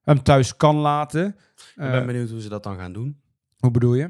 [0.01, 1.27] hem thuis kan laten.
[1.27, 1.35] ik
[1.75, 3.19] Eh, ben benieuwd hoe ze dat dan gaan doen.
[3.57, 4.09] hoe bedoel je?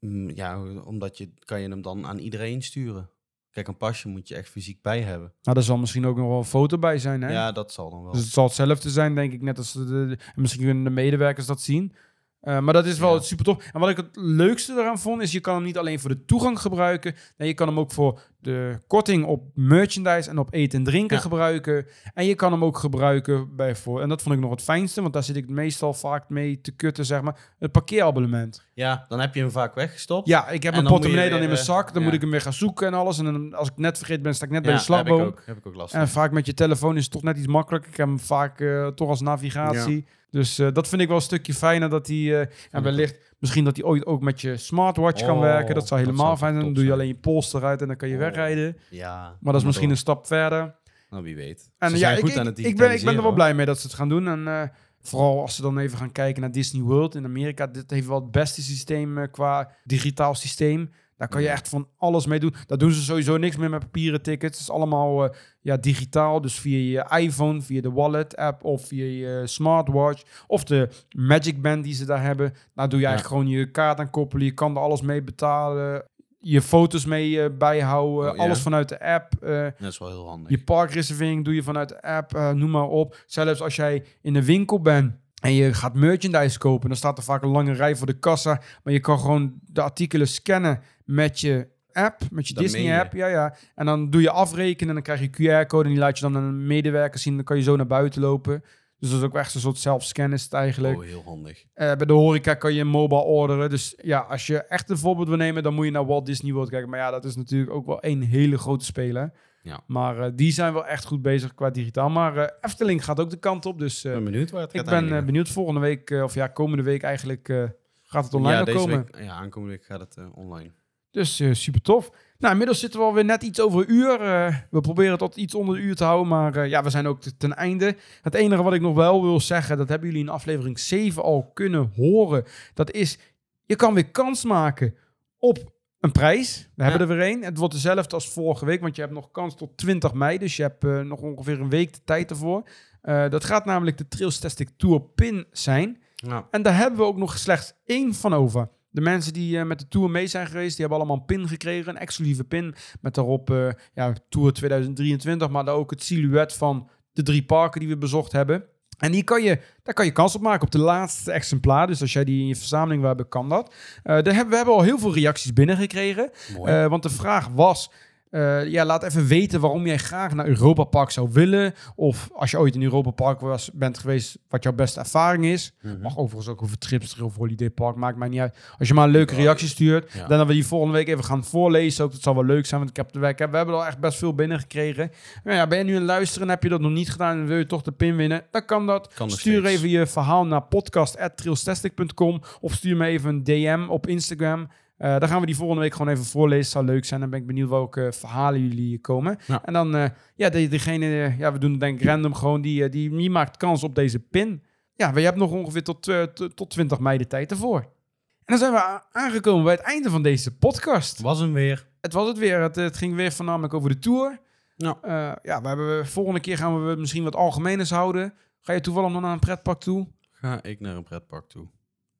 [0.00, 3.10] Mm, Ja, omdat je kan je hem dan aan iedereen sturen.
[3.50, 5.32] Kijk, een pasje moet je echt fysiek bij hebben.
[5.42, 7.32] Nou, daar zal misschien ook nog wel een foto bij zijn, hè?
[7.32, 8.12] Ja, dat zal dan wel.
[8.12, 10.90] Dus het zal hetzelfde zijn, denk ik, net als de, de- en misschien kunnen de
[10.90, 11.94] medewerkers dat zien.
[12.42, 13.20] Eh, maar dat is wel Ja.
[13.20, 13.64] super tof.
[13.72, 16.24] En wat ik het leukste eraan vond, is je kan hem niet alleen voor de
[16.24, 17.14] toegang gebruiken.
[17.36, 21.16] Nee, je kan hem ook voor de korting op merchandise en op eten en drinken
[21.16, 21.22] Ja.
[21.22, 21.86] gebruiken.
[22.14, 25.00] En je kan hem ook gebruiken bij voor, en dat vond ik nog het fijnste,
[25.00, 28.64] want daar zit ik meestal vaak mee te kutten, zeg maar, het parkeerabonnement.
[28.74, 30.28] Ja, dan heb je hem vaak weggestopt.
[30.28, 32.06] Ja, ik heb dan je portemonnee dan in mijn zak, dan ja.
[32.06, 33.18] moet ik hem weer gaan zoeken en alles.
[33.18, 35.18] En dan, als ik net vergeten ben, sta ik net bij de slagboom.
[35.18, 36.00] Heb ik ook, heb ik ook last van.
[36.00, 37.90] En vaak met je telefoon is het toch net iets makkelijker.
[37.90, 40.06] Ik heb hem vaak eh, toch als navigatie.
[40.30, 41.88] Dus eh, dat vind ik wel een stukje fijner.
[41.88, 45.40] Dat hij, eh, en wellicht, misschien dat hij ooit ook met je smartwatch kan Oh,
[45.40, 45.74] werken.
[45.74, 46.64] Dat zou dat helemaal zou fijn zijn.
[46.64, 48.20] Dan doe je alleen je pols eruit en dan kan je Oh.
[48.20, 48.76] wegrijden.
[48.90, 49.36] Ja.
[49.40, 49.96] Maar dat is misschien door.
[49.96, 50.74] een stap verder.
[51.10, 51.70] Nou, wie weet.
[51.78, 53.66] En Ze ja, ik, goed aan het ik, ben, ik ben er wel blij mee
[53.66, 54.28] dat ze het gaan doen.
[54.28, 54.62] En eh,
[55.02, 57.66] vooral als ze dan even gaan kijken naar Disney World in Amerika.
[57.66, 60.90] Dit heeft wel het beste systeem eh, qua digitaal systeem.
[61.22, 62.54] Daar kan je echt van alles mee doen.
[62.66, 64.58] Daar doen ze sowieso niks meer met papieren tickets.
[64.58, 66.40] Het is allemaal eh, ja, digitaal.
[66.40, 70.22] Dus via je iPhone, via de wallet app of via je smartwatch.
[70.46, 72.52] Of de Magic Band die ze daar hebben.
[72.74, 74.44] Daar doe je eigenlijk gewoon je kaart aan koppelen.
[74.44, 76.04] Je kan er alles mee betalen.
[76.38, 78.32] Je foto's mee eh, bijhouden.
[78.32, 78.38] Oh.
[78.38, 79.34] Alles vanuit de app.
[79.42, 80.50] eh, Dat is wel heel handig.
[80.50, 83.16] je parkreservering doe je vanuit de app, noem maar op.
[83.26, 87.24] Zelfs als jij in een winkel bent en je gaat merchandise kopen, dan staat er
[87.24, 88.60] vaak een lange rij voor de kassa.
[88.82, 92.54] Maar je kan gewoon de artikelen scannen met je app, met je?
[92.54, 93.12] Disney-app.
[93.12, 93.56] Ja, ja.
[93.74, 96.36] En dan doe je afrekenen en dan krijg je QR-code en die laat je dan
[96.36, 97.34] aan een medewerker zien.
[97.34, 98.64] Dan kan je zo naar buiten lopen.
[98.98, 100.96] Dus dat is ook echt een soort zelfscan is het eigenlijk.
[100.96, 101.64] Oh, heel handig.
[101.74, 103.70] Eh, bij de horeca kan je mobile orderen.
[103.70, 106.52] Dus ja, als je echt een voorbeeld wil nemen, dan moet je naar Walt Disney
[106.52, 106.88] World kijken.
[106.90, 109.32] Maar ja, dat is natuurlijk ook wel een hele grote speler.
[109.62, 109.80] Ja.
[109.86, 112.10] Maar eh, die zijn wel echt goed bezig qua digitaal.
[112.10, 113.78] Maar eh, Efteling gaat ook de kant op.
[113.78, 115.48] Dus Ik eh, ben benieuwd waar het ik ben benieuwd.
[115.48, 117.64] Volgende week, of ja, komende week eigenlijk, eh,
[118.02, 118.96] gaat het online ja, deze komen.
[119.12, 120.70] week, ja, aankomende week gaat het eh, online.
[121.10, 122.10] Dus eh, super tof.
[122.38, 124.20] Nou, inmiddels zitten we alweer net iets over een uur.
[124.20, 127.06] Eh, we proberen tot iets onder een uur te houden, maar eh, ja, we zijn
[127.06, 127.96] ook te- ten einde.
[128.22, 131.50] Het enige wat ik nog wel wil zeggen, dat hebben jullie in aflevering 7 al
[131.54, 132.44] kunnen horen.
[132.74, 133.18] Dat is,
[133.64, 134.94] je kan weer kans maken
[135.38, 135.71] op
[136.02, 136.68] een prijs.
[136.74, 137.42] We hebben er weer een.
[137.42, 140.38] Het wordt dezelfde als vorige week, want je hebt nog kans tot 20 mei.
[140.38, 142.68] Dus je hebt eh, nog ongeveer een week de tijd ervoor.
[143.02, 146.02] Eh, dat gaat namelijk de Trails Tastic Tour pin zijn.
[146.14, 146.46] Ja.
[146.50, 148.68] En daar hebben we ook nog slechts één van over.
[148.90, 151.48] De mensen die eh, met de Tour mee zijn geweest, die hebben allemaal een pin
[151.48, 151.88] gekregen.
[151.88, 157.22] Een exclusieve pin met daarop ja, Tour 2023, maar daar ook het silhouet van de
[157.22, 158.64] drie parken die we bezocht hebben.
[159.02, 161.86] En die kan je, daar kan je kans op maken op de laatste exemplaar.
[161.86, 163.74] Dus als jij die in je verzameling wil hebben, kan dat.
[164.02, 166.30] Eh, daar hebben, we hebben al heel veel reacties binnengekregen.
[166.64, 167.90] Eh, want de vraag was...
[168.32, 171.74] eh, ja, laat even weten waarom jij graag naar Europa Park zou willen.
[171.94, 175.72] Of als je ooit in Europa Park was, bent geweest, wat jouw beste ervaring is.
[175.82, 176.00] Mhm.
[176.00, 178.56] Mag overigens ook over Tripster of Holiday Park, maakt mij niet uit.
[178.78, 180.26] Als je maar een leuke reactie stuurt, ja.
[180.26, 182.04] dan dat we die volgende week even gaan voorlezen.
[182.04, 183.98] Ook dat zal wel leuk zijn, want ik heb de week, we hebben al echt
[183.98, 185.10] best veel binnengekregen.
[185.44, 187.46] Maar ja, ben je nu het luisteren en heb je dat nog niet gedaan en
[187.46, 189.12] wil je toch de pin winnen, dan kan dat.
[189.14, 189.76] Kan stuur steeds.
[189.76, 194.68] even je verhaal naar podcast.trailstastic.com of stuur me even een DM op Instagram.
[195.02, 196.70] Eh dan gaan we die volgende week gewoon even voorlezen.
[196.70, 197.20] Zou leuk zijn.
[197.20, 199.38] Dan ben ik benieuwd welke verhalen jullie komen.
[199.46, 199.64] Ja.
[199.64, 202.60] En dan, eh, ja, de, degene, eh, ja, we doen het denk ik random gewoon,
[202.60, 204.62] die, eh, die, die maakt kans op deze pin.
[204.94, 207.80] Ja, we hebben nog ongeveer tot, eh, tot 20 mei de tijd ervoor.
[207.80, 211.20] En dan zijn we aangekomen bij het einde van deze podcast.
[211.20, 211.88] Was hem weer.
[212.00, 212.60] Het was het weer.
[212.60, 214.40] Het, het ging weer voornamelijk over de tour.
[214.76, 214.98] Ja.
[215.02, 218.34] Eh, ja, we hebben, volgende keer gaan we misschien wat algemenes houden.
[218.60, 220.08] Ga je toevallig nog naar een pretpark toe?
[220.32, 221.66] Ga ik naar een pretpark toe?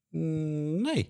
[0.09, 1.07] Mm, nee.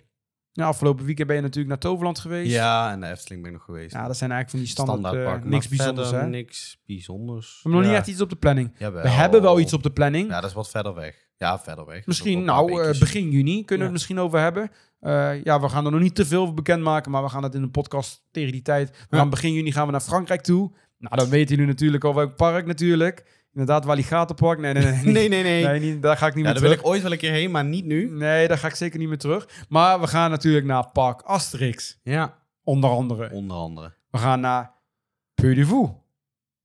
[0.55, 2.53] Ja, afgelopen weekend ben je natuurlijk naar Toverland geweest.
[2.53, 3.92] Ja, en de Efteling ben ik nog geweest.
[3.92, 6.20] Ja, dat zijn eigenlijk van die standaard, eh, niks maar bijzonders, hè?
[6.20, 7.61] We niks bijzonders.
[7.62, 8.74] hebben nog niet echt iets op de planning.
[8.78, 9.03] Jawel.
[9.03, 10.28] We hebben wel iets op de planning.
[10.28, 11.30] Ja, dat is wat verder weg.
[11.36, 12.07] Ja, verder weg.
[12.07, 14.70] misschien, nou, eh, begin juni kunnen we het misschien over hebben.
[15.00, 17.55] Eh, ja, we gaan er nog niet te veel over bekendmaken, maar we gaan het
[17.55, 19.07] in een podcast tegen die tijd.
[19.11, 20.72] We gaan begin juni gaan we naar Frankrijk toe.
[20.98, 23.41] Nou, dan weten jullie natuurlijk al welk park natuurlijk.
[23.53, 24.59] Inderdaad, Walligatorpark.
[24.59, 25.03] Nee, nee, nee.
[25.12, 25.64] Nee, nee, nee.
[25.64, 26.84] nee niet, daar ga ik niet ja, meer daar wil terug.
[26.86, 28.11] ik ooit wel een keer heen, maar niet nu.
[28.11, 29.48] Nee, daar ga ik zeker niet meer terug.
[29.68, 33.30] Maar we gaan natuurlijk naar Park Asterix, Ja, onder andere.
[33.30, 33.92] onder andere.
[34.11, 34.72] We gaan naar
[35.34, 35.88] Puy de Fou.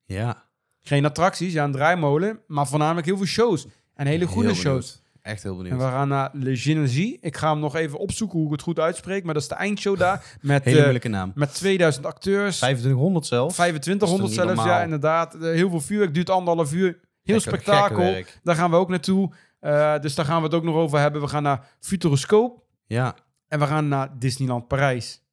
[0.05, 0.45] Ja.
[0.81, 3.67] Geen attracties, ja, een draaimolen, maar voornamelijk heel veel shows.
[3.93, 4.91] En hele goede Heel shows.
[4.91, 5.01] benieuwd.
[5.27, 5.77] Echt heel En benieuwd.
[5.81, 7.17] we gaan naar Le Génésie.
[7.21, 9.55] Ik ga hem nog even opzoeken hoe ik het goed uitspreek, maar dat is de
[9.55, 10.23] eindshow daar.
[10.41, 11.31] Met, Hele eh, moeilijke naam.
[11.35, 13.53] met 2000 acteurs, 2500 zelf.
[13.53, 15.33] 2500 Dat is toch zelfs, ja, inderdaad.
[15.35, 16.99] Eh, heel veel vuur, het duurt anderhalf uur.
[17.23, 18.23] Heel spektakel.
[18.43, 19.31] Daar gaan we ook naartoe.
[19.59, 21.21] Eh, dus daar gaan we het ook nog over hebben.
[21.21, 23.15] We gaan naar Futuroscope Ja,
[23.47, 25.25] en we gaan naar Disneyland Parijs.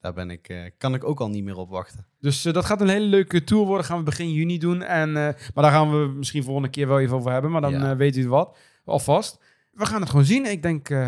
[0.00, 2.06] daar ben ik, eh, kan ik ook al niet meer op wachten.
[2.20, 3.86] Dus dat gaat een hele leuke tour worden.
[3.86, 4.82] Gaan we begin juni doen.
[4.82, 5.14] En, eh,
[5.54, 7.50] maar daar gaan we misschien volgende keer wel even over hebben.
[7.50, 7.96] Maar dan Ja.
[7.96, 8.56] weet u wat.
[8.84, 9.40] Alvast.
[9.70, 10.46] We gaan het gewoon zien.
[10.50, 11.06] Ik denk, eh,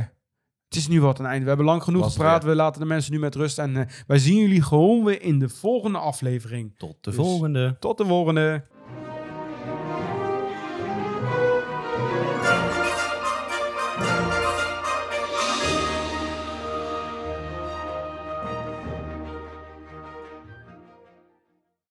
[0.68, 1.42] het is nu wat een einde.
[1.42, 2.44] We hebben lang genoeg gepraat.
[2.44, 3.58] We laten de mensen nu met rust.
[3.58, 6.74] En eh, wij zien jullie gewoon weer in de volgende aflevering.
[6.78, 7.76] Tot de Dus- volgende.
[7.80, 8.64] Tot de volgende.